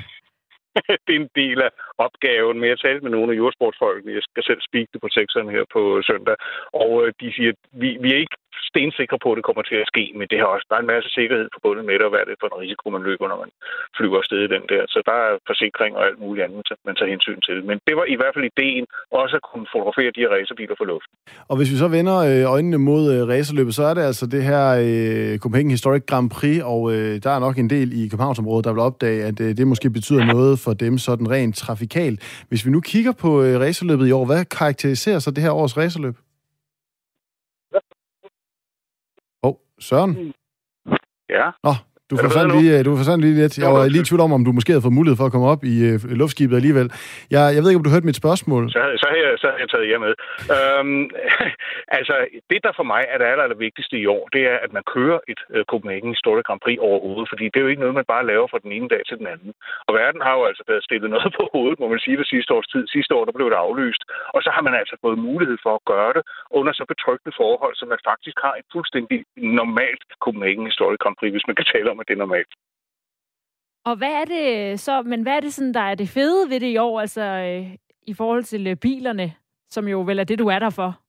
det 1.06 1.14
er 1.16 1.20
en 1.20 1.30
del 1.34 1.62
af 1.62 1.70
opgaven. 2.06 2.56
Men 2.60 2.68
jeg 2.70 2.78
talte 2.78 3.04
med 3.04 3.12
nogle 3.16 3.32
af 3.32 3.38
jordsportsfolkene. 3.40 4.16
Jeg 4.18 4.22
skal 4.28 4.42
selv 4.44 4.60
speak 4.68 4.86
det 4.92 5.00
på 5.00 5.08
sekseren 5.18 5.48
her 5.56 5.64
på 5.76 6.02
søndag. 6.10 6.36
Og 6.72 6.90
øh, 7.02 7.12
de 7.20 7.32
siger, 7.36 7.52
at 7.54 7.60
vi, 7.82 7.88
vi 8.02 8.08
er 8.12 8.18
ikke 8.24 8.36
stensikre 8.70 9.18
på, 9.24 9.28
at 9.32 9.36
det 9.38 9.44
kommer 9.48 9.64
til 9.70 9.78
at 9.82 9.90
ske, 9.92 10.04
men 10.18 10.26
det 10.30 10.38
har 10.40 10.48
også 10.54 10.66
bare 10.72 10.82
en 10.84 10.92
masse 10.94 11.10
sikkerhed 11.18 11.46
forbundet 11.56 11.84
med 11.88 11.94
det, 11.98 12.04
og 12.06 12.12
hvad 12.12 12.22
er 12.22 12.28
det 12.30 12.40
for 12.40 12.48
en 12.50 12.60
risiko, 12.64 12.84
man 12.96 13.06
løber, 13.08 13.26
når 13.28 13.38
man 13.44 13.50
flyver 13.96 14.18
afsted 14.22 14.40
i 14.46 14.52
den 14.56 14.64
der. 14.72 14.82
Så 14.94 14.98
der 15.08 15.16
er 15.26 15.32
forsikring 15.50 15.92
og 15.98 16.02
alt 16.08 16.18
muligt 16.24 16.44
andet, 16.46 16.66
man 16.88 16.94
tager 16.96 17.10
hensyn 17.14 17.40
til. 17.48 17.56
Men 17.68 17.76
det 17.86 17.94
var 17.98 18.06
i 18.14 18.16
hvert 18.20 18.34
fald 18.34 18.46
ideen, 18.52 18.84
også 19.22 19.34
at 19.40 19.44
kunne 19.50 19.66
fotografere 19.74 20.10
de 20.16 20.22
her 20.24 20.30
racerbiler 20.36 20.76
for 20.80 20.86
luften. 20.92 21.14
Og 21.50 21.54
hvis 21.56 21.70
vi 21.72 21.76
så 21.84 21.88
vender 21.98 22.16
øh, 22.30 22.44
øjnene 22.54 22.78
mod 22.90 23.02
øh, 23.14 23.20
racerløbet, 23.32 23.74
så 23.78 23.84
er 23.90 23.94
det 23.98 24.04
altså 24.10 24.24
det 24.34 24.42
her 24.50 24.64
øh, 24.86 25.32
Copenhagen 25.42 25.74
Historic 25.76 26.04
Grand 26.10 26.28
Prix, 26.36 26.58
og 26.74 26.82
øh, 26.94 27.12
der 27.24 27.30
er 27.36 27.40
nok 27.46 27.56
en 27.58 27.70
del 27.76 27.88
i 28.00 28.02
Københavnsområdet, 28.10 28.64
der 28.66 28.72
vil 28.74 28.82
opdage, 28.88 29.20
at 29.30 29.38
øh, 29.44 29.50
det 29.58 29.66
måske 29.72 29.88
betyder 29.98 30.24
noget 30.36 30.54
for 30.64 30.72
dem 30.84 30.94
sådan 31.06 31.26
rent 31.36 31.56
trafikalt. 31.88 32.46
Hvis 32.48 32.66
vi 32.66 32.70
nu 32.70 32.80
kigger 32.80 33.12
på 33.12 33.42
øh, 33.42 33.60
racerløbet 33.60 34.08
i 34.08 34.12
år, 34.12 34.24
hvad 34.24 34.44
karakteriserer 34.44 35.18
så 35.18 35.30
det 35.30 35.42
her 35.42 35.50
års 35.50 35.76
racerløb? 35.76 36.16
Søren? 39.78 40.34
Ja? 41.28 41.50
Nå, 41.64 41.74
du 42.10 42.14
forsvandt 42.24 42.50
lige, 42.56 42.82
du 42.88 42.92
forsvandt 43.00 43.22
lige 43.24 43.36
lidt. 43.42 43.54
Jeg 43.64 43.70
var 43.76 43.82
lige 43.94 44.02
i 44.04 44.08
tvivl 44.08 44.22
om, 44.26 44.32
om 44.38 44.42
du 44.46 44.52
måske 44.58 44.70
havde 44.72 44.86
fået 44.86 44.98
mulighed 45.00 45.16
for 45.20 45.26
at 45.28 45.34
komme 45.34 45.48
op 45.54 45.62
i 45.72 45.74
uh, 45.88 45.96
luftskibet 46.20 46.56
alligevel. 46.60 46.88
Jeg, 47.34 47.42
jeg 47.54 47.60
ved 47.60 47.68
ikke, 47.70 47.80
om 47.82 47.86
du 47.86 47.94
hørte 47.94 48.10
mit 48.10 48.20
spørgsmål. 48.22 48.62
Så, 48.76 48.80
så, 49.02 49.06
har, 49.10 49.18
jeg, 49.24 49.32
så 49.42 49.46
har 49.52 49.58
jeg 49.62 49.68
taget 49.74 49.88
jer 49.92 50.00
med. 50.06 50.12
Øhm, 50.56 51.02
altså, 51.98 52.14
det 52.50 52.58
der 52.66 52.72
for 52.78 52.86
mig 52.92 53.02
er 53.12 53.16
det 53.18 53.26
aller, 53.30 53.44
aller 53.46 53.60
vigtigste 53.66 53.96
i 54.02 54.06
år, 54.16 54.24
det 54.34 54.42
er, 54.52 54.56
at 54.64 54.70
man 54.76 54.84
kører 54.94 55.18
et 55.32 55.40
uh, 55.54 55.62
Copenhagen 55.70 56.14
Historic 56.16 56.44
Grand 56.48 56.62
Prix 56.64 56.78
overhovedet, 56.88 57.26
fordi 57.32 57.44
det 57.50 57.58
er 57.58 57.64
jo 57.66 57.72
ikke 57.72 57.84
noget, 57.84 58.00
man 58.00 58.12
bare 58.14 58.28
laver 58.32 58.46
fra 58.52 58.62
den 58.64 58.72
ene 58.76 58.88
dag 58.94 59.02
til 59.08 59.16
den 59.20 59.26
anden. 59.34 59.50
Og 59.86 59.92
verden 60.00 60.20
har 60.26 60.34
jo 60.38 60.42
altså 60.50 60.62
været 60.70 60.86
stillet 60.88 61.08
noget 61.14 61.30
på 61.38 61.42
hovedet, 61.54 61.80
må 61.82 61.86
man 61.92 62.00
sige, 62.04 62.16
det 62.22 62.28
sidste 62.34 62.50
års 62.56 62.68
tid. 62.74 62.82
Sidste 62.96 63.12
år, 63.16 63.24
der 63.24 63.34
blev 63.38 63.48
det 63.52 63.62
aflyst. 63.66 64.02
Og 64.34 64.40
så 64.44 64.50
har 64.54 64.62
man 64.66 64.74
altså 64.80 64.94
fået 65.04 65.18
mulighed 65.30 65.58
for 65.64 65.72
at 65.78 65.86
gøre 65.92 66.12
det 66.16 66.22
under 66.58 66.72
så 66.78 66.84
betryggende 66.92 67.32
forhold, 67.42 67.74
som 67.76 67.88
man 67.94 68.00
faktisk 68.10 68.36
har 68.46 68.54
et 68.60 68.66
fuldstændig 68.74 69.18
normalt 69.60 70.02
Copenhagen 70.24 70.66
Historic 70.70 70.98
Grand 71.02 71.16
Prix, 71.18 71.32
hvis 71.34 71.48
man 71.50 71.58
kan 71.58 71.68
tale 71.74 71.88
om, 71.92 71.95
at 72.00 72.08
det 72.08 72.14
er 72.14 72.24
normalt. 72.24 72.52
Og 73.88 73.96
hvad 73.96 74.12
er 74.22 74.24
det 74.24 74.80
så, 74.80 75.02
men 75.02 75.22
hvad 75.22 75.32
er 75.32 75.40
det 75.40 75.54
sådan, 75.54 75.74
der 75.74 75.80
er 75.80 75.94
det 75.94 76.08
fede 76.08 76.50
ved 76.50 76.60
det 76.60 76.66
i 76.66 76.76
år, 76.76 77.00
altså 77.00 77.22
øh, 77.22 77.76
i 78.06 78.14
forhold 78.14 78.44
til 78.44 78.66
øh, 78.66 78.76
bilerne, 78.76 79.32
som 79.70 79.88
jo 79.88 80.00
vel 80.00 80.18
er 80.18 80.24
det, 80.24 80.38
du 80.38 80.48
er 80.48 80.58
der 80.58 80.70
for? 80.70 81.00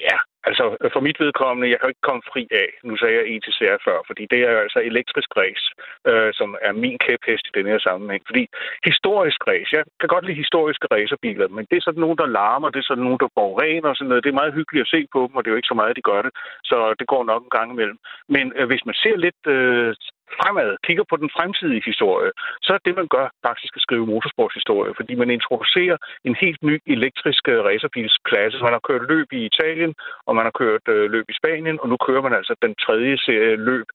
Ja, 0.00 0.16
altså 0.48 0.64
for 0.92 1.00
mit 1.00 1.20
vedkommende, 1.20 1.70
jeg 1.70 1.80
kan 1.80 1.88
ikke 1.88 2.08
komme 2.08 2.22
fri 2.32 2.42
af, 2.62 2.68
nu 2.88 2.96
sagde 2.96 3.14
jeg 3.18 3.26
ETCR 3.32 3.78
før, 3.86 3.98
fordi 4.06 4.24
det 4.30 4.38
er 4.46 4.50
jo 4.52 4.58
altså 4.66 4.80
elektrisk 4.90 5.30
race, 5.42 5.66
øh, 6.10 6.30
som 6.38 6.48
er 6.68 6.72
min 6.72 6.98
kæphest 7.06 7.46
i 7.48 7.56
den 7.58 7.66
her 7.66 7.78
sammenhæng. 7.78 8.22
Fordi 8.26 8.44
historisk 8.90 9.40
race, 9.50 9.70
jeg 9.76 9.84
kan 10.00 10.08
godt 10.14 10.24
lide 10.26 10.42
historiske 10.42 10.86
racerbiler, 10.94 11.48
men 11.48 11.66
det 11.70 11.76
er 11.76 11.84
sådan 11.84 12.04
nogen, 12.04 12.18
der 12.22 12.34
larmer, 12.38 12.70
det 12.70 12.80
er 12.80 12.88
sådan 12.90 13.04
nogen, 13.04 13.22
der 13.22 13.34
forurener 13.38 13.88
og 13.88 13.96
sådan 13.96 14.08
noget. 14.08 14.24
Det 14.24 14.30
er 14.30 14.40
meget 14.42 14.56
hyggeligt 14.58 14.84
at 14.86 14.92
se 14.94 15.00
på 15.14 15.20
dem, 15.26 15.36
og 15.36 15.40
det 15.40 15.48
er 15.48 15.54
jo 15.54 15.60
ikke 15.60 15.72
så 15.72 15.80
meget, 15.80 15.96
de 15.96 16.08
gør 16.10 16.22
det, 16.22 16.32
så 16.70 16.76
det 16.98 17.06
går 17.12 17.24
nok 17.24 17.42
en 17.42 17.54
gang 17.58 17.68
imellem. 17.72 17.98
Men 18.34 18.44
øh, 18.56 18.66
hvis 18.70 18.84
man 18.88 18.96
ser 19.02 19.16
lidt 19.26 19.42
øh, 19.56 19.94
fremad, 20.38 20.70
kigger 20.86 21.04
på 21.10 21.16
den 21.22 21.30
fremtidige 21.36 21.82
historie, 21.90 22.30
så 22.62 22.70
er 22.76 22.80
det, 22.84 22.94
man 23.00 23.08
gør, 23.14 23.26
faktisk 23.48 23.72
at 23.76 23.82
skrive 23.86 24.06
motorsportshistorie, 24.06 24.92
fordi 24.98 25.14
man 25.14 25.30
introducerer 25.30 25.96
en 26.28 26.36
helt 26.42 26.62
ny 26.62 26.76
elektrisk 26.86 27.48
øh, 27.48 27.64
racerbilsklasse. 27.68 28.58
Man 28.66 28.76
har 28.76 28.82
kørt 28.88 29.08
løb 29.12 29.28
i 29.32 29.40
Italien, 29.50 29.94
og 30.26 30.32
man 30.36 30.44
har 30.48 30.54
kørt 30.62 30.84
øh, 30.94 31.10
løb 31.14 31.26
i 31.28 31.38
Spanien, 31.40 31.76
og 31.82 31.88
nu 31.88 31.96
kører 32.06 32.22
man 32.26 32.34
altså 32.38 32.54
den 32.62 32.74
tredje 32.84 33.16
serie 33.26 33.56
løb 33.56 33.86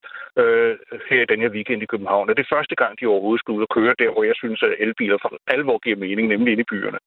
øh, 0.42 0.74
her 1.10 1.22
i 1.24 1.30
den 1.32 1.39
her 1.44 1.52
weekend 1.56 1.84
i 1.84 1.92
København. 1.94 2.30
Og 2.30 2.36
det 2.36 2.44
er 2.44 2.56
første 2.56 2.76
gang, 2.76 3.00
de 3.00 3.12
overhovedet 3.12 3.42
skal 3.42 3.56
ud 3.58 3.65
og 3.68 3.74
køre 3.78 3.94
der, 4.00 4.12
hvor 4.13 4.24
jeg 4.24 4.36
synes, 4.42 4.63
at 4.63 4.76
elbiler 4.80 5.18
for 5.22 5.32
alvor 5.48 5.78
giver 5.78 6.04
mening, 6.06 6.28
nemlig 6.28 6.52
inde 6.52 6.65
i 6.68 6.72
byerne. 6.72 7.00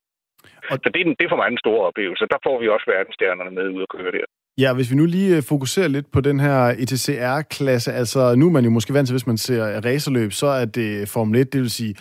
Og... 0.70 0.76
Så 0.82 0.88
det 0.94 1.00
er, 1.00 1.14
det 1.18 1.24
er 1.24 1.32
for 1.32 1.40
mig 1.40 1.48
en 1.48 1.64
stor 1.64 1.78
oplevelse. 1.88 2.32
Der 2.34 2.40
får 2.46 2.56
vi 2.60 2.68
også 2.68 2.86
verdensstjernerne 2.94 3.50
med 3.50 3.66
ud 3.74 3.82
at 3.82 3.92
køre 3.96 4.12
der. 4.12 4.26
Ja, 4.58 4.72
hvis 4.74 4.90
vi 4.90 4.96
nu 4.96 5.04
lige 5.04 5.36
øh, 5.36 5.42
fokuserer 5.42 5.88
lidt 5.88 6.12
på 6.12 6.20
den 6.20 6.40
her 6.40 6.74
ETCR-klasse, 6.78 7.92
altså 7.92 8.34
nu 8.34 8.46
er 8.46 8.50
man 8.50 8.64
jo 8.64 8.70
måske 8.70 8.94
vant 8.94 9.08
til, 9.08 9.12
hvis 9.12 9.26
man 9.26 9.38
ser 9.38 9.80
racerløb, 9.80 10.32
så 10.32 10.46
er 10.46 10.64
det 10.64 11.08
Formel 11.08 11.40
1, 11.40 11.52
det 11.52 11.60
vil 11.60 11.70
sige 11.70 11.94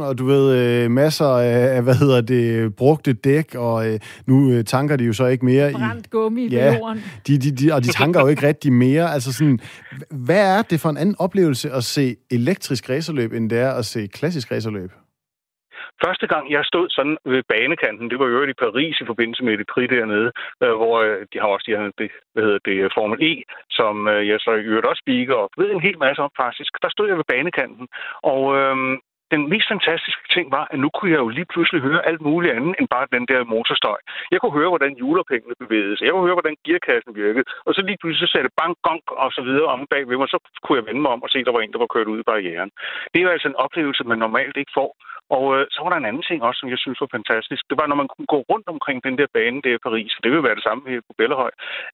og 0.00 0.18
du 0.18 0.26
ved, 0.26 0.56
øh, 0.56 0.90
masser 0.90 1.26
af, 1.26 1.82
hvad 1.82 1.94
hedder 1.94 2.20
det, 2.20 2.76
brugte 2.76 3.12
dæk, 3.12 3.54
og 3.54 3.88
øh, 3.88 3.98
nu 4.26 4.62
tanker 4.62 4.96
de 4.96 5.04
jo 5.04 5.12
så 5.12 5.26
ikke 5.26 5.44
mere 5.44 5.72
Brændt 5.72 6.06
i... 6.06 6.08
gummi 6.10 6.48
ja, 6.48 6.74
jorden. 6.74 7.02
De, 7.26 7.38
de, 7.38 7.50
de, 7.50 7.72
og 7.72 7.84
de 7.84 7.88
tanker 7.88 8.20
jo 8.20 8.26
ikke 8.26 8.46
rigtig 8.46 8.72
mere. 8.72 9.12
Altså 9.12 9.32
sådan, 9.32 9.58
hvad 10.10 10.58
er 10.58 10.62
det 10.62 10.80
for 10.80 10.90
en 10.90 10.96
anden 10.96 11.14
oplevelse 11.18 11.70
at 11.72 11.84
se 11.84 12.16
elektrisk 12.30 12.90
racerløb, 12.90 13.32
end 13.32 13.50
det 13.50 13.58
er 13.58 13.70
at 13.70 13.86
se 13.86 14.06
klassisk 14.06 14.52
racerløb? 14.52 14.90
Første 16.04 16.26
gang, 16.32 16.44
jeg 16.50 16.64
stod 16.64 16.86
sådan 16.90 17.16
ved 17.24 17.42
banekanten, 17.52 18.10
det 18.10 18.18
var 18.18 18.26
jo 18.26 18.42
i 18.42 18.62
Paris 18.64 19.00
i 19.00 19.06
forbindelse 19.06 19.44
med 19.44 19.58
det 19.58 19.66
Prix 19.72 19.88
dernede, 19.90 20.30
øh, 20.62 20.74
hvor 20.80 20.94
øh, 21.04 21.26
de 21.32 21.38
har 21.40 21.48
også 21.54 21.66
de 21.68 21.76
her, 21.76 21.90
det, 21.98 22.10
hvad 22.32 22.42
hedder 22.46 22.62
det, 22.68 22.76
øh, 22.84 22.90
Formel 22.96 23.18
E, 23.30 23.32
som 23.70 24.08
øh, 24.08 24.28
jeg 24.28 24.38
så 24.40 24.52
i 24.54 24.66
øvrigt 24.70 24.86
også 24.90 25.02
speaker 25.04 25.34
og 25.34 25.50
ved 25.60 25.70
en 25.70 25.86
hel 25.86 25.98
masse 25.98 26.22
om 26.22 26.30
faktisk. 26.42 26.72
Der 26.82 26.90
stod 26.90 27.08
jeg 27.08 27.16
ved 27.16 27.32
banekanten, 27.34 27.86
og 28.32 28.42
øh, 28.60 28.76
den 29.34 29.42
mest 29.52 29.68
fantastiske 29.72 30.24
ting 30.34 30.46
var, 30.56 30.64
at 30.72 30.78
nu 30.84 30.88
kunne 30.96 31.12
jeg 31.14 31.20
jo 31.24 31.28
lige 31.28 31.50
pludselig 31.52 31.80
høre 31.88 32.06
alt 32.10 32.22
muligt 32.28 32.54
andet 32.56 32.74
end 32.78 32.88
bare 32.94 33.06
den 33.16 33.24
der 33.30 33.40
motorstøj. 33.54 33.98
Jeg 34.32 34.38
kunne 34.40 34.58
høre, 34.60 34.72
hvordan 34.72 34.92
julepengene 35.02 35.54
bevægede 35.62 35.96
sig. 35.96 36.04
Jeg 36.04 36.12
kunne 36.12 36.28
høre, 36.28 36.38
hvordan 36.40 36.56
gearkassen 36.66 37.12
virkede. 37.22 37.44
Og 37.66 37.70
så 37.74 37.80
lige 37.88 37.98
pludselig 38.00 38.28
så 38.28 38.32
sagde 38.32 38.46
det 38.48 38.58
bang, 38.60 38.74
gong 38.86 39.02
og 39.24 39.30
så 39.36 39.42
videre 39.48 39.68
om 39.74 39.86
bag 39.92 40.02
ved 40.08 40.16
mig. 40.18 40.28
Så 40.28 40.38
kunne 40.62 40.78
jeg 40.78 40.86
vende 40.88 41.02
mig 41.02 41.10
om 41.14 41.22
og 41.22 41.30
se, 41.30 41.38
at 41.38 41.46
der 41.46 41.56
var 41.56 41.62
en, 41.62 41.72
der 41.74 41.84
var 41.84 41.94
kørt 41.94 42.12
ud 42.12 42.20
i 42.20 42.28
barrieren. 42.30 42.70
Det 43.10 43.18
er 43.18 43.26
jo 43.26 43.34
altså 43.34 43.48
en 43.48 43.62
oplevelse, 43.64 44.04
man 44.04 44.18
normalt 44.18 44.56
ikke 44.56 44.76
får. 44.80 44.90
Og 45.36 45.44
øh, 45.56 45.66
så 45.74 45.78
var 45.82 45.90
der 45.90 45.98
en 46.00 46.10
anden 46.10 46.26
ting 46.28 46.42
også, 46.48 46.58
som 46.60 46.70
jeg 46.72 46.78
synes 46.78 47.00
var 47.00 47.10
fantastisk. 47.18 47.62
Det 47.70 47.76
var, 47.80 47.86
når 47.86 48.00
man 48.02 48.10
kunne 48.12 48.30
gå 48.34 48.38
rundt 48.50 48.68
omkring 48.74 48.98
den 49.06 49.18
der 49.20 49.28
bane 49.36 49.62
der 49.64 49.74
i 49.74 49.84
Paris, 49.86 50.12
det 50.22 50.30
vil 50.32 50.42
være 50.46 50.58
det 50.58 50.66
samme 50.68 50.82
her 50.90 51.00
på 51.08 51.12
Bellehøj. 51.18 51.52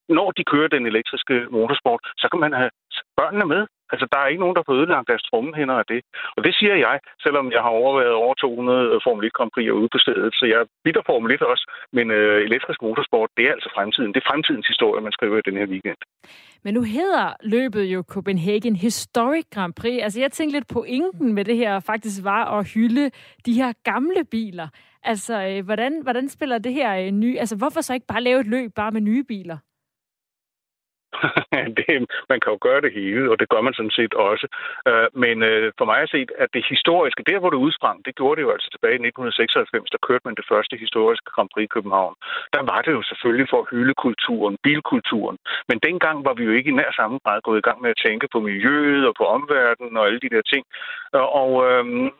Når 0.08 0.28
de 0.36 0.44
kører 0.52 0.68
den 0.68 0.86
elektriske 0.86 1.34
motorsport, 1.56 2.00
så 2.22 2.26
kan 2.30 2.40
man 2.40 2.52
have 2.60 2.70
børnene 3.18 3.46
med. 3.54 3.62
Altså, 3.92 4.06
der 4.12 4.18
er 4.20 4.28
ikke 4.30 4.44
nogen, 4.44 4.56
der 4.58 4.66
får 4.66 4.74
ødelagt 4.80 5.08
deres 5.10 5.26
trommehinder 5.28 5.76
af 5.82 5.86
det. 5.92 6.00
Og 6.36 6.40
det 6.46 6.54
siger 6.60 6.76
jeg, 6.86 6.96
selvom 7.24 7.46
jeg 7.56 7.62
har 7.66 7.72
overvejet 7.80 8.14
over 8.22 8.34
200 8.34 8.94
øh, 8.94 9.00
Formel 9.06 9.26
1 9.26 9.32
Grand 9.36 9.50
Prix 9.54 9.70
ude 9.80 9.88
på 9.94 9.98
stedet. 10.04 10.30
Så 10.38 10.44
jeg 10.52 10.60
bitter 10.84 11.02
Formel 11.06 11.30
1 11.34 11.42
også. 11.52 11.64
Men 11.96 12.06
øh, 12.10 12.36
elektrisk 12.48 12.80
motorsport, 12.82 13.30
det 13.36 13.44
er 13.48 13.52
altså 13.56 13.70
fremtiden. 13.76 14.10
Det 14.14 14.20
er 14.22 14.30
fremtidens 14.30 14.66
historie, 14.72 15.00
man 15.06 15.16
skriver 15.16 15.36
i 15.38 15.46
den 15.48 15.56
her 15.60 15.66
weekend. 15.72 16.00
Men 16.64 16.74
nu 16.74 16.82
hedder 16.82 17.26
løbet 17.42 17.84
jo 17.94 18.00
Copenhagen 18.14 18.76
Historic 18.76 19.46
Grand 19.54 19.74
Prix. 19.80 19.98
Altså, 20.02 20.20
jeg 20.20 20.32
tænkte 20.32 20.56
lidt 20.56 20.68
på 20.76 20.84
inken 20.84 21.34
med 21.34 21.44
det 21.44 21.56
her 21.56 21.80
faktisk 21.80 22.24
var 22.24 22.44
at 22.58 22.68
hylde 22.74 23.10
de 23.46 23.52
her 23.52 23.72
gamle 23.84 24.24
biler. 24.30 24.68
Altså, 25.02 25.34
øh, 25.48 25.64
hvordan, 25.64 26.02
hvordan 26.02 26.28
spiller 26.28 26.58
det 26.58 26.72
her 26.72 26.90
øh, 26.96 27.10
nye? 27.10 27.38
Altså, 27.38 27.56
hvorfor 27.56 27.80
så 27.80 27.94
ikke 27.94 28.06
bare 28.06 28.22
lave 28.22 28.40
et 28.40 28.46
løb 28.46 28.70
bare 28.76 28.90
med 28.90 29.00
nye 29.00 29.24
biler? 29.24 29.58
det, 31.78 31.94
man 32.30 32.38
kan 32.40 32.52
jo 32.54 32.58
gøre 32.66 32.80
det 32.86 32.92
hele, 32.98 33.30
og 33.32 33.36
det 33.40 33.48
gør 33.52 33.60
man 33.66 33.74
sådan 33.74 33.96
set 33.98 34.14
også. 34.14 34.46
Øh, 34.88 35.08
men 35.22 35.36
øh, 35.50 35.72
for 35.78 35.86
mig 35.90 35.98
at 36.02 36.12
se, 36.14 36.20
at 36.42 36.48
det 36.56 36.64
historiske, 36.72 37.22
der 37.30 37.38
hvor 37.38 37.50
det 37.50 37.64
udsprang, 37.66 37.98
det 38.06 38.16
gjorde 38.18 38.36
det 38.36 38.46
jo 38.46 38.52
altså 38.54 38.68
tilbage 38.70 38.96
i 38.98 39.06
1996, 39.10 39.90
der 39.94 40.06
kørte 40.08 40.26
man 40.26 40.38
det 40.40 40.46
første 40.52 40.74
historiske 40.84 41.30
Grand 41.34 41.50
Prix 41.52 41.64
i 41.66 41.74
København. 41.76 42.14
Der 42.54 42.62
var 42.70 42.80
det 42.82 42.92
jo 42.98 43.02
selvfølgelig 43.10 43.48
for 43.50 43.60
at 43.62 43.70
hylde 43.72 43.94
kulturen, 44.04 44.54
bilkulturen. 44.66 45.38
Men 45.68 45.78
dengang 45.88 46.16
var 46.26 46.34
vi 46.38 46.44
jo 46.48 46.52
ikke 46.58 46.70
i 46.70 46.78
nær 46.80 46.90
samme 47.00 47.16
grad 47.24 47.40
gået 47.46 47.58
i 47.58 47.66
gang 47.68 47.78
med 47.82 47.90
at 47.90 48.02
tænke 48.06 48.26
på 48.32 48.38
miljøet 48.48 49.02
og 49.08 49.14
på 49.20 49.24
omverdenen 49.36 49.96
og 49.96 50.06
alle 50.06 50.20
de 50.24 50.32
der 50.34 50.42
ting. 50.52 50.64
Øh, 51.14 51.26
og 51.42 51.50
uh, 51.70 52.10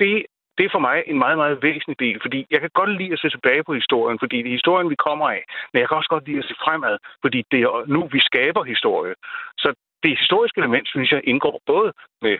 det 0.00 0.16
det 0.56 0.64
er 0.64 0.72
for 0.72 0.84
mig 0.88 1.02
en 1.06 1.18
meget, 1.18 1.38
meget 1.42 1.62
væsentlig 1.62 1.98
del, 2.00 2.18
fordi 2.24 2.46
jeg 2.50 2.60
kan 2.60 2.70
godt 2.74 2.90
lide 3.00 3.12
at 3.12 3.18
se 3.18 3.28
tilbage 3.30 3.64
på 3.64 3.74
historien, 3.74 4.18
fordi 4.18 4.36
det 4.42 4.48
er 4.48 4.60
historien, 4.60 4.90
vi 4.90 5.04
kommer 5.08 5.26
af, 5.30 5.42
men 5.72 5.80
jeg 5.80 5.88
kan 5.88 5.96
også 5.96 6.12
godt 6.14 6.26
lide 6.28 6.38
at 6.38 6.44
se 6.44 6.54
fremad, 6.64 6.96
fordi 7.24 7.38
det 7.50 7.60
er 7.62 7.84
nu, 7.86 8.00
vi 8.12 8.20
skaber 8.20 8.62
historie. 8.64 9.14
Så 9.62 9.68
det 10.02 10.18
historiske 10.22 10.58
element, 10.62 10.86
synes 10.88 11.10
jeg, 11.12 11.20
indgår 11.24 11.56
både 11.72 11.88
med 12.24 12.34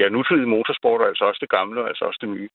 ja, 0.00 0.08
nutidig 0.08 0.48
motorsport, 0.48 1.00
og 1.00 1.08
altså 1.08 1.24
også 1.24 1.40
det 1.44 1.50
gamle, 1.58 1.80
og 1.82 1.88
altså 1.88 2.04
også 2.04 2.20
det 2.24 2.30
nye. 2.36 2.48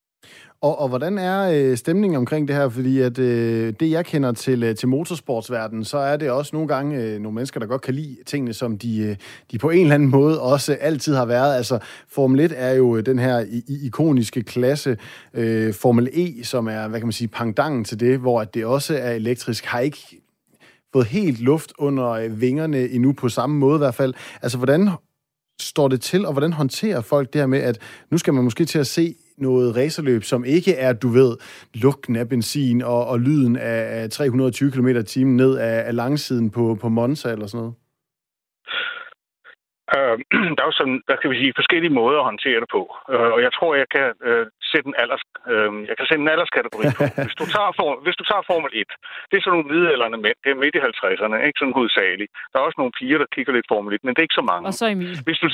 Og, 0.62 0.78
og 0.78 0.88
hvordan 0.88 1.18
er 1.18 1.38
øh, 1.54 1.76
stemningen 1.76 2.16
omkring 2.16 2.48
det 2.48 2.56
her? 2.56 2.68
Fordi 2.68 3.00
at 3.00 3.18
øh, 3.18 3.72
det, 3.80 3.90
jeg 3.90 4.06
kender 4.06 4.32
til, 4.32 4.62
øh, 4.62 4.74
til 4.74 4.88
motorsportsverdenen, 4.88 5.84
så 5.84 5.98
er 5.98 6.16
det 6.16 6.30
også 6.30 6.50
nogle 6.56 6.68
gange 6.68 7.02
øh, 7.02 7.20
nogle 7.20 7.34
mennesker, 7.34 7.60
der 7.60 7.66
godt 7.66 7.82
kan 7.82 7.94
lide 7.94 8.16
tingene, 8.26 8.52
som 8.52 8.78
de, 8.78 9.08
øh, 9.08 9.16
de 9.52 9.58
på 9.58 9.70
en 9.70 9.80
eller 9.80 9.94
anden 9.94 10.10
måde 10.10 10.40
også 10.40 10.76
altid 10.80 11.14
har 11.14 11.26
været. 11.26 11.56
Altså, 11.56 11.78
Formel 12.14 12.40
1 12.40 12.52
er 12.56 12.74
jo 12.74 12.96
øh, 12.96 13.06
den 13.06 13.18
her 13.18 13.40
i, 13.40 13.86
ikoniske 13.86 14.42
klasse. 14.42 14.96
Øh, 15.34 15.74
Formel 15.82 16.08
E, 16.12 16.44
som 16.44 16.66
er, 16.66 16.88
hvad 16.88 17.00
kan 17.00 17.06
man 17.06 17.12
sige, 17.12 17.28
pangdangen 17.28 17.84
til 17.84 18.00
det, 18.00 18.18
hvor 18.18 18.40
at 18.40 18.54
det 18.54 18.66
også 18.66 18.98
er 18.98 19.10
elektrisk, 19.10 19.64
har 19.64 19.80
ikke 19.80 20.23
fået 20.94 21.06
helt 21.18 21.40
luft 21.50 21.70
under 21.78 22.08
øh, 22.10 22.40
vingerne 22.40 22.80
endnu 22.94 23.10
på 23.22 23.28
samme 23.28 23.56
måde 23.64 23.76
i 23.76 23.84
hvert 23.84 23.98
fald. 24.00 24.14
Altså, 24.44 24.58
hvordan 24.58 24.82
står 25.60 25.88
det 25.88 26.00
til, 26.00 26.26
og 26.26 26.32
hvordan 26.32 26.52
håndterer 26.52 27.00
folk 27.12 27.32
det 27.32 27.40
her 27.40 27.46
med, 27.46 27.62
at 27.70 27.76
nu 28.10 28.18
skal 28.18 28.34
man 28.34 28.44
måske 28.44 28.64
til 28.64 28.78
at 28.78 28.86
se 28.86 29.14
noget 29.38 29.76
racerløb, 29.76 30.22
som 30.22 30.44
ikke 30.44 30.72
er, 30.74 30.92
du 30.92 31.08
ved, 31.08 31.36
lugten 31.74 32.16
af 32.16 32.28
benzin 32.28 32.82
og, 32.82 33.06
og 33.06 33.20
lyden 33.20 33.56
af 33.56 34.10
320 34.10 34.70
km 34.70 34.88
t 35.06 35.16
ned 35.16 35.58
af, 35.58 35.86
af 35.88 35.94
langsiden 35.96 36.50
på, 36.50 36.78
på 36.80 36.88
Monza 36.88 37.28
eller 37.32 37.46
sådan 37.46 37.60
noget? 37.60 37.74
Øh, 39.96 40.16
der 40.54 40.62
er 40.62 40.70
jo 40.70 40.78
sådan, 40.80 41.00
hvad 41.06 41.16
kan 41.20 41.30
vi 41.30 41.36
sige, 41.38 41.58
forskellige 41.60 41.96
måder 42.00 42.18
at 42.18 42.28
håndtere 42.30 42.60
det 42.60 42.70
på. 42.76 42.82
Øh, 43.12 43.30
og 43.34 43.40
jeg 43.46 43.52
tror, 43.52 43.70
jeg 43.82 43.88
kan 43.96 44.08
øh, 44.28 44.46
sætte 44.74 44.88
en 44.90 44.96
alders, 45.02 45.24
øh, 45.52 45.70
jeg 45.88 45.94
kan 45.96 46.06
sætte 46.06 46.22
en 46.24 46.32
alderskategori 46.34 46.86
på. 46.98 47.02
Hvis 47.26 47.38
du, 47.40 47.46
tager 47.56 47.72
for, 47.78 47.88
hvis 48.04 48.16
du 48.20 48.24
tager 48.30 48.44
Formel 48.50 48.70
1, 48.72 48.92
det 49.28 49.36
er 49.36 49.42
sådan 49.42 49.52
nogle 49.54 49.70
middelalderne 49.72 50.18
mænd, 50.24 50.38
det 50.44 50.50
er 50.50 50.62
midt 50.62 50.74
i 50.78 50.84
50'erne, 50.88 51.36
ikke 51.48 51.60
sådan 51.60 51.78
hovedsageligt. 51.78 52.30
Der 52.50 52.56
er 52.58 52.64
også 52.68 52.78
nogle 52.80 52.96
piger, 52.98 53.18
der 53.22 53.28
kigger 53.34 53.52
lidt 53.54 53.70
Formel 53.72 53.90
1, 53.94 54.04
men 54.04 54.12
det 54.12 54.20
er 54.20 54.28
ikke 54.28 54.40
så 54.40 54.46
mange. 54.52 54.64
Og 54.68 54.74
så 54.80 54.86
Emil. 54.94 55.12
Hvis 55.28 55.38
du, 55.42 55.48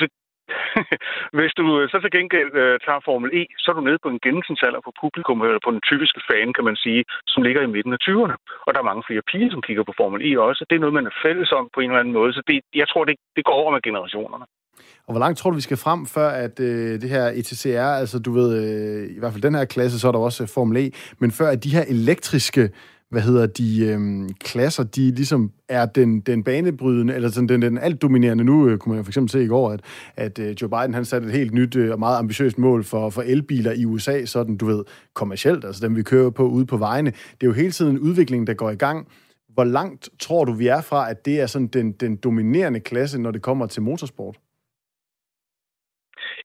hvis 1.37 1.53
du 1.59 1.65
så 1.91 1.97
til 2.01 2.11
gengæld 2.17 2.51
øh, 2.61 2.75
tager 2.85 3.01
Formel 3.07 3.31
E, 3.39 3.43
så 3.61 3.67
er 3.71 3.75
du 3.75 3.83
nede 3.85 3.99
på 4.03 4.09
en 4.13 4.23
gennemsnitsalder 4.25 4.81
på 4.83 4.91
publikum, 5.01 5.41
eller 5.41 5.61
på 5.65 5.71
den 5.75 5.81
typiske 5.89 6.21
fan, 6.29 6.53
kan 6.57 6.65
man 6.69 6.77
sige, 6.85 7.01
som 7.33 7.43
ligger 7.43 7.61
i 7.61 7.73
midten 7.75 7.93
af 7.97 8.01
20'erne. 8.07 8.35
Og 8.65 8.69
der 8.73 8.79
er 8.79 8.89
mange 8.91 9.03
flere 9.07 9.27
piger, 9.31 9.49
som 9.51 9.65
kigger 9.67 9.83
på 9.87 9.93
Formel 9.99 10.21
E 10.27 10.31
også. 10.47 10.61
Det 10.69 10.75
er 10.75 10.83
noget, 10.83 10.97
man 10.99 11.09
er 11.09 11.15
fælles 11.25 11.51
om 11.59 11.65
på 11.73 11.79
en 11.79 11.89
eller 11.89 12.03
anden 12.03 12.17
måde. 12.19 12.31
Så 12.33 12.41
det, 12.47 12.55
jeg 12.81 12.87
tror, 12.89 13.03
det, 13.05 13.15
det 13.35 13.43
går 13.45 13.57
over 13.61 13.71
med 13.71 13.81
generationerne. 13.87 14.45
Og 15.07 15.13
hvor 15.13 15.19
langt 15.19 15.37
tror 15.37 15.49
du, 15.49 15.55
vi 15.55 15.61
skal 15.61 15.77
frem, 15.77 16.05
før 16.05 16.29
at 16.29 16.59
øh, 16.59 17.01
det 17.01 17.09
her 17.09 17.25
ETCR, 17.25 17.79
altså 17.79 18.19
du 18.19 18.31
ved, 18.31 18.63
øh, 18.63 19.15
i 19.15 19.19
hvert 19.19 19.31
fald 19.31 19.43
den 19.43 19.55
her 19.55 19.65
klasse, 19.65 19.99
så 19.99 20.07
er 20.07 20.11
der 20.11 20.19
også 20.19 20.43
øh, 20.43 20.49
Formel 20.49 20.77
E, 20.77 20.91
men 21.19 21.31
før 21.31 21.49
at 21.49 21.63
de 21.63 21.69
her 21.69 21.83
elektriske 21.87 22.69
hvad 23.11 23.21
hedder 23.21 23.45
de, 23.45 23.85
øh, 23.85 24.29
klasser, 24.39 24.83
de 24.83 25.11
ligesom 25.11 25.51
er 25.69 25.85
den, 25.85 26.19
den 26.19 26.43
banebrydende, 26.43 27.13
eller 27.13 27.29
sådan 27.29 27.49
den, 27.49 27.61
den 27.61 27.77
alt 27.77 28.01
dominerende. 28.01 28.43
Nu 28.43 28.67
øh, 28.67 28.77
kunne 28.77 28.95
man 28.95 29.03
for 29.05 29.09
eksempel 29.09 29.31
se 29.31 29.43
i 29.43 29.47
går, 29.47 29.71
at, 29.71 29.81
at 30.15 30.39
øh, 30.39 30.55
Joe 30.61 30.69
Biden 30.69 30.93
han 30.93 31.05
satte 31.05 31.27
et 31.27 31.33
helt 31.33 31.53
nyt 31.53 31.75
øh, 31.75 31.91
og 31.91 31.99
meget 31.99 32.17
ambitiøst 32.17 32.57
mål 32.57 32.83
for, 32.83 33.09
for 33.09 33.21
elbiler 33.21 33.71
i 33.71 33.85
USA, 33.85 34.25
sådan 34.25 34.57
du 34.57 34.65
ved, 34.65 34.83
kommercielt, 35.13 35.65
altså 35.65 35.87
dem 35.87 35.95
vi 35.95 36.03
kører 36.03 36.29
på 36.29 36.47
ude 36.47 36.65
på 36.65 36.77
vejene. 36.77 37.11
Det 37.11 37.43
er 37.43 37.47
jo 37.47 37.53
hele 37.53 37.71
tiden 37.71 37.91
en 37.91 37.99
udvikling, 37.99 38.47
der 38.47 38.53
går 38.53 38.69
i 38.69 38.75
gang. 38.75 39.07
Hvor 39.53 39.63
langt 39.63 40.09
tror 40.19 40.45
du, 40.45 40.53
vi 40.53 40.67
er 40.67 40.81
fra, 40.81 41.09
at 41.09 41.25
det 41.25 41.39
er 41.41 41.47
sådan 41.47 41.67
den, 41.67 41.91
den 41.91 42.15
dominerende 42.15 42.79
klasse, 42.79 43.19
når 43.19 43.31
det 43.31 43.41
kommer 43.41 43.65
til 43.65 43.81
motorsport? 43.81 44.37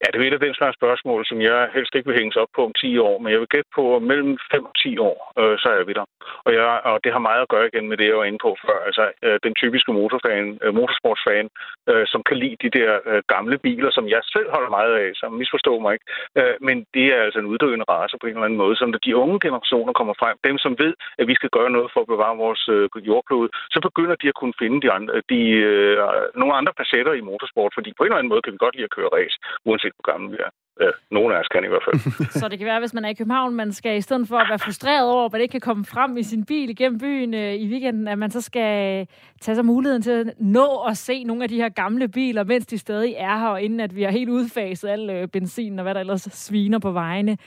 Ja, 0.02 0.06
det 0.10 0.18
er 0.18 0.28
et 0.28 0.38
af 0.38 0.44
den 0.46 0.54
slags 0.54 0.76
spørgsmål, 0.80 1.20
som 1.26 1.38
jeg 1.48 1.68
helst 1.76 1.94
ikke 1.94 2.08
vil 2.08 2.18
hænges 2.20 2.36
op 2.42 2.52
på 2.56 2.64
om 2.64 2.72
10 2.72 2.98
år, 2.98 3.18
men 3.18 3.32
jeg 3.32 3.40
vil 3.40 3.52
gætte 3.54 3.70
på, 3.78 3.96
at 3.96 4.02
mellem 4.10 4.38
5 4.52 4.64
og 4.70 4.74
10 4.82 4.98
år, 5.08 5.18
øh, 5.40 5.58
så 5.62 5.68
er 5.78 5.84
vi 5.88 5.92
der. 5.92 6.06
Og, 6.46 6.50
jeg, 6.54 6.80
og 6.90 6.96
det 7.04 7.12
har 7.12 7.22
meget 7.28 7.42
at 7.42 7.52
gøre 7.54 7.68
igen 7.70 7.88
med 7.88 7.96
det, 7.96 8.06
jeg 8.08 8.18
var 8.20 8.28
inde 8.30 8.44
på 8.46 8.50
før. 8.66 8.78
Altså, 8.88 9.04
øh, 9.26 9.38
den 9.46 9.54
typiske 9.62 9.92
motorfan, 9.98 10.58
øh, 10.64 10.74
motorsportsfan, 10.78 11.46
øh, 11.90 12.04
som 12.12 12.20
kan 12.28 12.36
lide 12.42 12.56
de 12.64 12.70
der 12.78 12.90
øh, 13.10 13.22
gamle 13.34 13.58
biler, 13.66 13.90
som 13.96 14.08
jeg 14.14 14.20
selv 14.34 14.48
holder 14.54 14.70
meget 14.78 14.94
af, 15.02 15.08
så 15.20 15.26
misforstår 15.40 15.78
mig 15.84 15.92
ikke. 15.96 16.06
Øh, 16.38 16.54
men 16.66 16.76
det 16.94 17.06
er 17.14 17.20
altså 17.26 17.38
en 17.40 17.50
uddøende 17.52 17.86
race 17.92 18.16
på 18.20 18.26
en 18.26 18.36
eller 18.36 18.48
anden 18.48 18.62
måde. 18.64 18.76
som 18.76 18.94
de 19.06 19.16
unge 19.16 19.38
generationer 19.46 19.92
kommer 19.92 20.14
frem, 20.22 20.36
dem 20.48 20.56
som 20.64 20.72
ved, 20.82 20.92
at 21.20 21.26
vi 21.30 21.34
skal 21.34 21.50
gøre 21.56 21.70
noget 21.76 21.88
for 21.92 22.00
at 22.00 22.10
bevare 22.14 22.36
vores 22.44 22.62
øh, 22.74 22.88
jordklode, 23.10 23.48
så 23.74 23.78
begynder 23.88 24.16
de 24.22 24.28
at 24.28 24.38
kunne 24.40 24.56
finde 24.62 24.78
de 24.84 24.90
andre, 24.96 25.12
de, 25.32 25.40
øh, 25.70 25.98
nogle 26.40 26.54
andre 26.60 26.72
facetter 26.80 27.12
i 27.12 27.26
motorsport, 27.30 27.72
fordi 27.76 27.90
på 27.96 28.02
en 28.02 28.06
eller 28.06 28.18
anden 28.18 28.32
måde 28.32 28.42
kan 28.42 28.52
vi 28.52 28.64
godt 28.64 28.76
lide 28.76 28.88
at 28.90 28.96
køre 28.98 29.14
race, 29.18 29.36
uanset 29.68 29.85
hvor 29.96 30.12
gamle 30.12 30.30
vi 30.30 30.36
er. 30.46 30.50
Ja, 30.80 30.90
nogle 31.10 31.34
af 31.34 31.40
os 31.40 31.48
kan 31.48 31.64
i 31.64 31.68
hvert 31.68 31.82
fald. 31.84 31.98
så 32.40 32.48
det 32.48 32.58
kan 32.58 32.66
være, 32.66 32.80
hvis 32.80 32.94
man 32.94 33.04
er 33.04 33.08
i 33.08 33.14
København, 33.14 33.54
man 33.54 33.72
skal 33.72 33.96
i 33.96 34.00
stedet 34.00 34.28
for 34.28 34.38
at 34.38 34.46
være 34.48 34.58
frustreret 34.58 35.10
over, 35.10 35.24
at 35.24 35.32
man 35.32 35.40
ikke 35.40 35.52
kan 35.52 35.60
komme 35.60 35.84
frem 35.84 36.16
i 36.16 36.22
sin 36.22 36.44
bil 36.46 36.70
igennem 36.70 36.98
byen 36.98 37.34
øh, 37.34 37.54
i 37.54 37.68
weekenden, 37.68 38.08
at 38.08 38.18
man 38.18 38.30
så 38.30 38.40
skal 38.40 39.06
tage 39.40 39.54
sig 39.54 39.64
muligheden 39.64 40.02
til 40.02 40.10
at 40.10 40.34
nå 40.38 40.84
at 40.88 40.96
se 40.96 41.24
nogle 41.24 41.42
af 41.42 41.48
de 41.48 41.56
her 41.56 41.68
gamle 41.68 42.08
biler, 42.08 42.44
mens 42.44 42.66
de 42.66 42.78
stadig 42.78 43.14
er 43.18 43.36
her, 43.36 43.48
og 43.48 43.62
inden 43.62 43.80
at 43.80 43.96
vi 43.96 44.02
har 44.02 44.10
helt 44.10 44.30
udfaset 44.30 44.88
al 44.88 45.10
øh, 45.10 45.28
benzin 45.28 45.78
og 45.78 45.82
hvad 45.82 45.94
der 45.94 46.00
ellers 46.00 46.22
sviner 46.22 46.78
på 46.78 46.90
vejene. 46.90 47.38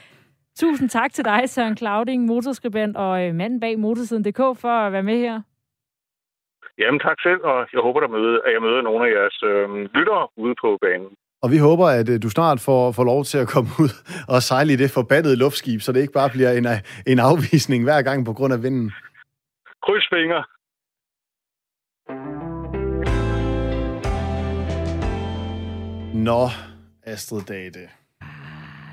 Tusind 0.58 0.88
tak 0.88 1.12
til 1.12 1.24
dig, 1.24 1.48
Søren 1.48 1.76
Clauding, 1.76 2.26
motorskribent 2.26 2.96
og 2.96 3.26
øh, 3.26 3.34
manden 3.34 3.60
bag 3.60 3.78
motorsiden.dk, 3.78 4.60
for 4.60 4.68
at 4.68 4.92
være 4.92 5.02
med 5.02 5.18
her. 5.18 5.40
Jamen 6.78 7.00
tak 7.00 7.20
selv, 7.22 7.40
og 7.44 7.68
jeg 7.72 7.80
håber, 7.80 8.00
at 8.46 8.52
jeg 8.52 8.62
møder 8.62 8.82
nogle 8.82 9.08
af 9.08 9.12
jeres 9.16 9.42
øh, 9.42 9.68
lyttere 9.94 10.28
ude 10.36 10.54
på 10.60 10.78
banen. 10.82 11.10
Og 11.42 11.50
vi 11.50 11.58
håber, 11.58 11.86
at 11.86 12.08
øh, 12.08 12.22
du 12.22 12.30
snart 12.30 12.60
får, 12.60 12.92
får 12.92 13.04
lov 13.04 13.24
til 13.24 13.38
at 13.38 13.48
komme 13.48 13.70
ud 13.78 13.90
og 14.28 14.42
sejle 14.42 14.72
i 14.72 14.76
det 14.76 14.90
forbandede 14.90 15.36
luftskib, 15.36 15.80
så 15.80 15.92
det 15.92 16.00
ikke 16.00 16.12
bare 16.12 16.30
bliver 16.30 16.52
en, 16.52 16.66
øh, 16.66 16.78
en 17.06 17.18
afvisning 17.18 17.84
hver 17.84 18.02
gang 18.02 18.24
på 18.24 18.32
grund 18.32 18.52
af 18.52 18.62
vinden. 18.62 18.92
Kryds 19.84 20.06
fingre. 20.14 20.44
Nå, 26.14 26.48
Astrid 27.02 27.42
Date. 27.42 27.88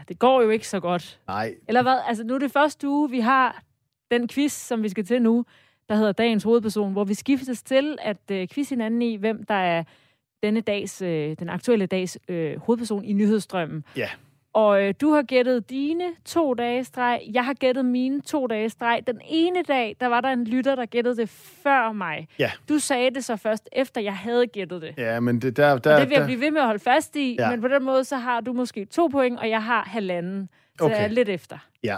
Det 0.08 0.20
går 0.20 0.42
jo 0.42 0.50
ikke 0.50 0.68
så 0.68 0.80
godt. 0.80 1.20
Nej. 1.28 1.56
Eller 1.68 1.82
hvad? 1.82 2.00
Altså, 2.08 2.24
nu 2.24 2.36
er 2.36 2.40
det 2.40 2.52
første 2.52 2.88
uge, 2.88 3.10
vi 3.10 3.20
har 3.20 3.62
den 4.12 4.28
quiz, 4.28 4.52
som 4.52 4.84
vi 4.84 4.90
skal 4.90 5.06
til 5.06 5.22
nu, 5.22 5.46
der 5.90 5.96
hedder 5.96 6.12
Dagens 6.12 6.44
Hovedperson, 6.44 6.92
hvor 6.92 7.04
vi 7.04 7.14
skiftes 7.14 7.64
til 7.64 7.98
at 8.02 8.18
uh, 8.32 8.48
quiz 8.54 8.70
hinanden 8.70 9.02
i, 9.02 9.16
hvem 9.16 9.46
der 9.46 9.54
er 9.54 9.84
denne 10.44 10.62
dags, 10.62 11.02
øh, 11.02 11.36
den 11.40 11.50
aktuelle 11.50 11.86
dags 11.86 12.18
øh, 12.28 12.60
hovedperson 12.60 13.04
i 13.04 13.14
nyhedsstrømmen. 13.14 13.84
Ja. 13.96 14.10
Og 14.54 14.84
øh, 14.84 14.94
du 15.02 15.12
har 15.12 15.22
gættet 15.22 15.70
dine 15.70 16.04
to 16.26 16.54
dage 16.54 16.84
streg. 16.84 17.22
Jeg 17.34 17.46
har 17.46 17.54
gættet 17.54 17.86
mine 17.86 18.22
to 18.22 18.48
dage 18.48 18.70
streg. 18.70 19.02
Den 19.08 19.22
ene 19.28 19.64
dag, 19.64 19.96
der 20.00 20.08
var 20.08 20.22
der 20.22 20.30
en 20.30 20.44
lytter, 20.44 20.76
der 20.76 20.86
gættede 20.86 21.18
det 21.18 21.30
før 21.64 21.92
mig. 21.92 22.28
Ja. 22.40 22.52
Du 22.70 22.80
sagde 22.80 23.10
det 23.10 23.24
så 23.26 23.36
først, 23.36 23.70
efter 23.72 24.02
jeg 24.02 24.16
havde 24.16 24.48
gættet 24.48 24.82
det. 24.82 24.94
Ja, 24.98 25.20
men 25.20 25.42
det 25.42 25.58
der... 25.58 25.78
der 25.78 25.94
og 25.94 26.02
det 26.02 26.10
vil 26.10 26.14
jeg 26.14 26.22
der... 26.22 26.26
blive 26.26 26.42
ved 26.42 26.52
med 26.52 26.62
at 26.62 26.66
holde 26.66 26.80
fast 26.80 27.16
i. 27.16 27.36
Ja. 27.40 27.50
Men 27.50 27.62
på 27.62 27.68
den 27.68 27.84
måde, 27.84 28.04
så 28.04 28.18
har 28.18 28.42
du 28.42 28.54
måske 28.54 28.86
to 28.86 29.08
point, 29.08 29.40
og 29.40 29.50
jeg 29.50 29.64
har 29.64 29.84
halvanden. 29.84 30.50
Så 30.80 30.86
okay. 30.86 30.96
jeg 30.96 31.04
er 31.04 31.08
lidt 31.08 31.30
efter. 31.30 31.58
Ja. 31.84 31.98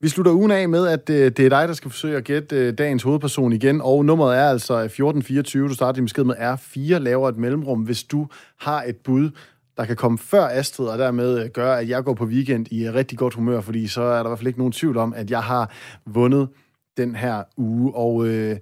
Vi 0.00 0.08
slutter 0.08 0.32
ugen 0.32 0.50
af 0.50 0.68
med, 0.68 0.86
at 0.86 1.10
øh, 1.10 1.16
det 1.16 1.38
er 1.38 1.48
dig, 1.48 1.68
der 1.68 1.74
skal 1.74 1.90
forsøge 1.90 2.16
at 2.16 2.24
gætte 2.24 2.56
øh, 2.56 2.78
dagens 2.78 3.02
hovedperson 3.02 3.52
igen, 3.52 3.80
og 3.80 4.04
nummeret 4.04 4.38
er 4.38 4.48
altså 4.48 4.74
1424. 4.74 5.68
Du 5.68 5.74
starter 5.74 5.92
din 5.92 6.04
besked 6.04 6.24
med 6.24 6.34
R4, 6.34 6.98
laver 6.98 7.28
et 7.28 7.36
mellemrum, 7.36 7.82
hvis 7.82 8.04
du 8.04 8.28
har 8.58 8.82
et 8.82 8.96
bud, 8.96 9.30
der 9.76 9.84
kan 9.84 9.96
komme 9.96 10.18
før 10.18 10.48
Astrid, 10.48 10.86
og 10.86 10.98
dermed 10.98 11.44
øh, 11.44 11.50
gøre, 11.50 11.80
at 11.80 11.88
jeg 11.88 12.04
går 12.04 12.14
på 12.14 12.24
weekend 12.24 12.66
i 12.70 12.86
øh, 12.86 12.94
rigtig 12.94 13.18
godt 13.18 13.34
humør, 13.34 13.60
fordi 13.60 13.86
så 13.86 14.02
er 14.02 14.16
der 14.16 14.24
i 14.24 14.28
hvert 14.28 14.38
fald 14.38 14.46
ikke 14.46 14.58
nogen 14.58 14.72
tvivl 14.72 14.96
om, 14.96 15.14
at 15.14 15.30
jeg 15.30 15.42
har 15.42 15.72
vundet 16.06 16.48
den 16.96 17.16
her 17.16 17.42
uge. 17.56 17.94
Og 17.94 18.26
øh, 18.26 18.56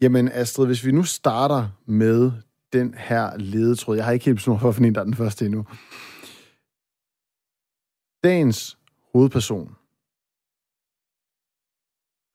jamen 0.00 0.28
Astrid, 0.32 0.66
hvis 0.66 0.84
vi 0.84 0.92
nu 0.92 1.02
starter 1.02 1.68
med 1.86 2.32
den 2.72 2.94
her 2.98 3.30
ledetråd, 3.36 3.96
jeg 3.96 4.04
har 4.04 4.12
ikke 4.12 4.24
helt 4.24 4.36
besluttet 4.36 4.60
for 4.60 4.68
at 4.68 4.74
finde 4.74 5.04
den 5.04 5.14
første 5.14 5.44
endnu. 5.44 5.66
Dagens 8.24 8.78
hovedperson 9.12 9.76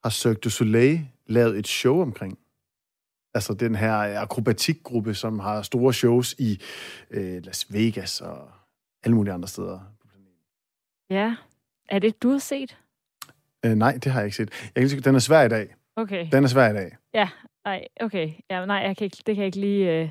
har 0.04 0.10
Cirque 0.10 0.40
du 0.40 0.50
Soleil 0.50 1.08
lavet 1.26 1.60
et 1.60 1.68
show 1.68 2.02
omkring. 2.02 2.40
Altså 3.34 3.54
den 3.54 3.76
her 3.76 4.20
akrobatikgruppe, 4.22 5.14
som 5.14 5.40
har 5.40 5.62
store 5.62 5.94
shows 5.94 6.36
i 6.40 6.62
øh, 7.12 7.46
Las 7.46 7.74
Vegas 7.74 8.22
og 8.22 8.52
alle 9.04 9.16
mulige 9.16 9.34
andre 9.34 9.48
steder 9.48 9.80
på 10.02 10.08
planeten. 10.08 10.40
Ja. 11.10 11.36
Er 11.90 12.00
det, 12.00 12.24
du 12.24 12.30
har 12.30 12.40
set? 12.40 12.78
Øh, 13.66 13.76
nej, 13.76 13.94
det 13.94 14.12
har 14.12 14.20
jeg 14.20 14.26
ikke 14.26 14.38
set. 14.38 14.72
Jeg 14.76 14.90
kan 14.90 15.02
den 15.02 15.16
er 15.16 15.20
svær 15.20 15.42
i 15.42 15.50
dag. 15.50 15.76
Okay. 15.96 16.28
Den 16.32 16.44
er 16.44 16.48
svær 16.48 16.70
i 16.70 16.74
dag. 16.74 16.98
Ja, 17.14 17.30
nej, 17.66 17.88
okay. 18.02 18.32
Ja, 18.50 18.66
nej, 18.66 18.78
jeg 18.78 18.98
kan 18.98 19.06
ikke, 19.06 19.18
det 19.26 19.36
kan 19.36 19.38
jeg 19.38 19.46
ikke 19.46 19.60
lige... 19.60 20.02
Øh... 20.02 20.10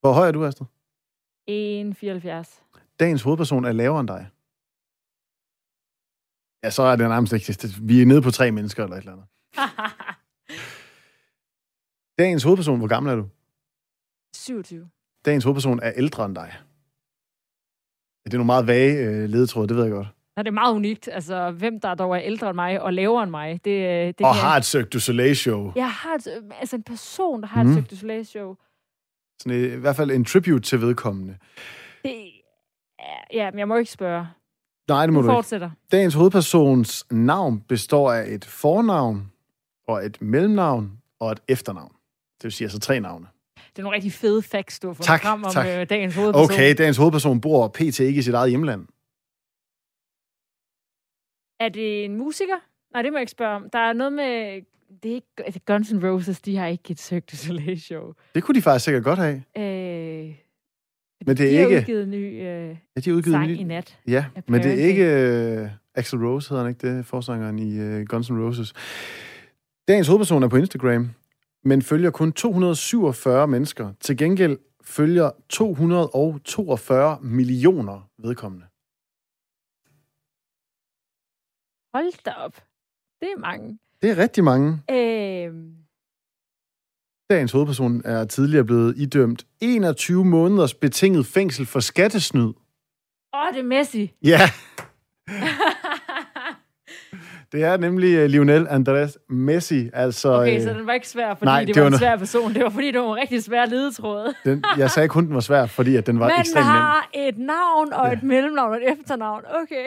Hvor 0.00 0.12
høj 0.12 0.28
er 0.28 0.32
du, 0.32 0.44
Astrid? 0.44 0.66
1,74. 1.50 2.96
Dagens 3.00 3.22
hovedperson 3.22 3.64
er 3.64 3.72
lavere 3.72 4.00
end 4.00 4.08
dig. 4.08 4.26
Ja, 6.64 6.70
så 6.70 6.82
er 6.82 6.96
det 6.96 7.08
nærmest 7.08 7.32
ikke. 7.32 7.68
Vi 7.82 8.02
er 8.02 8.06
nede 8.06 8.22
på 8.22 8.30
tre 8.30 8.50
mennesker 8.50 8.84
eller 8.84 8.96
et 8.96 9.00
eller 9.00 9.12
andet. 9.12 9.26
Dagens 12.18 12.42
hovedperson, 12.42 12.78
hvor 12.78 12.86
gammel 12.86 13.12
er 13.12 13.16
du? 13.16 13.28
27. 14.36 14.88
Dagens 15.24 15.44
hovedperson 15.44 15.80
er 15.82 15.92
ældre 15.96 16.24
end 16.24 16.34
dig. 16.34 16.52
Det 18.24 18.34
er 18.34 18.38
nogle 18.38 18.46
meget 18.46 18.66
vage 18.66 18.98
øh, 18.98 19.28
ledetråde, 19.28 19.68
det 19.68 19.76
ved 19.76 19.84
jeg 19.84 19.92
godt. 19.92 20.06
Ja, 20.36 20.42
det 20.42 20.48
er 20.48 20.52
meget 20.52 20.74
unikt. 20.74 21.08
Altså, 21.12 21.50
hvem 21.50 21.80
der 21.80 21.94
dog 21.94 22.16
er 22.16 22.20
ældre 22.20 22.50
end 22.50 22.54
mig 22.54 22.82
og 22.82 22.92
lavere 22.92 23.22
end 23.22 23.30
mig. 23.30 23.64
Det, 23.64 23.70
øh, 23.70 24.06
det 24.06 24.20
og 24.20 24.34
har 24.34 24.56
et 24.56 24.64
Cirque 24.64 24.88
du 24.88 25.00
Soleil-show. 25.00 25.72
Jeg 25.76 25.90
har 25.90 26.14
et, 26.14 26.28
altså 26.60 26.76
en 26.76 26.82
person, 26.82 27.42
der 27.42 27.48
har 27.48 27.62
mm. 27.62 27.68
et 27.68 27.74
mhm. 27.74 27.82
Cirque 27.82 27.90
du 27.90 27.96
Soleil-show. 27.96 28.56
Sådan 29.40 29.58
i, 29.58 29.64
i 29.64 29.76
hvert 29.76 29.96
fald 29.96 30.10
en 30.10 30.24
tribute 30.24 30.60
til 30.60 30.80
vedkommende. 30.80 31.38
Det, 32.04 32.32
ja, 33.32 33.50
men 33.50 33.58
jeg 33.58 33.68
må 33.68 33.76
ikke 33.76 33.90
spørge. 33.90 34.26
Nej, 34.88 35.06
det 35.06 35.12
må 35.12 35.20
du, 35.22 35.26
du 35.26 35.32
fortsætter. 35.32 35.66
Ikke. 35.66 35.90
Dagens 35.92 36.14
hovedpersons 36.14 37.06
navn 37.10 37.60
består 37.60 38.12
af 38.12 38.28
et 38.28 38.44
fornavn, 38.44 39.32
og 39.88 40.04
et 40.06 40.22
mellemnavn, 40.22 40.92
og 41.20 41.32
et 41.32 41.40
efternavn. 41.48 41.92
Det 42.36 42.44
vil 42.44 42.52
sige 42.52 42.64
altså 42.64 42.78
tre 42.78 43.00
navne. 43.00 43.26
Det 43.56 43.78
er 43.78 43.82
nogle 43.82 43.94
rigtig 43.94 44.12
fede 44.12 44.42
facts, 44.42 44.80
du 44.80 44.86
har 44.86 44.94
fået 44.94 45.06
tak, 45.06 45.22
frem 45.22 45.44
om 45.44 45.50
tak. 45.52 45.66
Øh, 45.66 45.88
dagens 45.88 46.14
hovedperson. 46.14 46.44
Okay, 46.44 46.74
dagens 46.78 46.96
hovedperson 46.96 47.40
bor 47.40 47.68
pt. 47.68 48.00
ikke 48.00 48.18
i 48.18 48.22
sit 48.22 48.34
eget 48.34 48.50
hjemland. 48.50 48.86
Er 51.60 51.68
det 51.68 52.04
en 52.04 52.16
musiker? 52.16 52.56
Nej, 52.92 53.02
det 53.02 53.12
må 53.12 53.18
jeg 53.18 53.22
ikke 53.22 53.30
spørge 53.30 53.56
om. 53.56 53.70
Der 53.70 53.78
er 53.78 53.92
noget 53.92 54.12
med... 54.12 54.62
Det 55.02 55.10
er 55.10 55.14
ikke, 55.14 55.60
Guns 55.66 55.92
N' 55.92 56.06
Roses, 56.06 56.40
de 56.40 56.56
har 56.56 56.66
ikke 56.66 56.90
et 56.90 57.00
Cirque 57.00 57.26
du 57.30 57.36
Soleil-show. 57.36 58.12
Det 58.34 58.42
kunne 58.42 58.54
de 58.54 58.62
faktisk 58.62 58.84
sikkert 58.84 59.04
godt 59.04 59.18
have. 59.18 59.42
Øh, 59.58 60.34
men 61.26 61.36
det 61.36 61.46
er 61.46 61.50
de 61.50 61.50
ikke... 61.50 61.74
har 61.74 61.80
udgivet 61.80 62.08
ny 62.08 62.40
øh, 62.40 62.76
ja, 62.96 63.00
de 63.00 63.10
har 63.10 63.16
udgivet 63.16 63.24
sang 63.24 63.46
ny... 63.46 63.56
i 63.56 63.62
nat. 63.62 63.98
Ja, 64.06 64.24
men 64.48 64.62
det 64.62 64.70
er 64.70 64.86
ikke 64.86 65.62
uh, 65.62 65.70
Axel 65.94 66.18
Rose, 66.18 66.48
hedder 66.48 66.64
han 66.64 66.70
ikke 66.70 66.96
det, 66.96 67.06
forsangeren 67.06 67.58
i 67.58 67.80
uh, 67.80 68.02
Guns 68.02 68.30
N' 68.30 68.34
Roses. 68.34 68.72
Dagens 69.88 70.08
hovedperson 70.08 70.42
er 70.42 70.48
på 70.48 70.56
Instagram, 70.56 71.10
men 71.64 71.82
følger 71.82 72.10
kun 72.10 72.32
247 72.32 73.48
mennesker. 73.48 73.92
Til 74.00 74.16
gengæld 74.16 74.58
følger 74.84 75.30
242 75.48 77.18
millioner 77.22 78.10
vedkommende. 78.18 78.66
Hold 81.94 82.24
da 82.24 82.30
op. 82.30 82.54
Det 83.20 83.28
er 83.36 83.40
mange. 83.40 83.78
Det 84.02 84.10
er 84.10 84.18
rigtig 84.18 84.44
mange. 84.44 84.82
Øh, 84.90 85.54
Dagens 87.30 87.52
hovedperson 87.52 88.02
er 88.04 88.24
tidligere 88.24 88.64
blevet 88.64 88.94
idømt 88.96 89.44
21 89.60 90.24
måneders 90.24 90.74
betinget 90.74 91.26
fængsel 91.26 91.66
for 91.66 91.80
skattesnyd. 91.80 92.42
Åh, 92.42 92.50
oh, 93.34 93.52
det 93.52 93.58
er 93.58 93.62
Messi. 93.62 94.12
Ja. 94.24 94.40
Det 97.52 97.64
er 97.64 97.76
nemlig 97.76 98.14
øh, 98.14 98.26
Lionel 98.30 98.66
Andres 98.70 99.18
Messi. 99.28 99.90
Altså, 99.92 100.32
Okay, 100.32 100.56
øh, 100.56 100.62
så 100.62 100.68
den 100.70 100.86
var 100.86 100.92
ikke 100.92 101.08
svær, 101.08 101.34
fordi 101.34 101.44
nej, 101.44 101.64
det, 101.64 101.74
det 101.74 101.82
var 101.82 101.82
var 101.82 101.94
en 101.94 101.98
svær 101.98 102.16
person. 102.16 102.54
Det 102.54 102.64
var 102.64 102.70
fordi, 102.70 102.90
det 102.90 103.00
var 103.00 103.14
en 103.14 103.20
rigtig 103.20 103.42
svær 103.44 103.66
ledetråd. 103.66 104.34
den, 104.44 104.64
jeg 104.78 104.90
sagde 104.90 105.08
kun, 105.08 105.26
den 105.26 105.34
var 105.34 105.40
svær, 105.40 105.66
fordi 105.66 105.96
at 105.96 106.06
den 106.06 106.20
var 106.20 106.28
Men 106.30 106.40
ekstremt 106.40 106.66
nem. 106.66 106.72
har 106.72 107.08
et 107.14 107.38
navn 107.38 107.92
og 107.92 108.12
et 108.12 108.22
mellemnavn 108.22 108.70
og 108.70 108.76
et 108.76 108.92
efternavn. 108.92 109.42
Okay. 109.62 109.86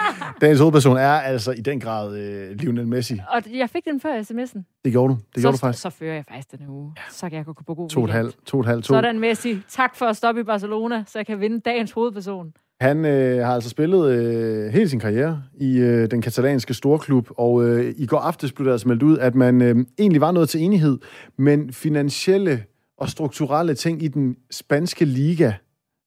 Dagens 0.40 0.60
hovedperson 0.60 0.96
er 0.96 1.12
altså 1.12 1.52
i 1.52 1.60
den 1.60 1.80
grad 1.80 2.18
øh, 2.18 2.50
Lionel 2.50 2.86
Messi. 2.86 3.20
Og 3.28 3.42
jeg 3.54 3.70
fik 3.70 3.84
den 3.84 4.00
før 4.00 4.20
sms'en. 4.20 4.82
Det 4.84 4.92
gjorde 4.92 5.14
du. 5.14 5.18
Det 5.18 5.24
så, 5.34 5.40
gjorde 5.40 5.52
du 5.52 5.58
faktisk. 5.58 5.82
Så 5.82 5.90
fører 5.90 6.14
jeg 6.14 6.24
faktisk 6.28 6.50
den 6.50 6.68
uge. 6.68 6.92
Så 7.10 7.28
kan 7.28 7.36
jeg 7.36 7.44
gå 7.44 7.52
på 7.66 7.74
god 7.74 7.88
To 7.88 8.00
og 8.00 8.06
et 8.06 8.12
halvt, 8.12 8.36
to 8.46 8.56
og 8.56 8.60
et 8.60 8.66
halvt, 8.66 8.84
to. 8.84 8.94
Sådan, 8.94 9.18
Messi. 9.20 9.58
Tak 9.68 9.96
for 9.96 10.06
at 10.06 10.16
stoppe 10.16 10.40
i 10.40 10.44
Barcelona, 10.44 11.04
så 11.06 11.18
jeg 11.18 11.26
kan 11.26 11.40
vinde 11.40 11.60
dagens 11.60 11.92
hovedperson. 11.92 12.52
Han 12.80 13.04
øh, 13.04 13.46
har 13.46 13.54
altså 13.54 13.70
spillet 13.70 14.10
øh, 14.10 14.72
hele 14.72 14.88
sin 14.88 15.00
karriere 15.00 15.42
i 15.60 15.78
øh, 15.78 16.10
den 16.10 16.22
katalanske 16.22 16.74
storklub, 16.74 17.28
og 17.38 17.64
øh, 17.64 17.94
i 17.96 18.06
går 18.06 18.18
aftes 18.18 18.52
blev 18.52 18.66
der 18.66 18.72
altså 18.72 18.88
meldt 18.88 19.02
ud, 19.02 19.18
at 19.18 19.34
man 19.34 19.62
øh, 19.62 19.76
egentlig 19.98 20.20
var 20.20 20.32
nået 20.32 20.48
til 20.48 20.62
enighed, 20.62 20.98
men 21.38 21.72
finansielle 21.72 22.64
og 22.98 23.08
strukturelle 23.08 23.74
ting 23.74 24.02
i 24.02 24.08
den 24.08 24.36
spanske 24.50 25.04
liga 25.04 25.52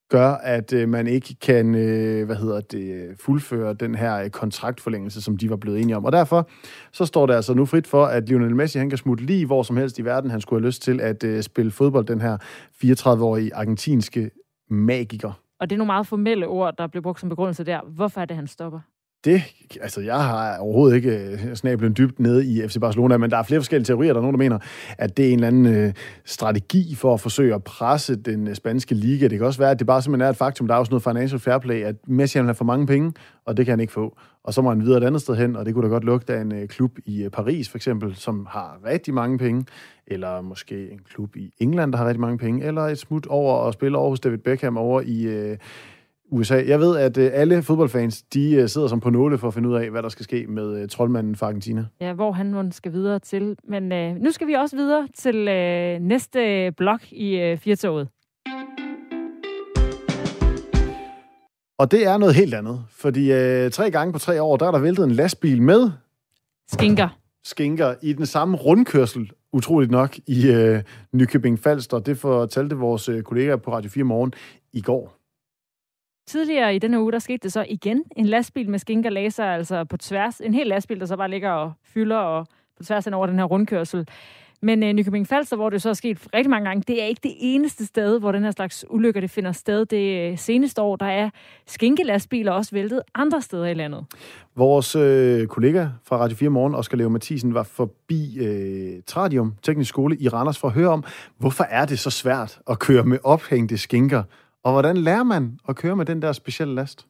gør, 0.09 0.31
at 0.31 0.73
øh, 0.73 0.89
man 0.89 1.07
ikke 1.07 1.35
kan 1.41 1.75
øh, 1.75 2.25
hvad 2.25 2.35
hedder 2.35 2.61
det, 2.61 3.15
fuldføre 3.19 3.73
den 3.73 3.95
her 3.95 4.15
øh, 4.15 4.29
kontraktforlængelse, 4.29 5.21
som 5.21 5.37
de 5.37 5.49
var 5.49 5.55
blevet 5.55 5.81
enige 5.81 5.97
om. 5.97 6.05
Og 6.05 6.11
derfor 6.11 6.49
så 6.91 7.05
står 7.05 7.25
der 7.25 7.35
altså 7.35 7.53
nu 7.53 7.65
frit 7.65 7.87
for, 7.87 8.05
at 8.05 8.29
Lionel 8.29 8.55
Messi 8.55 8.77
han 8.77 8.89
kan 8.89 8.97
smutte 8.97 9.25
lige 9.25 9.45
hvor 9.45 9.63
som 9.63 9.77
helst 9.77 9.99
i 9.99 10.05
verden, 10.05 10.31
han 10.31 10.41
skulle 10.41 10.61
have 10.61 10.67
lyst 10.67 10.81
til 10.81 11.01
at 11.01 11.23
øh, 11.23 11.43
spille 11.43 11.71
fodbold, 11.71 12.05
den 12.05 12.21
her 12.21 12.37
34-årige 12.83 13.55
argentinske 13.55 14.31
magiker. 14.69 15.31
Og 15.59 15.69
det 15.69 15.75
er 15.75 15.77
nogle 15.77 15.87
meget 15.87 16.07
formelle 16.07 16.47
ord, 16.47 16.77
der 16.77 16.87
blev 16.87 17.03
brugt 17.03 17.19
som 17.19 17.29
begrundelse 17.29 17.63
der. 17.63 17.79
Hvorfor 17.95 18.21
er 18.21 18.25
det, 18.25 18.35
han 18.35 18.47
stopper? 18.47 18.79
Det, 19.25 19.41
altså 19.81 20.01
jeg 20.01 20.23
har 20.23 20.57
overhovedet 20.57 20.95
ikke 20.95 21.17
øh, 21.17 21.55
snablen 21.55 21.95
dybt 21.97 22.19
nede 22.19 22.45
i 22.45 22.67
FC 22.67 22.77
Barcelona, 22.81 23.17
men 23.17 23.31
der 23.31 23.37
er 23.37 23.43
flere 23.43 23.61
forskellige 23.61 23.85
teorier. 23.85 24.13
Der 24.13 24.19
er 24.19 24.21
nogen, 24.21 24.33
der 24.33 24.37
mener, 24.37 24.59
at 24.97 25.17
det 25.17 25.25
er 25.25 25.29
en 25.29 25.35
eller 25.35 25.47
anden 25.47 25.65
øh, 25.65 25.93
strategi 26.25 26.95
for 26.95 27.13
at 27.13 27.19
forsøge 27.19 27.55
at 27.55 27.63
presse 27.63 28.15
den 28.15 28.47
øh, 28.47 28.55
spanske 28.55 28.95
liga. 28.95 29.27
Det 29.27 29.37
kan 29.37 29.47
også 29.47 29.59
være, 29.59 29.71
at 29.71 29.79
det 29.79 29.87
bare 29.87 30.01
simpelthen 30.01 30.25
er 30.25 30.29
et 30.29 30.37
faktum. 30.37 30.67
Der 30.67 30.75
er 30.75 30.79
også 30.79 30.89
noget 30.89 31.03
financial 31.03 31.39
fair 31.39 31.57
play, 31.57 31.83
at 31.83 31.95
Messi 32.07 32.37
han 32.37 32.45
har 32.45 32.53
for 32.53 32.65
mange 32.65 32.87
penge, 32.87 33.13
og 33.45 33.57
det 33.57 33.65
kan 33.65 33.71
han 33.71 33.79
ikke 33.79 33.93
få. 33.93 34.17
Og 34.43 34.53
så 34.53 34.61
må 34.61 34.69
han 34.69 34.81
videre 34.81 34.97
et 34.97 35.03
andet 35.03 35.21
sted 35.21 35.35
hen, 35.35 35.55
og 35.55 35.65
det 35.65 35.73
kunne 35.73 35.83
da 35.83 35.89
godt 35.89 36.03
lugte 36.03 36.33
af 36.33 36.41
en 36.41 36.51
øh, 36.51 36.67
klub 36.67 36.91
i 37.05 37.23
øh, 37.23 37.29
Paris, 37.29 37.69
for 37.69 37.77
eksempel, 37.77 38.15
som 38.15 38.47
har 38.49 38.79
rigtig 38.85 39.13
mange 39.13 39.37
penge, 39.37 39.65
eller 40.07 40.41
måske 40.41 40.91
en 40.91 40.99
klub 41.09 41.35
i 41.35 41.53
England, 41.59 41.91
der 41.91 41.97
har 41.97 42.05
rigtig 42.05 42.21
mange 42.21 42.37
penge, 42.37 42.65
eller 42.65 42.81
et 42.81 42.97
smut 42.97 43.27
over 43.27 43.53
og 43.53 43.73
spille 43.73 43.97
over 43.97 44.09
hos 44.09 44.19
David 44.19 44.37
Beckham 44.37 44.77
over 44.77 45.01
i... 45.01 45.23
Øh, 45.23 45.57
USA. 46.31 46.63
Jeg 46.67 46.79
ved, 46.79 46.97
at 46.97 47.17
øh, 47.17 47.31
alle 47.33 47.63
fodboldfans, 47.63 48.21
de 48.21 48.51
øh, 48.55 48.69
sidder 48.69 48.87
som 48.87 48.99
på 48.99 49.09
nåle 49.09 49.37
for 49.37 49.47
at 49.47 49.53
finde 49.53 49.69
ud 49.69 49.75
af, 49.75 49.89
hvad 49.89 50.03
der 50.03 50.09
skal 50.09 50.23
ske 50.23 50.45
med 50.47 50.81
øh, 50.81 50.89
troldmanden 50.89 51.35
fra 51.35 51.45
Argentina. 51.47 51.85
Ja, 52.01 52.13
hvor 52.13 52.31
han 52.31 52.45
nu 52.45 52.63
skal 52.71 52.93
videre 52.93 53.19
til. 53.19 53.55
Men 53.63 53.91
øh, 53.91 54.15
nu 54.15 54.31
skal 54.31 54.47
vi 54.47 54.53
også 54.53 54.75
videre 54.75 55.07
til 55.15 55.47
øh, 55.47 55.99
næste 55.99 56.71
blok 56.77 57.01
i 57.11 57.35
øh, 57.39 57.57
Firtoget. 57.57 58.07
Og 61.79 61.91
det 61.91 62.07
er 62.07 62.17
noget 62.17 62.35
helt 62.35 62.53
andet, 62.53 62.83
fordi 62.89 63.31
øh, 63.31 63.71
tre 63.71 63.91
gange 63.91 64.13
på 64.13 64.19
tre 64.19 64.41
år, 64.41 64.57
der 64.57 64.67
er 64.67 64.71
der 64.71 64.79
væltet 64.79 65.03
en 65.05 65.11
lastbil 65.11 65.61
med 65.61 65.91
Skinker. 66.71 67.09
skinker 67.43 67.95
i 68.01 68.13
den 68.13 68.25
samme 68.25 68.57
rundkørsel, 68.57 69.31
utroligt 69.53 69.91
nok, 69.91 70.17
i 70.27 70.47
øh, 70.51 70.81
Nykøbing 71.13 71.59
Falster. 71.59 71.99
Det 71.99 72.17
fortalte 72.17 72.75
vores 72.75 73.09
øh, 73.09 73.23
kollegaer 73.23 73.55
på 73.55 73.71
Radio 73.73 73.89
4 73.89 74.03
Morgen 74.03 74.33
i 74.73 74.81
går. 74.81 75.18
Tidligere 76.29 76.75
i 76.75 76.79
denne 76.79 77.01
uge, 77.01 77.11
der 77.11 77.19
skete 77.19 77.43
det 77.43 77.53
så 77.53 77.65
igen. 77.69 78.03
En 78.15 78.25
lastbil 78.25 78.69
med 78.69 78.79
skinker 78.79 79.09
laser, 79.09 79.45
altså 79.45 79.83
på 79.83 79.97
tværs. 79.97 80.41
En 80.41 80.53
hel 80.53 80.67
lastbil, 80.67 80.99
der 80.99 81.05
så 81.05 81.17
bare 81.17 81.29
ligger 81.29 81.49
og 81.49 81.71
fylder 81.83 82.17
og 82.17 82.47
på 82.77 82.83
tværs 82.83 83.05
hen 83.05 83.13
over 83.13 83.27
den 83.27 83.39
her 83.39 83.45
rundkørsel. 83.45 84.07
Men 84.61 84.83
øh, 84.83 84.93
Nykøbing 84.93 85.27
Falster, 85.27 85.55
hvor 85.55 85.69
det 85.69 85.81
så 85.81 85.89
er 85.89 85.93
sket 85.93 86.27
rigtig 86.33 86.49
mange 86.49 86.69
gange, 86.69 86.83
det 86.87 87.01
er 87.01 87.05
ikke 87.05 87.19
det 87.23 87.33
eneste 87.39 87.85
sted, 87.85 88.19
hvor 88.19 88.31
den 88.31 88.43
her 88.43 88.51
slags 88.51 88.85
ulykker 88.89 89.21
det 89.21 89.29
finder 89.29 89.51
sted. 89.51 89.85
Det 89.85 90.31
øh, 90.31 90.37
seneste 90.37 90.81
år, 90.81 90.95
der 90.95 91.05
er 91.05 91.29
skinkelastbiler 91.67 92.51
også 92.51 92.71
væltet 92.71 93.01
andre 93.15 93.41
steder 93.41 93.65
i 93.65 93.73
landet. 93.73 94.05
Vores 94.55 94.95
øh, 94.95 95.47
kollega 95.47 95.87
fra 96.03 96.17
Radio 96.17 96.37
4 96.37 96.49
Morgen, 96.49 96.75
Oskar 96.75 96.97
Leo 96.97 97.09
Mathisen, 97.09 97.53
var 97.53 97.63
forbi 97.63 98.39
øh, 98.39 99.01
Tradium 99.07 99.53
Teknisk 99.61 99.89
Skole 99.89 100.17
i 100.17 100.27
Randers 100.27 100.57
for 100.57 100.67
at 100.67 100.73
høre 100.73 100.89
om, 100.89 101.03
hvorfor 101.37 101.63
er 101.63 101.85
det 101.85 101.99
så 101.99 102.09
svært 102.09 102.59
at 102.69 102.79
køre 102.79 103.03
med 103.03 103.17
ophængte 103.23 103.77
skinker, 103.77 104.23
og 104.63 104.71
hvordan 104.71 104.97
lærer 104.97 105.23
man 105.23 105.59
at 105.69 105.75
køre 105.75 105.95
med 105.95 106.05
den 106.05 106.21
der 106.21 106.31
specielle 106.31 106.75
last? 106.75 107.05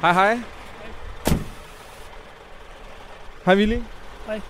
Hej, 0.00 0.12
hej. 0.12 0.38
Hej, 3.44 3.54
Willy. 3.54 3.78
Hej. 4.26 4.40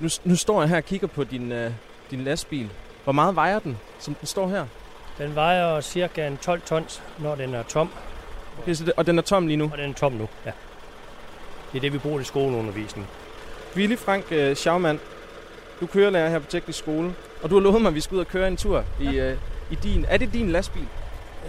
Nu, 0.00 0.08
nu 0.24 0.36
står 0.36 0.60
jeg 0.60 0.68
her 0.68 0.76
og 0.76 0.84
kigger 0.84 1.06
på 1.06 1.24
din, 1.24 1.52
uh, 1.52 1.72
din 2.10 2.20
lastbil. 2.20 2.70
Hvor 3.04 3.12
meget 3.12 3.36
vejer 3.36 3.58
den, 3.58 3.76
som 3.98 4.14
den 4.14 4.26
står 4.26 4.48
her? 4.48 4.66
Den 5.18 5.34
vejer 5.34 5.80
cirka 5.80 6.26
en 6.26 6.36
12 6.36 6.60
tons, 6.60 7.02
når 7.18 7.34
den 7.34 7.54
er 7.54 7.62
tom, 7.62 7.90
Okay, 8.62 8.74
så 8.74 8.84
det, 8.84 8.92
og 8.96 9.06
den 9.06 9.18
er 9.18 9.22
tom 9.22 9.46
lige 9.46 9.56
nu. 9.56 9.64
og 9.72 9.78
den 9.78 9.90
er 9.90 9.94
tom 9.94 10.12
nu. 10.12 10.28
Ja. 10.46 10.52
Det 11.72 11.78
er 11.78 11.80
det, 11.80 11.92
vi 11.92 11.98
bruger 11.98 12.20
i 12.20 12.24
skoleundervisning. 12.24 13.06
Willy 13.76 13.96
Frank 13.96 14.24
uh, 14.30 14.54
Schaumann, 14.54 15.00
du 15.80 15.86
kører 15.86 16.10
lærer 16.10 16.28
her 16.28 16.38
på 16.38 16.46
teknisk 16.50 16.78
skole, 16.78 17.14
og 17.42 17.50
du 17.50 17.54
har 17.54 17.62
lovet 17.62 17.82
mig, 17.82 17.88
at 17.88 17.94
vi 17.94 18.00
skal 18.00 18.14
ud 18.14 18.20
og 18.20 18.28
køre 18.28 18.48
en 18.48 18.56
tur 18.56 18.84
i, 19.00 19.20
uh, 19.20 19.32
i 19.70 19.74
din... 19.82 20.04
Er 20.08 20.16
det 20.16 20.32
din 20.32 20.48
lastbil? 20.50 20.86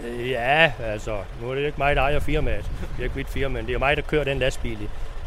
Øh, 0.05 0.29
Ja, 0.29 0.73
altså, 0.83 1.17
nu 1.41 1.49
er 1.49 1.55
det 1.55 1.65
ikke 1.65 1.77
mig, 1.77 1.95
der 1.95 2.01
ejer 2.01 2.19
firmaet. 2.19 2.65
Det 2.81 2.99
er 2.99 3.03
ikke 3.03 3.15
mit 3.15 3.29
firma, 3.29 3.59
men 3.59 3.67
det 3.67 3.73
er 3.75 3.79
mig, 3.79 3.97
der 3.97 4.03
kører 4.03 4.23
den 4.23 4.39
lastbil, 4.39 4.77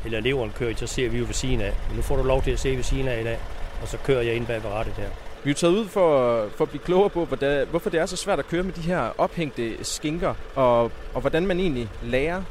eller 0.04 0.18
eleveren 0.18 0.52
kører 0.58 0.74
så 0.76 0.86
ser 0.86 1.08
vi 1.08 1.18
jo 1.18 1.24
ved 1.24 1.34
siden 1.34 1.60
af. 1.60 1.74
Men 1.88 1.96
nu 1.96 2.02
får 2.02 2.16
du 2.16 2.22
lov 2.22 2.42
til 2.42 2.50
at 2.50 2.58
se 2.58 2.76
ved 2.76 2.82
siden 2.82 3.08
af 3.08 3.20
i 3.20 3.24
dag, 3.24 3.38
og 3.82 3.88
så 3.88 3.96
kører 4.04 4.22
jeg 4.22 4.34
ind 4.34 4.46
bag 4.46 4.62
ved 4.62 4.70
rattet 4.70 4.94
her. 4.94 5.08
Vi 5.44 5.50
er 5.50 5.54
taget 5.54 5.72
ud 5.72 5.88
for, 5.88 6.48
for 6.56 6.64
at 6.64 6.70
blive 6.70 6.82
klogere 6.82 7.10
på, 7.10 7.24
hvordan, 7.24 7.66
hvorfor 7.66 7.90
det 7.90 8.00
er 8.00 8.06
så 8.06 8.16
svært 8.16 8.38
at 8.38 8.48
køre 8.48 8.62
med 8.62 8.72
de 8.72 8.80
her 8.80 9.10
ophængte 9.20 9.84
skinker, 9.84 10.34
og, 10.54 10.82
og 11.14 11.20
hvordan 11.20 11.46
man 11.46 11.60
egentlig 11.60 11.88
lærer 12.02 12.42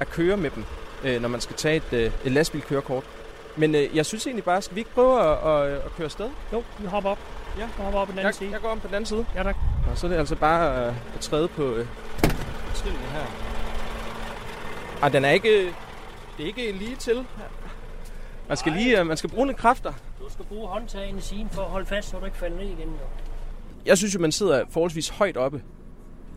at 0.00 0.10
køre 0.10 0.36
med 0.36 0.50
dem, 0.50 0.64
øh, 1.04 1.20
når 1.22 1.28
man 1.28 1.40
skal 1.40 1.56
tage 1.56 1.76
et, 1.76 1.92
øh, 1.92 2.10
et 2.24 2.32
lastbilkørekort. 2.32 3.04
Men 3.56 3.74
øh, 3.74 3.96
jeg 3.96 4.06
synes 4.06 4.26
egentlig 4.26 4.44
bare, 4.44 4.62
skal 4.62 4.74
vi 4.74 4.80
ikke 4.80 4.90
prøve 4.90 5.20
at, 5.20 5.48
at, 5.52 5.72
at 5.76 5.92
køre 5.96 6.04
afsted? 6.04 6.30
Jo, 6.52 6.62
vi 6.78 6.86
hopper 6.86 7.10
op. 7.10 7.18
Ja. 7.58 7.64
Vi 7.66 7.82
hopper 7.82 8.00
op 8.00 8.06
på 8.06 8.12
den 8.12 8.18
anden 8.18 8.26
Jeg, 8.26 8.34
side. 8.34 8.50
jeg 8.50 8.60
går 8.60 8.68
om 8.68 8.80
på 8.80 8.86
den 8.86 8.94
anden 8.94 9.06
side. 9.06 9.26
Ja, 9.34 9.42
tak. 9.42 9.56
Og 9.90 9.98
så 9.98 10.06
er 10.06 10.10
det 10.10 10.18
altså 10.18 10.36
bare 10.36 10.86
øh, 10.88 10.94
at 11.14 11.20
træde 11.20 11.48
på 11.48 11.62
øh, 11.74 11.86
skillene 12.74 13.04
her. 13.04 13.24
Ej, 15.02 15.08
den 15.08 15.24
er 15.24 15.30
ikke... 15.30 15.74
Det 16.36 16.42
er 16.42 16.46
ikke 16.46 16.72
lige 16.72 16.96
til. 16.96 17.26
Man 18.48 18.56
skal 18.56 18.72
lige... 18.72 19.00
øh, 19.00 19.06
Man 19.06 19.16
skal 19.16 19.30
bruge 19.30 19.46
lidt 19.46 19.56
kræfter. 19.58 19.92
Du 20.20 20.32
skal 20.32 20.44
bruge 20.44 20.68
håndtagen 20.68 21.18
i 21.18 21.20
siden 21.20 21.48
for 21.52 21.62
at 21.62 21.68
holde 21.68 21.86
fast, 21.86 22.08
så 22.10 22.18
du 22.18 22.24
ikke 22.24 22.36
falder 22.36 22.56
ned 22.56 22.64
igen. 22.66 22.88
Jo. 22.88 23.06
Jeg 23.86 23.98
synes 23.98 24.14
jo, 24.14 24.20
man 24.20 24.32
sidder 24.32 24.64
forholdsvis 24.70 25.08
højt 25.08 25.36
oppe 25.36 25.62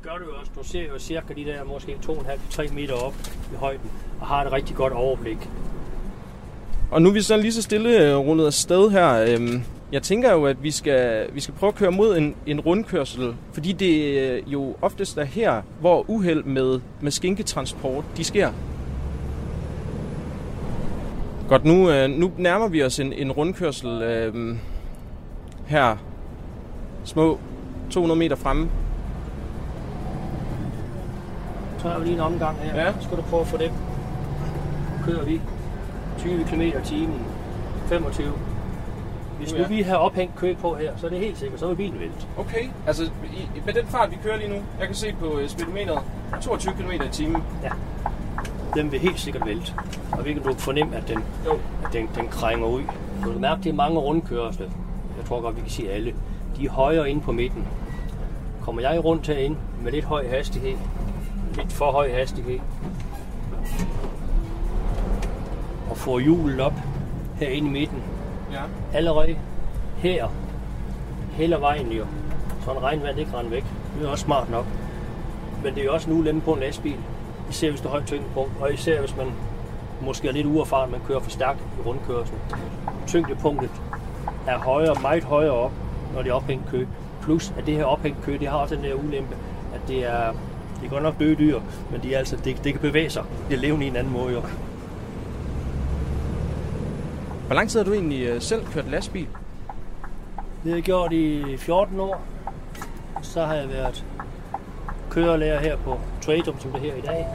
gør 0.04 0.18
du 0.18 0.24
jo 0.26 0.36
også. 0.40 0.52
Du 0.56 0.64
ser 0.64 0.82
jo 0.82 1.00
cirka 1.00 1.34
de 1.34 1.46
der 1.46 1.64
måske 1.64 1.98
2,5-3 2.06 2.74
meter 2.74 2.94
op 2.94 3.14
i 3.54 3.56
højden, 3.56 3.92
og 4.20 4.28
har 4.28 4.46
et 4.46 4.52
rigtig 4.52 4.76
godt 4.76 4.94
overblik. 4.94 5.50
Og 6.92 7.02
nu 7.02 7.10
er 7.10 7.14
vi 7.14 7.22
så 7.22 7.38
lige 7.38 7.54
så 7.54 7.62
stille 7.62 8.10
øh, 8.10 8.18
rundet 8.18 8.46
af 8.46 8.54
sted 8.54 8.90
her. 8.90 9.26
Øhm, 9.28 9.64
jeg 9.92 10.04
tænker 10.04 10.32
jo, 10.32 10.46
at 10.46 10.64
vi 10.64 10.72
skal, 10.72 11.30
vi 11.34 11.40
skal 11.40 11.54
prøve 11.54 11.68
at 11.68 11.76
køre 11.76 11.92
mod 11.92 12.18
en, 12.18 12.36
en 12.46 12.60
rundkørsel, 12.60 13.36
fordi 13.54 13.72
det 13.72 14.20
øh, 14.20 14.54
jo 14.54 14.76
oftest 14.82 15.18
er 15.18 15.24
her, 15.24 15.62
hvor 15.80 16.10
uheld 16.10 16.44
med, 16.44 16.80
med 17.02 17.12
skinketransport, 17.12 18.04
de 18.18 18.24
sker. 18.24 18.52
Godt, 21.50 21.66
nu, 21.66 21.92
øh, 21.92 22.10
nu 22.10 22.32
nærmer 22.38 22.68
vi 22.68 22.84
os 22.84 23.00
en, 23.00 23.14
en 23.14 23.32
rundkørsel 23.32 24.02
øh, 24.02 24.56
her, 25.66 25.98
små 27.04 27.40
200 27.92 28.20
meter 28.20 28.36
fremme. 28.36 28.70
Så 31.82 31.90
har 31.90 32.00
vi 32.00 32.06
lige 32.06 32.16
en 32.16 32.20
omgang 32.22 32.58
her. 32.58 32.82
Ja. 32.82 32.94
Så 32.94 33.04
skal 33.04 33.18
du 33.18 33.22
prøve 33.22 33.42
at 33.42 33.48
få 33.48 33.58
det. 33.58 33.72
Kører 35.06 35.26
vi 35.26 35.42
20 36.18 36.44
km 36.44 36.62
i 36.62 36.74
timen. 36.84 37.26
25. 37.88 38.32
Hvis 39.38 39.54
Nu, 39.54 39.60
ja. 39.60 39.68
vi 39.68 39.82
har 39.82 39.96
ophængt 39.96 40.36
kø 40.36 40.56
på 40.56 40.76
her, 40.76 40.92
så 40.98 41.06
er 41.06 41.10
det 41.10 41.20
helt 41.20 41.38
sikkert, 41.38 41.60
så 41.60 41.70
er 41.70 41.76
bilen 41.76 42.00
vælt. 42.00 42.28
Okay, 42.38 42.70
altså 42.88 43.04
i, 43.04 43.62
med 43.66 43.74
den 43.74 43.86
fart, 43.88 44.12
vi 44.12 44.18
kører 44.24 44.38
lige 44.38 44.50
nu, 44.50 44.56
jeg 44.80 44.88
kan 44.88 44.96
se 44.96 45.14
på 45.20 45.40
øh, 45.40 45.50
speedometeret, 45.50 46.00
22 46.42 46.74
km 46.74 46.92
i 46.92 47.10
timen. 47.12 47.44
Ja. 47.64 47.70
den 48.76 48.92
vil 48.92 49.00
helt 49.00 49.20
sikkert 49.20 49.46
vælte. 49.46 49.74
Og 50.12 50.26
vi 50.26 50.34
kan 50.34 50.44
du 50.44 50.54
fornemme, 50.54 50.96
at 50.96 51.08
den, 51.08 51.24
at 51.86 51.94
den, 51.94 52.10
den 52.16 52.28
krænger 52.28 52.68
ud. 52.68 52.82
Du 53.26 53.32
kan 53.32 53.42
mærke, 53.42 53.64
det 53.64 53.70
er 53.70 53.74
mange 53.74 54.00
rundkørsler. 54.00 54.66
Jeg 55.18 55.26
tror 55.26 55.42
godt, 55.42 55.56
vi 55.56 55.62
kan 55.62 55.70
sige 55.70 55.92
alle. 55.92 56.14
De 56.58 56.66
er 56.66 56.70
højere 56.70 57.10
inde 57.10 57.22
på 57.22 57.32
midten. 57.32 57.68
Kommer 58.62 58.82
jeg 58.82 59.06
rundt 59.06 59.28
herinde 59.28 59.58
med 59.84 59.92
lidt 59.92 60.06
høj 60.06 60.28
hastighed, 60.28 60.78
lidt 61.56 61.74
for 61.74 61.92
høj 61.92 62.12
hastighed, 62.12 62.60
og 65.90 65.98
får 65.98 66.20
hjulet 66.20 66.62
op 66.62 66.74
herinde 67.36 67.68
i 67.68 67.72
midten. 67.72 68.04
Ja. 68.52 68.62
Allerede 68.94 69.36
her 69.98 70.28
hælder 71.32 71.60
vejen 71.60 71.92
jo, 71.92 72.06
så 72.66 72.72
en 72.72 72.84
regnvand 72.84 73.20
ikke 73.20 73.38
render 73.38 73.50
væk. 73.50 73.66
Det 74.00 74.08
er 74.08 74.12
også 74.12 74.26
smart 74.26 74.50
nok. 74.50 74.66
Men 75.64 75.74
det 75.74 75.82
er 75.82 75.86
jo 75.86 75.94
også 75.94 76.10
en 76.10 76.18
ulempe 76.18 76.46
på 76.46 76.54
en 76.54 76.60
lastbil. 76.60 76.98
Især 77.50 77.70
hvis 77.70 77.82
der 77.82 77.88
er 77.88 77.92
højt 77.92 78.06
tyngdepunkt, 78.06 78.52
og 78.62 78.74
især 78.74 79.00
hvis 79.00 79.18
man 79.18 79.28
måske 80.02 80.28
er 80.28 80.32
lidt 80.32 80.48
uerfaren, 80.48 80.92
man 80.92 81.00
kører 81.08 81.20
for 81.20 81.30
stærkt 81.30 81.60
i 81.60 81.82
rundkørslen. 81.88 82.40
Tyngdepunktet 83.08 83.70
er 84.48 84.58
højere, 84.58 84.96
meget 85.02 85.24
højere 85.24 85.52
op, 85.52 85.72
når 86.14 86.22
det 86.22 86.30
er 86.30 86.34
ophængt 86.34 86.70
kø. 86.70 86.86
Plus 87.22 87.54
at 87.58 87.66
det 87.66 87.76
her 87.76 87.86
ophængt 87.86 88.24
kø, 88.24 88.38
det 88.40 88.48
har 88.48 88.58
også 88.58 88.76
den 88.76 88.84
der 88.84 88.94
ulempe, 88.94 89.36
at 89.76 89.82
det 89.88 90.10
er, 90.10 90.34
det 90.82 90.88
er 90.88 90.90
godt 90.90 91.04
nok 91.04 91.20
døde 91.20 91.36
dyr, 91.36 91.60
men 91.92 92.02
de 92.04 92.14
er 92.14 92.18
altså, 92.18 92.36
det, 92.36 92.64
det 92.64 92.74
kan 92.74 92.82
bevæge 92.82 93.10
sig. 93.10 93.24
Det 93.50 93.56
er 93.56 93.60
levende 93.60 93.86
i 93.86 93.90
en 93.90 93.96
anden 93.96 94.14
måde 94.14 94.34
jo. 94.34 94.42
Hvor 97.46 97.56
lang 97.56 97.70
tid 97.70 97.80
har 97.80 97.86
du 97.86 97.94
egentlig 97.94 98.28
øh, 98.28 98.42
selv 98.42 98.66
kørt 98.66 98.92
lastbil? 98.92 99.28
Det 100.64 100.70
har 100.70 100.78
jeg 100.78 100.84
gjort 100.84 101.14
i 101.14 101.58
14 101.58 102.00
år. 102.00 102.22
Så 103.22 103.46
har 103.46 103.54
jeg 103.54 103.70
været 103.70 104.06
kørelærer 105.10 105.60
her 105.60 105.78
på 105.78 106.00
Tradum, 106.22 106.60
som 106.60 106.72
det 106.72 106.82
her 106.82 106.96
i 106.96 107.02
dag. 107.02 107.28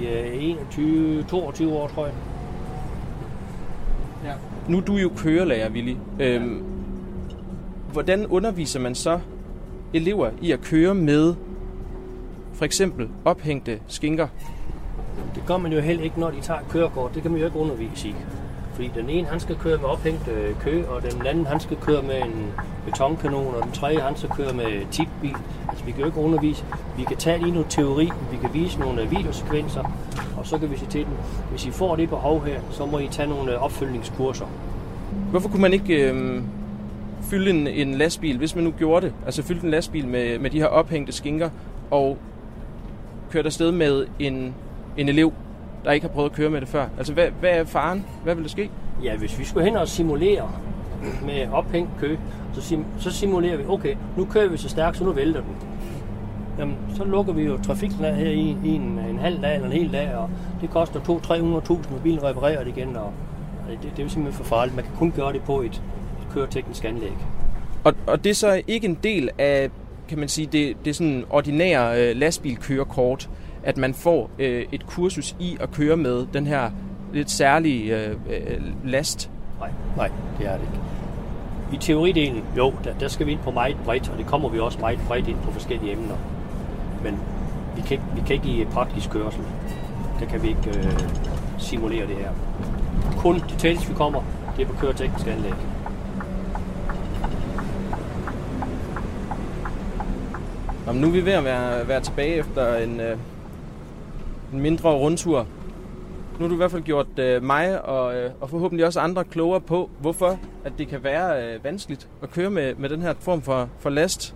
I 0.00 0.06
21, 0.50 1.22
22 1.22 1.72
år, 1.72 1.88
tror 1.88 2.06
jeg. 2.06 2.14
Ja. 4.24 4.32
Nu 4.68 4.76
er 4.76 4.82
du 4.82 4.94
jo 4.94 5.10
kørelærer, 5.16 5.70
Willy. 5.70 5.96
Øhm, 6.20 6.64
hvordan 7.92 8.26
underviser 8.26 8.80
man 8.80 8.94
så 8.94 9.20
elever 9.94 10.30
i 10.42 10.52
at 10.52 10.60
køre 10.60 10.94
med 10.94 11.34
for 12.54 12.64
eksempel 12.64 13.08
ophængte 13.24 13.78
skinker? 13.86 14.28
Det 15.34 15.42
gør 15.46 15.56
man 15.56 15.72
jo 15.72 15.80
heller 15.80 16.04
ikke, 16.04 16.20
når 16.20 16.30
de 16.30 16.40
tager 16.40 16.60
kørekort. 16.70 17.14
Det 17.14 17.22
kan 17.22 17.30
man 17.30 17.40
jo 17.40 17.46
ikke 17.46 17.58
undervise 17.58 18.08
i. 18.08 18.14
Fordi 18.74 18.90
den 18.94 19.10
ene, 19.10 19.26
han 19.26 19.40
skal 19.40 19.56
køre 19.56 19.78
med 19.78 19.84
ophængt 19.84 20.28
øh, 20.28 20.60
kø, 20.60 20.84
og 20.88 21.02
den 21.02 21.26
anden, 21.26 21.46
han 21.46 21.60
skal 21.60 21.76
køre 21.76 22.02
med 22.02 22.22
en 22.22 22.46
betonkanon, 22.84 23.54
og 23.54 23.62
den 23.62 23.72
tredje, 23.72 24.00
han 24.00 24.16
skal 24.16 24.30
køre 24.30 24.52
med 24.52 24.90
tipbil. 24.90 25.36
Altså, 25.68 25.84
vi 25.84 25.90
kan 25.90 26.00
jo 26.00 26.06
ikke 26.06 26.18
undervise. 26.18 26.64
Vi 26.96 27.04
kan 27.04 27.16
tage 27.16 27.38
lige 27.38 27.52
noget 27.52 27.66
teori, 27.68 28.10
vi 28.30 28.36
kan 28.40 28.50
vise 28.54 28.80
nogle 28.80 29.02
øh, 29.02 29.10
videosekvenser, 29.10 29.82
og 30.36 30.46
så 30.46 30.58
kan 30.58 30.70
vi 30.70 30.76
sige 30.76 30.88
til 30.88 31.00
dem, 31.00 31.12
hvis 31.50 31.66
I 31.66 31.70
får 31.70 31.96
det 31.96 32.08
behov 32.08 32.44
her, 32.44 32.60
så 32.70 32.86
må 32.86 32.98
I 32.98 33.08
tage 33.08 33.28
nogle 33.28 33.52
øh, 33.52 33.62
opfølgningskurser. 33.62 34.46
Hvorfor 35.30 35.48
kunne 35.48 35.62
man 35.62 35.72
ikke 35.72 36.10
øh, 36.10 36.42
fylde 37.22 37.50
en, 37.50 37.66
en 37.66 37.94
lastbil, 37.94 38.38
hvis 38.38 38.54
man 38.54 38.64
nu 38.64 38.70
gjorde 38.70 39.06
det? 39.06 39.14
Altså 39.24 39.42
fylde 39.42 39.64
en 39.64 39.70
lastbil 39.70 40.08
med, 40.08 40.38
med 40.38 40.50
de 40.50 40.58
her 40.58 40.66
ophængte 40.66 41.12
skinker, 41.12 41.50
og 41.90 42.18
køre 43.34 43.46
afsted 43.46 43.72
med 43.72 44.06
en, 44.18 44.54
en 44.96 45.08
elev, 45.08 45.32
der 45.84 45.92
ikke 45.92 46.06
har 46.06 46.14
prøvet 46.14 46.30
at 46.30 46.36
køre 46.36 46.50
med 46.50 46.60
det 46.60 46.68
før? 46.68 46.86
Altså, 46.98 47.12
hvad, 47.12 47.28
hvad 47.40 47.50
er 47.50 47.64
faren? 47.64 48.06
Hvad 48.24 48.34
vil 48.34 48.44
der 48.44 48.50
ske? 48.50 48.70
Ja, 49.04 49.16
hvis 49.16 49.38
vi 49.38 49.44
skulle 49.44 49.64
hen 49.64 49.76
og 49.76 49.88
simulere 49.88 50.50
med 51.26 51.48
ophængt 51.52 51.90
kø, 52.00 52.16
så, 52.52 52.60
sim, 52.60 52.84
så 52.98 53.10
simulerer 53.10 53.56
vi, 53.56 53.64
okay, 53.68 53.96
nu 54.16 54.24
kører 54.24 54.48
vi 54.48 54.56
så 54.56 54.68
stærkt, 54.68 54.96
så 54.96 55.04
nu 55.04 55.12
vælter 55.12 55.40
den. 55.40 55.50
Jamen, 56.58 56.76
så 56.96 57.04
lukker 57.04 57.32
vi 57.32 57.42
jo 57.42 57.58
trafikken 57.62 58.04
af 58.04 58.16
her 58.16 58.30
i, 58.30 58.56
i 58.64 58.68
en, 58.68 58.98
en 59.10 59.18
halv 59.18 59.42
dag 59.42 59.54
eller 59.54 59.66
en 59.66 59.72
hel 59.72 59.92
dag, 59.92 60.16
og 60.16 60.30
det 60.60 60.70
koster 60.70 61.00
200-300.000, 61.00 61.92
når 61.92 61.98
bilen 62.02 62.22
reparerer 62.22 62.64
det 62.64 62.76
igen, 62.76 62.96
og 62.96 63.12
det, 63.70 63.78
det 63.82 63.98
er 63.98 64.02
jo 64.02 64.08
simpelthen 64.08 64.44
for 64.44 64.44
farligt. 64.44 64.76
Man 64.76 64.84
kan 64.84 64.94
kun 64.98 65.12
gøre 65.16 65.32
det 65.32 65.42
på 65.42 65.60
et, 65.60 65.82
et 66.22 66.34
køreteknisk 66.34 66.84
anlæg. 66.84 67.12
Og, 67.84 67.94
og 68.06 68.24
det 68.24 68.30
er 68.30 68.34
så 68.34 68.62
ikke 68.66 68.86
en 68.86 68.98
del 69.02 69.30
af, 69.38 69.70
kan 70.08 70.18
man 70.18 70.28
sige, 70.28 70.46
det, 70.46 70.76
det 70.84 70.90
er 70.90 70.94
sådan 70.94 71.24
ordinære 71.30 72.00
øh, 72.02 72.16
lastbilkørekort, 72.16 73.30
at 73.64 73.76
man 73.76 73.94
får 73.94 74.30
øh, 74.38 74.64
et 74.72 74.86
kursus 74.86 75.36
i 75.40 75.56
at 75.60 75.70
køre 75.70 75.96
med 75.96 76.26
den 76.32 76.46
her 76.46 76.70
lidt 77.12 77.30
særlige 77.30 77.96
øh, 77.96 78.10
øh, 78.10 78.60
last? 78.84 79.30
Nej, 79.60 79.70
nej, 79.96 80.10
det 80.38 80.46
er 80.46 80.52
det 80.52 80.60
ikke. 80.60 80.78
I 81.72 81.76
teoridelen, 81.76 82.44
jo, 82.56 82.72
der, 82.84 82.94
der 83.00 83.08
skal 83.08 83.26
vi 83.26 83.32
ind 83.32 83.40
på 83.40 83.50
meget 83.50 83.76
bredt, 83.84 84.08
og 84.08 84.18
det 84.18 84.26
kommer 84.26 84.48
vi 84.48 84.58
også 84.58 84.78
meget 84.80 84.98
bredt 85.08 85.28
ind 85.28 85.36
på 85.44 85.50
forskellige 85.50 85.92
emner. 85.92 86.16
Men 87.02 87.18
vi 87.76 87.82
kan, 87.82 88.00
vi 88.14 88.20
kan 88.26 88.36
ikke 88.36 88.48
i 88.48 88.60
øh, 88.60 88.70
praktisk 88.70 89.10
kørsel. 89.10 89.42
Der 90.20 90.26
kan 90.26 90.42
vi 90.42 90.48
ikke 90.48 90.78
øh, 90.78 91.00
simulere 91.58 92.06
det 92.06 92.16
her. 92.16 92.30
Kun 93.16 93.34
det 93.34 93.58
tætteste, 93.58 93.88
vi 93.88 93.94
kommer, 93.94 94.22
det 94.56 94.62
er 94.62 94.66
på 94.66 94.74
køreteknisk 94.80 95.26
anlæg. 95.26 95.52
Om 100.86 100.94
nu 100.96 101.06
er 101.06 101.12
vi 101.12 101.24
ved 101.24 101.32
at 101.32 101.44
være, 101.44 101.88
være 101.88 102.00
tilbage 102.00 102.34
efter 102.34 102.76
en, 102.76 103.00
øh, 103.00 103.16
en 104.52 104.60
mindre 104.60 104.90
rundtur. 104.90 105.46
Nu 106.32 106.40
har 106.40 106.48
du 106.48 106.54
i 106.54 106.56
hvert 106.56 106.70
fald 106.70 106.82
gjort 106.82 107.18
øh, 107.18 107.42
mig 107.42 107.84
og, 107.84 108.16
øh, 108.16 108.30
og 108.40 108.50
forhåbentlig 108.50 108.86
også 108.86 109.00
andre 109.00 109.24
klogere 109.24 109.60
på, 109.60 109.90
hvorfor 110.00 110.38
at 110.64 110.72
det 110.78 110.88
kan 110.88 111.04
være 111.04 111.54
øh, 111.54 111.64
vanskeligt 111.64 112.08
at 112.22 112.30
køre 112.30 112.50
med, 112.50 112.74
med 112.74 112.88
den 112.88 113.02
her 113.02 113.14
form 113.20 113.42
for, 113.42 113.68
for 113.78 113.90
last. 113.90 114.34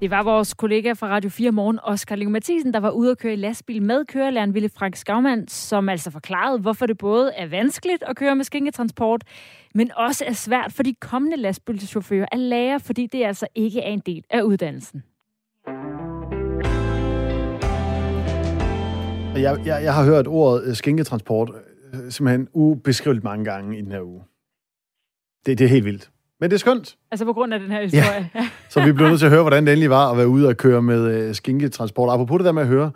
Det 0.00 0.10
var 0.10 0.22
vores 0.22 0.54
kollega 0.54 0.92
fra 0.92 1.08
Radio 1.08 1.30
4 1.30 1.52
Morgen, 1.52 1.78
Oskar 1.82 2.16
Leo 2.16 2.28
Mathisen, 2.28 2.74
der 2.74 2.80
var 2.80 2.90
ude 2.90 3.10
at 3.10 3.18
køre 3.18 3.32
i 3.32 3.36
lastbil 3.36 3.82
med 3.82 4.04
kørelæreren 4.04 4.54
Ville 4.54 4.70
Frank 4.76 4.96
Skavmand, 4.96 5.48
som 5.48 5.88
altså 5.88 6.10
forklarede, 6.10 6.58
hvorfor 6.58 6.86
det 6.86 6.98
både 6.98 7.32
er 7.36 7.46
vanskeligt 7.46 8.02
at 8.02 8.16
køre 8.16 8.36
med 8.36 8.44
skinketransport, 8.44 9.22
men 9.74 9.90
også 9.96 10.24
er 10.24 10.32
svært 10.32 10.72
for 10.72 10.82
de 10.82 10.94
kommende 11.00 11.36
lastbilchauffører 11.36 12.26
at 12.32 12.38
lære, 12.38 12.80
fordi 12.80 13.06
det 13.06 13.24
altså 13.24 13.46
ikke 13.54 13.80
er 13.80 13.90
en 13.90 14.02
del 14.06 14.24
af 14.30 14.42
uddannelsen. 14.42 15.02
Jeg, 19.34 19.58
jeg, 19.66 19.80
jeg 19.82 19.94
har 19.94 20.04
hørt 20.04 20.26
ordet 20.26 20.64
øh, 20.64 20.74
skinketransport 20.74 21.50
øh, 21.94 22.10
simpelthen 22.10 22.48
ubeskriveligt 22.52 23.24
mange 23.24 23.44
gange 23.44 23.78
i 23.78 23.82
den 23.82 23.92
her 23.92 24.02
uge. 24.02 24.22
Det, 25.46 25.58
det 25.58 25.64
er 25.64 25.68
helt 25.68 25.84
vildt. 25.84 26.10
Men 26.40 26.50
det 26.50 26.56
er 26.56 26.58
skønt. 26.58 26.96
Altså 27.10 27.24
på 27.24 27.32
grund 27.32 27.54
af 27.54 27.60
den 27.60 27.70
her 27.70 27.82
historie. 27.82 28.30
Ja. 28.34 28.48
Så 28.68 28.84
vi 28.84 28.92
bliver 28.92 29.08
nødt 29.08 29.18
til 29.18 29.26
at 29.26 29.32
høre, 29.32 29.42
hvordan 29.42 29.66
det 29.66 29.72
endelig 29.72 29.90
var 29.90 30.10
at 30.10 30.16
være 30.16 30.28
ude 30.28 30.48
og 30.48 30.56
køre 30.56 30.82
med 30.82 31.28
uh, 31.28 31.34
skinketransport. 31.34 32.12
Apropos 32.12 32.38
det 32.38 32.44
der 32.44 32.52
med 32.52 32.62
at 32.62 32.68
høre, 32.68 32.90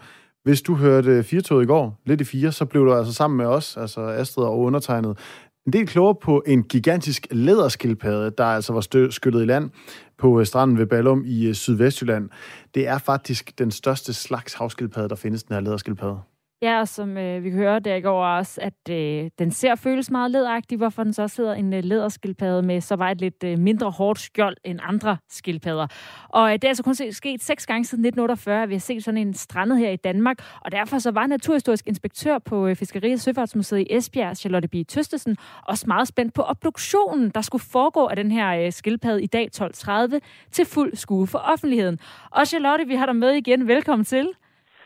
hvis 0.45 0.63
du 0.63 0.75
hørte 0.75 1.23
Firtoget 1.23 1.63
i 1.63 1.67
går, 1.67 2.01
lidt 2.05 2.21
i 2.21 2.25
fire, 2.25 2.53
så 2.53 2.65
blev 2.65 2.85
du 2.85 2.95
altså 2.95 3.13
sammen 3.13 3.37
med 3.37 3.47
os, 3.47 3.77
altså 3.77 4.01
Astrid 4.01 4.45
og 4.45 4.59
undertegnet, 4.59 5.19
en 5.67 5.73
del 5.73 5.87
klogere 5.87 6.15
på 6.15 6.43
en 6.47 6.63
gigantisk 6.63 7.27
læderskildpadde, 7.31 8.31
der 8.39 8.45
altså 8.45 8.73
var 8.73 9.11
skyllet 9.11 9.43
i 9.43 9.45
land 9.45 9.71
på 10.19 10.41
øh, 10.41 10.47
stranden 10.47 10.79
ved 10.79 10.87
Ballum 10.87 11.25
i 11.27 11.47
øh, 11.47 11.55
Sydvestjylland. 11.55 12.31
Det 12.75 12.89
er 12.89 12.99
faktisk 12.99 13.59
den 13.59 13.71
største 13.71 14.13
slags 14.13 14.55
havskildpadde, 14.55 15.09
der 15.09 15.15
findes, 15.15 15.43
den 15.43 15.55
her 15.55 15.61
læderskildpadde. 15.61 16.19
Ja, 16.63 16.81
og 16.81 16.89
som 16.89 17.19
øh, 17.19 17.45
vi 17.45 17.51
kan 17.51 17.59
høre 17.59 17.81
der 17.81 17.95
i 17.95 18.01
går 18.01 18.25
også, 18.25 18.61
at 18.61 18.91
øh, 18.91 19.31
den 19.39 19.51
ser 19.51 19.75
føles 19.75 20.11
meget 20.11 20.31
ledagtig, 20.31 20.79
hvorfor 20.79 21.05
den 21.05 21.13
så 21.13 21.29
sidder 21.29 21.55
en 21.55 21.73
øh, 21.73 21.85
lederskildpadde 21.85 22.63
med 22.63 22.81
så 22.81 22.97
var 22.97 23.15
lidt 23.15 23.45
øh, 23.45 23.59
mindre 23.59 23.91
hårdt 23.91 24.19
skjold 24.19 24.57
end 24.65 24.81
andre 24.83 25.17
skildpadder. 25.29 25.87
Og 26.29 26.49
øh, 26.49 26.53
det 26.53 26.65
er 26.65 26.69
altså 26.69 26.83
kun 26.83 26.95
sket 26.95 27.43
seks 27.43 27.67
gange 27.67 27.85
siden 27.85 28.05
1948, 28.05 28.63
at 28.63 28.69
vi 28.69 28.75
har 28.75 28.81
set 28.81 29.05
sådan 29.05 29.19
en 29.21 29.35
strandet 29.35 29.79
her 29.79 29.91
i 29.91 29.97
Danmark, 29.97 30.37
og 30.61 30.73
derfor 30.73 30.99
så 30.99 31.11
var 31.11 31.27
naturhistorisk 31.27 31.87
inspektør 31.87 32.39
på 32.39 32.67
øh, 32.67 32.77
Fiskeri- 32.77 33.13
og 33.13 33.19
Søfartsmuseet 33.19 33.81
i 33.81 33.97
Esbjerg, 33.97 34.37
Charlotte 34.37 34.69
B. 34.69 34.75
Tøstesen, 34.89 35.37
også 35.67 35.85
meget 35.89 36.09
spændt 36.09 36.35
på 36.35 36.43
obduktionen, 36.43 37.31
der 37.31 37.41
skulle 37.41 37.63
foregå 37.73 38.07
af 38.07 38.17
den 38.17 38.31
her 38.31 38.65
øh, 38.65 38.73
skildpadde 38.73 39.23
i 39.23 39.27
dag 39.27 39.49
12.30 39.57 40.19
til 40.51 40.65
fuld 40.65 40.97
skue 40.97 41.27
for 41.27 41.39
offentligheden. 41.39 41.99
Og 42.31 42.47
Charlotte, 42.47 42.87
vi 42.87 42.95
har 42.95 43.07
dig 43.07 43.17
med 43.17 43.31
igen. 43.31 43.69
Velkommen 43.69 44.05
til. 44.05 44.29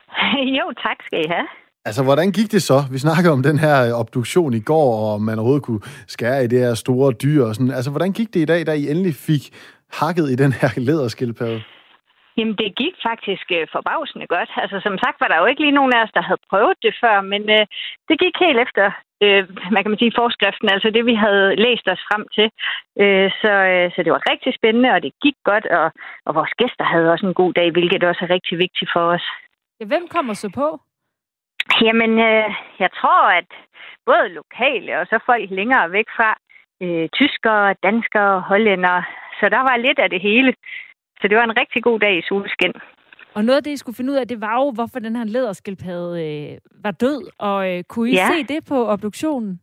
Jo, 0.59 0.72
tak 0.83 0.97
skal 1.07 1.20
I 1.24 1.29
have. 1.29 1.66
Altså, 1.89 2.03
hvordan 2.09 2.28
gik 2.39 2.49
det 2.57 2.62
så? 2.70 2.78
Vi 2.95 2.99
snakkede 3.07 3.32
om 3.37 3.43
den 3.49 3.59
her 3.64 3.76
obduktion 4.03 4.53
i 4.61 4.62
går, 4.70 4.89
og 5.03 5.09
om 5.16 5.22
man 5.28 5.39
overhovedet 5.39 5.66
kunne 5.68 5.84
skære 6.14 6.45
i 6.45 6.51
det 6.53 6.61
her 6.64 6.74
store 6.84 7.11
dyr 7.24 7.43
og 7.49 7.55
sådan. 7.55 7.74
Altså, 7.78 7.91
hvordan 7.95 8.12
gik 8.18 8.28
det 8.34 8.41
i 8.43 8.51
dag, 8.53 8.61
da 8.66 8.72
I 8.72 8.84
endelig 8.93 9.14
fik 9.28 9.45
hakket 10.01 10.26
i 10.34 10.37
den 10.43 10.53
her 10.61 10.70
læderskildpadde? 10.87 11.62
Jamen, 12.37 12.57
det 12.62 12.70
gik 12.82 12.95
faktisk 13.09 13.47
øh, 13.57 13.64
forbavsende 13.74 14.26
godt. 14.34 14.51
Altså, 14.62 14.76
som 14.87 14.95
sagt 15.03 15.16
var 15.22 15.28
der 15.30 15.39
jo 15.41 15.47
ikke 15.51 15.62
lige 15.62 15.78
nogen 15.78 15.93
af 15.97 16.03
os, 16.05 16.16
der 16.16 16.22
havde 16.28 16.47
prøvet 16.51 16.76
det 16.87 16.95
før, 17.03 17.16
men 17.32 17.43
øh, 17.57 17.64
det 18.09 18.16
gik 18.24 18.37
helt 18.45 18.61
efter, 18.66 18.84
øh, 19.24 19.43
man 19.74 19.80
kan 19.82 19.91
man 19.93 20.03
sige, 20.03 20.18
forskriften, 20.20 20.68
altså 20.74 20.89
det, 20.97 21.03
vi 21.11 21.16
havde 21.26 21.47
læst 21.66 21.87
os 21.95 22.07
frem 22.09 22.22
til. 22.37 22.49
Øh, 23.03 23.28
så, 23.43 23.53
øh, 23.72 23.87
så 23.95 23.99
det 24.05 24.12
var 24.16 24.22
rigtig 24.32 24.53
spændende, 24.59 24.91
og 24.95 25.01
det 25.05 25.12
gik 25.24 25.39
godt, 25.51 25.66
og, 25.78 25.87
og 26.26 26.32
vores 26.39 26.53
gæster 26.61 26.84
havde 26.93 27.12
også 27.12 27.26
en 27.26 27.41
god 27.43 27.53
dag, 27.59 27.68
hvilket 27.70 28.03
også 28.11 28.22
er 28.24 28.34
rigtig 28.37 28.55
vigtigt 28.64 28.91
for 28.95 29.05
os. 29.14 29.26
Ja, 29.80 29.84
hvem 29.93 30.05
kommer 30.14 30.34
så 30.34 30.49
på? 30.61 30.66
Jamen, 31.83 32.11
øh, 32.11 32.49
jeg 32.79 32.91
tror, 33.01 33.23
at 33.41 33.49
både 34.07 34.29
lokale 34.29 35.01
og 35.01 35.07
så 35.07 35.19
folk 35.27 35.51
længere 35.51 35.93
væk 35.93 36.09
fra, 36.17 36.31
øh, 36.83 37.09
tyskere, 37.09 37.75
danskere, 37.83 38.41
hollændere, 38.41 39.05
så 39.41 39.49
der 39.49 39.59
var 39.69 39.77
lidt 39.77 39.99
af 39.99 40.11
det 40.11 40.21
hele. 40.21 40.55
Så 41.21 41.29
det 41.29 41.37
var 41.37 41.45
en 41.45 41.59
rigtig 41.59 41.83
god 41.83 41.99
dag 42.01 42.19
i 42.19 42.23
solskin. 42.23 42.73
Og 43.35 43.45
noget 43.45 43.57
af 43.57 43.64
det, 43.64 43.71
I 43.71 43.77
skulle 43.77 43.97
finde 43.97 44.12
ud 44.12 44.17
af, 44.17 44.29
det 44.29 44.41
var 44.41 44.55
jo, 44.55 44.71
hvorfor 44.75 44.99
den 44.99 45.17
her 45.17 45.25
læderskildpadde 45.25 46.12
øh, 46.27 46.59
var 46.85 46.91
død. 46.91 47.31
Og 47.39 47.59
øh, 47.73 47.85
kunne 47.89 48.11
I 48.11 48.14
Ja. 48.14 48.27
se 48.33 48.43
det 48.55 48.61
på 48.69 48.87
obduktionen? 48.87 49.61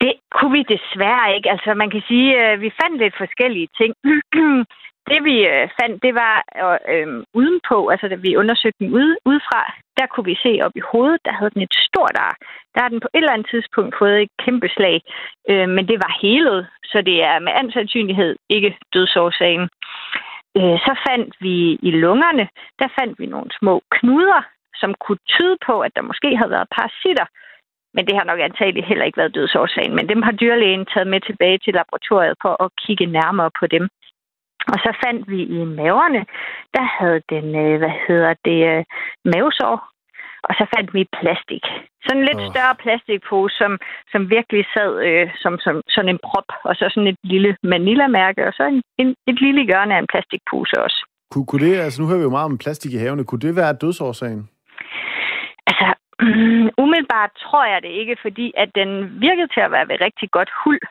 Det 0.00 0.12
kunne 0.34 0.52
vi 0.52 0.62
desværre 0.62 1.36
ikke. 1.36 1.50
Altså, 1.50 1.74
man 1.74 1.90
kan 1.90 2.02
sige, 2.08 2.38
at 2.40 2.60
vi 2.60 2.70
fandt 2.82 2.98
lidt 3.02 3.14
forskellige 3.16 3.68
ting. 3.80 3.94
det 5.10 5.20
vi 5.28 5.36
øh, 5.52 5.68
fandt, 5.80 6.02
det 6.06 6.14
var 6.22 6.34
øh, 6.62 6.78
øh, 6.94 7.24
udenpå, 7.40 7.76
altså 7.92 8.06
da 8.08 8.14
vi 8.14 8.36
undersøgte 8.36 8.78
den 8.84 8.94
ude, 8.94 9.16
udefra, 9.30 9.62
der 9.98 10.06
kunne 10.06 10.26
vi 10.32 10.42
se 10.44 10.52
op 10.66 10.74
i 10.76 10.86
hovedet, 10.90 11.20
der 11.24 11.32
havde 11.32 11.50
den 11.54 11.62
et 11.62 11.74
stort 11.88 12.16
ar. 12.26 12.34
Der 12.74 12.80
har 12.82 12.88
den 12.88 13.00
på 13.00 13.08
et 13.14 13.18
eller 13.18 13.32
andet 13.32 13.50
tidspunkt 13.50 13.94
fået 13.98 14.22
et 14.22 14.30
kæmpe 14.44 14.68
slag, 14.76 14.96
øh, 15.50 15.68
men 15.68 15.88
det 15.90 15.98
var 16.04 16.18
helet, 16.22 16.66
så 16.84 16.98
det 17.08 17.24
er 17.30 17.38
med 17.38 17.52
al 17.60 17.72
sandsynlighed 17.72 18.36
ikke 18.48 18.76
dødsårsagen. 18.94 19.68
Øh, 20.58 20.76
så 20.86 20.92
fandt 21.08 21.30
vi 21.40 21.56
i 21.88 21.90
lungerne, 21.90 22.48
der 22.80 22.88
fandt 22.98 23.18
vi 23.20 23.26
nogle 23.26 23.50
små 23.58 23.82
knuder, 23.90 24.42
som 24.80 24.94
kunne 24.94 25.22
tyde 25.28 25.56
på, 25.66 25.80
at 25.80 25.92
der 25.96 26.02
måske 26.10 26.36
havde 26.36 26.54
været 26.56 26.74
parasitter. 26.76 27.26
Men 27.94 28.06
det 28.06 28.14
har 28.16 28.24
nok 28.24 28.40
antageligt 28.40 28.86
heller 28.86 29.04
ikke 29.04 29.20
været 29.22 29.34
dødsårsagen. 29.34 29.94
Men 29.96 30.08
dem 30.08 30.22
har 30.22 30.32
dyrlægen 30.32 30.86
taget 30.92 31.06
med 31.06 31.20
tilbage 31.20 31.58
til 31.58 31.74
laboratoriet 31.74 32.36
for 32.42 32.62
at 32.64 32.70
kigge 32.84 33.06
nærmere 33.06 33.50
på 33.60 33.66
dem. 33.66 33.88
Og 34.72 34.78
så 34.84 34.90
fandt 35.04 35.22
vi 35.32 35.40
i 35.58 35.64
maverne, 35.64 36.22
der 36.76 36.84
havde 36.98 37.20
den, 37.32 37.46
øh, 37.64 37.78
hvad 37.78 37.94
hedder 38.06 38.34
det, 38.44 38.58
øh, 38.72 38.84
mavesår. 39.24 39.76
Og 40.48 40.54
så 40.58 40.64
fandt 40.74 40.88
vi 40.94 41.02
plastik. 41.18 41.64
Sådan 42.04 42.20
en 42.20 42.28
lidt 42.28 42.42
oh. 42.44 42.50
større 42.52 42.74
plastikpose, 42.84 43.54
som, 43.60 43.72
som 44.12 44.30
virkelig 44.36 44.64
sad 44.74 44.90
øh, 45.08 45.26
som, 45.42 45.52
som 45.64 45.74
sådan 45.94 46.12
en 46.14 46.20
prop. 46.28 46.48
Og 46.68 46.74
så 46.76 46.84
sådan 46.94 47.12
et 47.12 47.20
lille 47.22 47.56
Manila-mærke, 47.62 48.46
og 48.48 48.52
så 48.52 48.62
en, 48.72 48.82
en, 49.02 49.08
et 49.30 49.38
lille 49.40 49.62
hjørne 49.68 49.94
af 49.94 49.98
en 49.98 50.12
plastikpose 50.12 50.74
også. 50.86 51.00
Kunne, 51.30 51.46
kunne 51.46 51.66
det, 51.66 51.74
altså 51.86 52.02
nu 52.02 52.08
hører 52.08 52.22
vi 52.22 52.28
jo 52.28 52.36
meget 52.36 52.50
om 52.50 52.58
plastik 52.58 52.92
i 52.92 53.02
havene, 53.04 53.24
kunne 53.24 53.44
det 53.46 53.56
være 53.56 53.78
dødsårsagen? 53.82 54.42
Altså, 55.70 55.86
umiddelbart 56.82 57.30
tror 57.44 57.64
jeg 57.72 57.82
det 57.82 57.92
ikke, 58.00 58.16
fordi 58.22 58.46
at 58.56 58.70
den 58.74 58.90
virkede 59.26 59.48
til 59.54 59.62
at 59.66 59.72
være 59.74 59.88
ved 59.88 59.98
rigtig 60.00 60.30
godt 60.30 60.50
huld, 60.64 60.82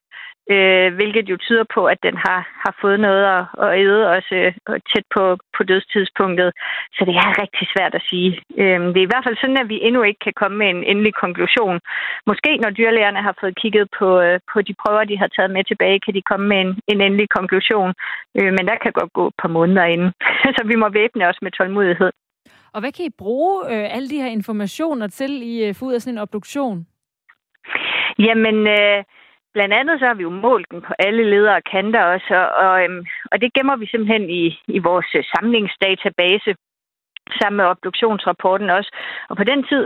øh, 0.54 0.94
hvilket 0.98 1.26
jo 1.30 1.38
tyder 1.38 1.66
på, 1.76 1.86
at 1.94 2.00
den 2.08 2.16
har, 2.26 2.40
har 2.64 2.74
fået 2.82 3.00
noget 3.00 3.24
at, 3.36 3.44
at 3.66 3.80
æde 3.82 4.10
også 4.16 4.36
øh, 4.36 4.80
tæt 4.90 5.06
på, 5.16 5.24
på 5.58 5.64
dødstidspunktet. 5.64 6.50
Så 6.96 7.02
det 7.08 7.16
er 7.16 7.42
rigtig 7.44 7.66
svært 7.74 7.94
at 7.96 8.06
sige. 8.10 8.30
Øh, 8.62 8.80
det 8.94 9.00
er 9.00 9.08
i 9.08 9.12
hvert 9.12 9.26
fald 9.28 9.38
sådan, 9.42 9.62
at 9.64 9.70
vi 9.70 9.78
endnu 9.88 10.02
ikke 10.04 10.22
kan 10.28 10.36
komme 10.42 10.58
med 10.58 10.70
en 10.70 10.84
endelig 10.92 11.14
konklusion. 11.24 11.80
Måske 12.30 12.52
når 12.58 12.70
dyrlægerne 12.70 13.22
har 13.28 13.36
fået 13.42 13.60
kigget 13.62 13.88
på, 14.00 14.08
øh, 14.26 14.40
på 14.54 14.62
de 14.62 14.74
prøver, 14.82 15.04
de 15.04 15.18
har 15.18 15.30
taget 15.36 15.52
med 15.52 15.64
tilbage, 15.64 16.04
kan 16.06 16.14
de 16.14 16.22
komme 16.32 16.46
med 16.48 16.60
en, 16.66 16.72
en 16.92 17.02
endelig 17.02 17.30
konklusion. 17.38 17.94
Øh, 18.38 18.52
men 18.56 18.64
der 18.70 18.78
kan 18.84 18.92
godt 19.00 19.14
gå 19.14 19.28
et 19.28 19.38
par 19.42 19.52
måneder 19.58 19.86
inden. 19.94 20.12
Så 20.58 20.62
vi 20.72 20.76
må 20.76 20.88
væbne 20.90 21.28
os 21.28 21.42
med 21.42 21.52
tålmodighed. 21.52 22.12
Og 22.74 22.80
hvad 22.82 22.92
kan 22.92 23.06
I 23.06 23.10
bruge 23.18 23.56
øh, 23.72 23.96
alle 23.96 24.10
de 24.10 24.22
her 24.22 24.32
informationer 24.40 25.08
til 25.08 25.32
i 25.52 25.66
øh, 25.68 25.74
sådan 25.74 26.14
en 26.14 26.18
obduktion? 26.18 26.88
Jamen, 28.20 28.68
øh, 28.68 29.04
blandt 29.56 29.74
andet 29.80 29.96
så 30.00 30.06
har 30.06 30.18
vi 30.18 30.24
jo 30.30 30.34
målt 30.46 30.68
den 30.72 30.82
på 30.88 30.94
alle 31.00 31.24
ledere 31.32 31.56
og 31.60 31.68
kanter 31.74 32.04
også, 32.14 32.32
og, 32.42 32.48
og, 32.66 32.84
øhm, 32.84 33.02
og 33.32 33.36
det 33.42 33.54
gemmer 33.56 33.76
vi 33.76 33.86
simpelthen 33.88 34.30
i, 34.30 34.44
i 34.78 34.80
vores 34.80 35.10
øh, 35.16 35.24
samlingsdatabase 35.34 36.52
sammen 37.40 37.58
med 37.58 37.66
obduktionsrapporten 37.74 38.70
også. 38.70 38.92
Og 39.30 39.36
på 39.38 39.44
den 39.44 39.64
tid, 39.72 39.84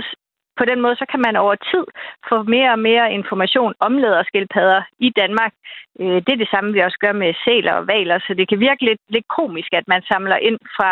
på 0.59 0.65
den 0.65 0.79
måde, 0.81 0.95
så 0.95 1.05
kan 1.11 1.21
man 1.25 1.35
over 1.35 1.55
tid 1.71 1.85
få 2.29 2.37
mere 2.55 2.71
og 2.71 2.79
mere 2.79 3.13
information 3.19 3.73
om 3.79 3.93
læderskildpadder 3.97 4.81
i 4.99 5.09
Danmark. 5.21 5.53
Øh, 6.01 6.17
det 6.25 6.31
er 6.33 6.43
det 6.43 6.53
samme, 6.53 6.73
vi 6.73 6.79
også 6.79 6.99
gør 7.05 7.13
med 7.21 7.33
sæler 7.43 7.73
og 7.73 7.87
valer, 7.87 8.19
så 8.19 8.33
det 8.33 8.49
kan 8.49 8.59
virke 8.59 8.85
lidt, 8.85 9.01
lidt 9.09 9.27
komisk, 9.39 9.71
at 9.73 9.87
man 9.87 10.01
samler 10.11 10.37
ind 10.49 10.59
fra 10.77 10.91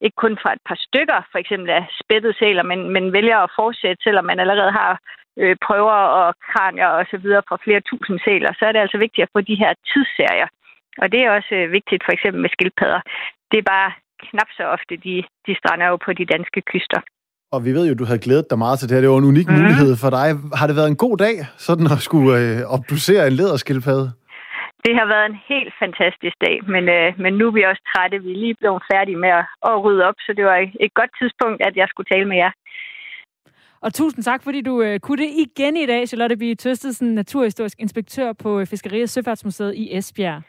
ikke 0.00 0.16
kun 0.24 0.38
fra 0.42 0.52
et 0.52 0.62
par 0.68 0.78
stykker, 0.86 1.20
for 1.32 1.38
eksempel 1.38 1.70
af 1.70 1.84
spættet 2.00 2.36
sæler, 2.38 2.62
men, 2.62 2.80
men 2.94 3.12
vælger 3.12 3.38
at 3.38 3.54
fortsætte, 3.56 4.02
selvom 4.02 4.24
man 4.24 4.40
allerede 4.40 4.72
har 4.72 5.00
øh, 5.42 5.56
prøver 5.66 5.98
og 6.20 6.28
kranier 6.48 6.90
og 6.98 7.04
så 7.10 7.16
videre 7.24 7.42
fra 7.48 7.58
flere 7.64 7.82
tusind 7.90 8.18
sæler, 8.24 8.52
så 8.58 8.62
er 8.66 8.72
det 8.72 8.84
altså 8.84 8.98
vigtigt 9.04 9.24
at 9.24 9.32
få 9.34 9.40
de 9.50 9.60
her 9.62 9.72
tidsserier. 9.90 10.48
Og 11.02 11.06
det 11.12 11.20
er 11.20 11.30
også 11.38 11.54
øh, 11.60 11.72
vigtigt 11.78 12.02
for 12.06 12.12
eksempel 12.12 12.40
med 12.42 12.50
skildpadder. 12.54 13.00
Det 13.50 13.58
er 13.58 13.66
bare 13.76 13.90
knap 14.26 14.50
så 14.58 14.64
ofte, 14.76 14.94
de, 15.06 15.14
de 15.46 15.52
strander 15.60 15.86
jo 15.92 15.96
på 16.06 16.10
de 16.12 16.24
danske 16.34 16.60
kyster. 16.72 17.00
Og 17.54 17.64
vi 17.66 17.70
ved 17.76 17.84
jo, 17.88 17.94
du 17.94 18.04
havde 18.04 18.24
glædet 18.26 18.50
dig 18.50 18.58
meget 18.58 18.78
til 18.78 18.88
det 18.88 18.94
her. 18.94 19.02
Det 19.04 19.10
var 19.10 19.22
en 19.22 19.32
unik 19.34 19.48
mm. 19.48 19.54
mulighed 19.58 19.92
for 20.02 20.10
dig. 20.18 20.28
Har 20.58 20.66
det 20.66 20.76
været 20.76 20.90
en 20.94 21.02
god 21.06 21.16
dag, 21.26 21.36
sådan 21.66 21.86
at 21.94 22.00
skulle 22.08 22.30
øh, 22.40 22.74
obducere 22.76 23.26
en 23.26 23.36
læderskildpadde? 23.38 24.08
Det 24.84 24.94
har 24.98 25.06
været 25.14 25.26
en 25.32 25.38
helt 25.52 25.72
fantastisk 25.82 26.36
dag, 26.46 26.56
men, 26.74 26.84
øh, 26.96 27.08
men 27.22 27.32
nu 27.38 27.44
er 27.48 27.54
vi 27.58 27.62
også 27.70 27.82
trætte. 27.92 28.22
Vi 28.26 28.30
er 28.32 28.42
lige 28.44 28.60
blevet 28.60 28.82
færdige 28.92 29.22
med 29.24 29.32
at, 29.40 29.44
at 29.68 29.82
rydde 29.84 30.06
op, 30.08 30.18
så 30.26 30.30
det 30.38 30.44
var 30.50 30.58
et 30.86 30.94
godt 31.00 31.12
tidspunkt, 31.20 31.58
at 31.68 31.74
jeg 31.80 31.86
skulle 31.88 32.10
tale 32.12 32.28
med 32.32 32.38
jer. 32.44 32.52
Og 33.82 33.94
tusind 33.94 34.24
tak, 34.24 34.42
fordi 34.42 34.60
du 34.60 34.82
øh, 34.82 35.00
kunne 35.00 35.22
det 35.22 35.30
igen 35.36 35.76
i 35.76 35.86
dag, 35.86 36.08
Charlotte 36.08 36.36
B. 36.36 36.42
Tøstesen, 36.58 37.14
naturhistorisk 37.14 37.80
inspektør 37.80 38.32
på 38.32 38.60
øh, 38.60 38.66
Fiskeri- 38.66 39.02
og 39.02 39.08
Søfartsmuseet 39.08 39.74
i 39.74 39.96
Esbjerg. 39.96 40.42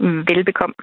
Mm, 0.00 0.18
velbekomme. 0.28 0.74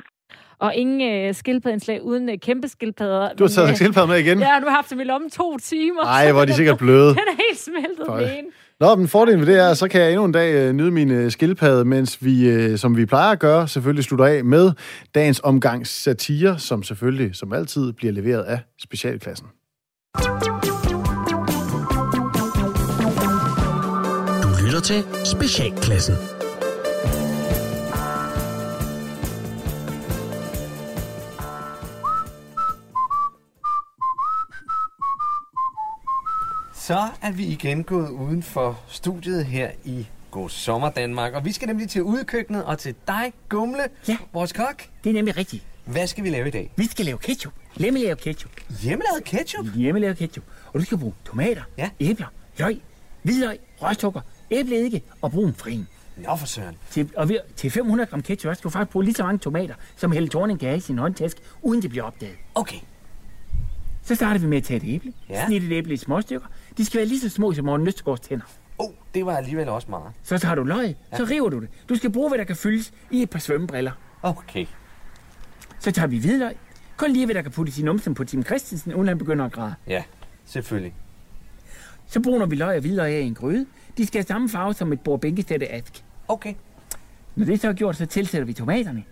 Og 0.59 0.75
ingen 0.75 1.27
øh, 1.27 1.33
skildpaddeindslag 1.33 2.03
uden 2.03 2.29
øh, 2.29 2.37
kæmpe 2.37 2.67
skildpadder. 2.67 3.33
Du 3.33 3.43
har 3.43 3.49
taget 3.49 3.69
øh, 3.69 3.75
skildpadde 3.75 4.07
med 4.07 4.17
igen? 4.17 4.39
Ja, 4.39 4.59
nu 4.59 4.65
har 4.67 4.75
haft 4.75 4.89
dem 4.89 4.99
i 4.99 5.03
lommen 5.03 5.29
to 5.29 5.57
timer. 5.57 6.03
Ej, 6.03 6.27
så 6.27 6.31
hvor 6.33 6.41
er 6.41 6.45
de 6.45 6.53
sikkert 6.53 6.77
bløde. 6.77 7.09
Den 7.19 7.19
er 7.27 7.35
helt 7.47 7.59
smeltet, 7.59 8.05
Føj. 8.05 8.21
den 8.23 8.37
ene. 8.37 8.47
Nå, 8.79 8.95
men 8.95 9.07
fordelen 9.07 9.39
ved 9.39 9.47
det 9.47 9.59
er, 9.59 9.73
så 9.73 9.87
kan 9.87 10.01
jeg 10.01 10.09
endnu 10.09 10.25
en 10.25 10.31
dag 10.31 10.53
øh, 10.53 10.73
nyde 10.73 10.91
min 10.91 11.11
øh, 11.11 11.31
skildpadde, 11.31 11.85
mens 11.85 12.25
vi, 12.25 12.49
øh, 12.49 12.77
som 12.77 12.97
vi 12.97 13.05
plejer 13.05 13.31
at 13.31 13.39
gøre, 13.39 13.67
selvfølgelig 13.67 14.03
slutter 14.03 14.25
af 14.25 14.45
med 14.45 14.71
dagens 15.15 15.41
omgang 15.43 15.87
satire, 15.87 16.59
som 16.59 16.83
selvfølgelig, 16.83 17.35
som 17.35 17.53
altid, 17.53 17.93
bliver 17.93 18.13
leveret 18.13 18.43
af 18.43 18.59
specialklassen. 18.79 19.47
Lytter 24.71 24.81
til 24.81 25.25
Specialklassen. 25.25 26.15
Så 36.73 37.07
er 37.21 37.31
vi 37.31 37.45
igen 37.45 37.83
gået 37.83 38.09
uden 38.09 38.43
for 38.43 38.79
studiet 38.87 39.45
her 39.45 39.71
i 39.83 40.07
God 40.31 40.49
Sommer 40.49 40.89
Danmark, 40.89 41.33
og 41.33 41.45
vi 41.45 41.51
skal 41.51 41.67
nemlig 41.67 41.89
til 41.89 42.03
udkøkkenet 42.03 42.63
og 42.65 42.79
til 42.79 42.95
dig, 43.07 43.33
Gumle, 43.49 43.83
Ja. 44.07 44.17
vores 44.33 44.53
kok. 44.53 44.83
Det 45.03 45.09
er 45.09 45.13
nemlig 45.13 45.37
rigtigt. 45.37 45.63
Hvad 45.85 46.07
skal 46.07 46.23
vi 46.23 46.29
lave 46.29 46.47
i 46.47 46.51
dag? 46.51 46.71
Vi 46.75 46.85
skal 46.85 47.05
lave 47.05 47.17
ketchup. 47.17 47.53
Hjemmelavet 47.77 48.17
ketchup. 48.17 48.51
Hjemmelavet 48.83 49.23
ketchup? 49.23 49.65
Hjemmelavet 49.75 50.17
ketchup. 50.17 50.43
Og 50.73 50.79
du 50.79 50.85
skal 50.85 50.97
bruge 50.97 51.13
tomater, 51.25 51.61
Ja. 51.77 51.89
æbler, 51.99 52.27
løg, 52.59 52.81
hvidløg, 53.23 53.59
røgstukker, 53.81 54.21
æbleeddike 54.51 55.01
og 55.21 55.31
brun 55.31 55.53
farin. 55.53 55.87
Nå 56.17 56.35
for 56.35 56.45
søren. 56.45 56.77
Til, 56.89 57.09
og 57.17 57.29
ved, 57.29 57.37
til 57.55 57.71
500 57.71 58.09
gram 58.09 58.21
ketchup 58.21 58.55
skal 58.55 58.63
du 58.63 58.69
faktisk 58.69 58.91
bruge 58.91 59.05
lige 59.05 59.15
så 59.15 59.23
mange 59.23 59.39
tomater, 59.39 59.75
som 59.95 60.11
Helle 60.11 60.29
Thorning 60.29 60.59
kan 60.59 60.69
have 60.69 60.77
i 60.77 60.81
sin 60.81 60.97
håndtaske, 60.97 61.41
uden 61.61 61.81
det 61.81 61.89
bliver 61.89 62.03
opdaget. 62.03 62.35
Okay. 62.55 62.77
Så 64.03 64.15
starter 64.15 64.39
vi 64.41 64.47
med 64.47 64.57
at 64.57 64.63
tage 64.63 64.77
et 64.77 64.95
æble. 64.95 65.13
Ja. 65.29 65.45
Snit 65.45 65.63
et 65.63 65.71
æble 65.71 65.93
i 65.93 65.97
små 65.97 66.21
stykker. 66.21 66.47
De 66.77 66.85
skal 66.85 66.97
være 66.97 67.07
lige 67.07 67.19
så 67.19 67.29
små 67.29 67.53
som 67.53 67.65
Morten 67.65 67.87
Østergaards 67.87 68.19
tænder. 68.19 68.45
Oh, 68.77 68.89
det 69.13 69.25
var 69.25 69.37
alligevel 69.37 69.69
også 69.69 69.87
meget. 69.89 70.11
Så 70.23 70.37
tager 70.37 70.55
du 70.55 70.63
løg, 70.63 70.95
så 71.17 71.23
river 71.23 71.49
du 71.49 71.59
det. 71.61 71.69
Du 71.89 71.95
skal 71.95 72.11
bruge, 72.11 72.29
hvad 72.29 72.37
der 72.37 72.43
kan 72.43 72.55
fyldes 72.55 72.91
i 73.11 73.21
et 73.21 73.29
par 73.29 73.39
svømmebriller. 73.39 73.91
Okay. 74.23 74.65
Så 75.79 75.91
tager 75.91 76.07
vi 76.07 76.19
hvidløg. 76.19 76.55
Kun 76.97 77.11
lige, 77.11 77.25
hvad 77.25 77.35
der 77.35 77.41
kan 77.41 77.51
puttes 77.51 77.79
i 77.79 77.83
numsen 77.83 78.13
på 78.13 78.23
Tim 78.23 78.43
Christensen, 78.43 78.93
uden 78.93 79.07
han 79.07 79.17
begynder 79.17 79.45
at 79.45 79.51
græde. 79.51 79.75
Ja, 79.87 80.03
selvfølgelig. 80.45 80.93
Så 82.11 82.19
bruner 82.19 82.45
vi 82.45 82.55
løg 82.55 82.75
og 82.75 82.81
hvidløg 82.81 83.13
af 83.13 83.21
i 83.21 83.25
en 83.25 83.33
gryde. 83.33 83.65
De 83.97 84.05
skal 84.05 84.19
have 84.19 84.27
samme 84.27 84.49
farve 84.49 84.73
som 84.73 84.93
et 84.93 84.99
bord 85.01 85.21
bænkestætte 85.21 85.71
ask. 85.71 86.03
Okay. 86.27 86.53
Når 87.35 87.45
det 87.45 87.61
så 87.61 87.67
er 87.69 87.73
gjort, 87.73 87.95
så 87.95 88.05
tilsætter 88.05 88.45
vi 88.45 88.53
tomaterne. 88.53 89.03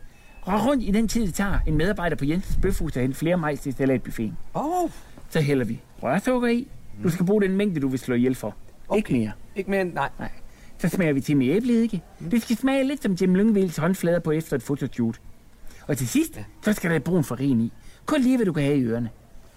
Rør 0.48 0.58
rundt 0.68 0.84
i 0.84 0.92
den 0.92 1.08
tid, 1.08 1.28
det 1.28 1.34
tager 1.34 1.60
en 1.68 1.78
medarbejder 1.78 2.16
på 2.16 2.26
Jensens 2.26 2.58
Bøfhus 2.62 2.96
at 2.98 3.02
hente 3.02 3.18
flere 3.18 3.38
majs 3.38 3.60
til 3.60 3.74
salatbuffeten. 3.74 4.38
Oh, 4.54 4.90
Så 5.30 5.42
hælder 5.42 5.66
vi 5.66 5.82
rørsukker 6.04 6.48
i. 6.48 6.68
Du 7.04 7.10
skal 7.10 7.26
bruge 7.26 7.42
den 7.42 7.58
mængde, 7.58 7.80
du 7.82 7.88
vil 7.88 8.00
slå 8.00 8.16
ihjel 8.16 8.36
for. 8.36 8.56
Okay. 8.88 8.98
Ikke 8.98 9.14
mere. 9.14 9.32
ikke 9.56 9.72
mere. 9.72 9.84
Nej. 9.84 10.10
Nej. 10.20 10.30
Så 10.78 10.90
smager 10.90 11.14
vi 11.14 11.22
til 11.22 11.38
med 11.38 11.48
æbleeddike. 11.48 12.02
Det 12.32 12.42
skal 12.42 12.58
smage 12.58 12.84
lidt 12.84 13.04
som 13.04 13.12
Jim 13.14 13.36
Lyngvilds 13.36 13.78
håndflader 13.78 14.20
på 14.20 14.32
efter 14.32 14.56
et 14.56 14.64
fotoshoot. 14.64 15.20
Og 15.88 15.98
til 15.98 16.08
sidst, 16.08 16.38
ja. 16.38 16.44
så 16.66 16.74
skal 16.74 16.92
der 16.92 17.00
brun 17.00 17.24
farin 17.24 17.62
i. 17.62 17.72
Kun 18.06 18.22
lige, 18.22 18.38
hvad 18.38 18.46
du 18.46 18.54
kan 18.54 18.64
have 18.64 18.78
i 18.78 18.84
ørerne. 18.84 19.10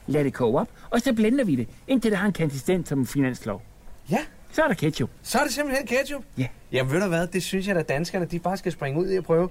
Lad 0.06 0.24
det 0.24 0.34
koge 0.34 0.60
op, 0.60 0.68
og 0.90 1.00
så 1.00 1.12
blender 1.12 1.44
vi 1.44 1.56
det, 1.56 1.68
indtil 1.88 2.10
det 2.10 2.18
har 2.18 2.26
en 2.26 2.32
konsistens 2.32 2.88
som 2.88 2.98
en 2.98 3.06
finanslov. 3.06 3.62
Ja, 4.10 4.18
Så 4.52 4.62
er 4.62 4.66
der 4.66 4.74
ketchup. 4.74 5.10
så 5.22 5.38
er 5.38 5.42
det 5.44 5.52
simpelthen 5.52 5.86
ketchup. 5.86 6.22
Ja. 6.38 6.46
Jamen 6.72 6.92
ved 6.92 7.00
du 7.00 7.06
hvad, 7.08 7.26
det 7.26 7.42
synes 7.42 7.66
jeg, 7.68 7.76
at 7.76 7.88
danskerne 7.88 8.24
de 8.24 8.38
bare 8.38 8.56
skal 8.56 8.72
springe 8.72 9.00
ud 9.00 9.08
i 9.10 9.16
at 9.16 9.24
prøve. 9.24 9.48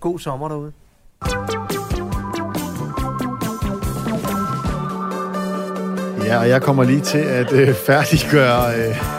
God 0.00 0.18
sommer 0.18 0.48
derude. 0.48 0.72
Ja, 6.24 6.38
og 6.38 6.48
jeg 6.48 6.62
kommer 6.62 6.84
lige 6.84 7.00
til 7.00 7.18
at 7.18 7.52
øh, 7.52 7.74
færdiggøre 7.74 8.74
øh, 8.76 9.17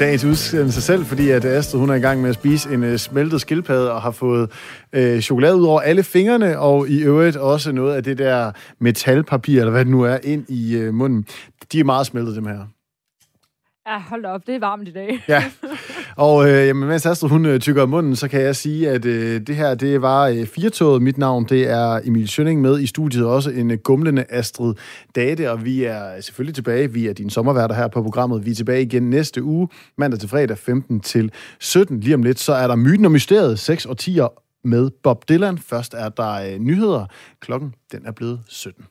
dagens 0.00 0.24
udsendelse 0.24 0.80
selv, 0.80 1.04
fordi 1.04 1.30
at 1.30 1.44
Astrid 1.44 1.80
hun 1.80 1.90
er 1.90 1.94
i 1.94 2.00
gang 2.00 2.20
med 2.20 2.28
at 2.28 2.34
spise 2.34 2.74
en 2.74 2.84
uh, 2.84 2.96
smeltet 2.96 3.40
skildpadde 3.40 3.92
og 3.92 4.02
har 4.02 4.10
fået 4.10 4.50
uh, 4.96 5.20
chokolade 5.20 5.56
ud 5.56 5.64
over 5.64 5.80
alle 5.80 6.02
fingrene, 6.02 6.58
og 6.58 6.88
i 6.88 7.02
øvrigt 7.02 7.36
også 7.36 7.72
noget 7.72 7.94
af 7.94 8.04
det 8.04 8.18
der 8.18 8.52
metalpapir, 8.78 9.60
eller 9.60 9.70
hvad 9.70 9.84
det 9.84 9.90
nu 9.90 10.02
er, 10.02 10.18
ind 10.22 10.44
i 10.48 10.86
uh, 10.86 10.94
munden. 10.94 11.26
De 11.72 11.80
er 11.80 11.84
meget 11.84 12.06
smeltet, 12.06 12.36
dem 12.36 12.46
her. 12.46 12.79
Ja, 13.90 13.98
hold 14.08 14.24
op, 14.24 14.46
det 14.46 14.54
er 14.54 14.58
varmt 14.58 14.88
i 14.88 14.92
dag. 14.92 15.24
Ja, 15.28 15.44
og 16.16 16.48
øh, 16.50 16.66
jamen, 16.66 16.88
mens 16.88 17.06
Astrid 17.06 17.30
hun 17.30 17.46
øh, 17.46 17.60
tykker 17.60 17.86
munden, 17.86 18.16
så 18.16 18.28
kan 18.28 18.40
jeg 18.40 18.56
sige, 18.56 18.90
at 18.90 19.04
øh, 19.04 19.40
det 19.40 19.56
her, 19.56 19.74
det 19.74 20.02
var 20.02 20.26
øh, 20.26 20.46
Firtoget. 20.46 21.02
Mit 21.02 21.18
navn, 21.18 21.44
det 21.44 21.70
er 21.70 22.00
Emil 22.04 22.28
Schønning 22.28 22.60
med 22.60 22.80
i 22.80 22.86
studiet, 22.86 23.26
også 23.26 23.50
en 23.50 23.70
øh, 23.70 23.78
gumlende 23.78 24.24
Astrid 24.28 24.74
Date, 25.16 25.50
og 25.50 25.64
vi 25.64 25.84
er 25.84 26.20
selvfølgelig 26.20 26.54
tilbage. 26.54 26.92
Vi 26.92 27.06
er 27.06 27.12
din 27.12 27.30
sommerværter 27.30 27.74
her 27.74 27.88
på 27.88 28.02
programmet. 28.02 28.46
Vi 28.46 28.50
er 28.50 28.54
tilbage 28.54 28.82
igen 28.82 29.10
næste 29.10 29.42
uge, 29.42 29.68
mandag 29.98 30.20
til 30.20 30.28
fredag, 30.28 30.58
15 30.58 31.00
til 31.00 31.32
17. 31.60 32.00
Lige 32.00 32.14
om 32.14 32.22
lidt, 32.22 32.38
så 32.38 32.52
er 32.52 32.66
der 32.66 32.76
Myten 32.76 33.04
og 33.04 33.12
Mysteriet, 33.12 33.58
6 33.58 33.86
og 33.86 33.98
10 33.98 34.18
med 34.64 34.90
Bob 35.02 35.28
Dylan. 35.28 35.58
Først 35.58 35.94
er 35.94 36.08
der 36.08 36.32
øh, 36.32 36.58
nyheder. 36.58 37.06
Klokken, 37.40 37.74
den 37.92 38.06
er 38.06 38.12
blevet 38.12 38.40
17. 38.48 38.84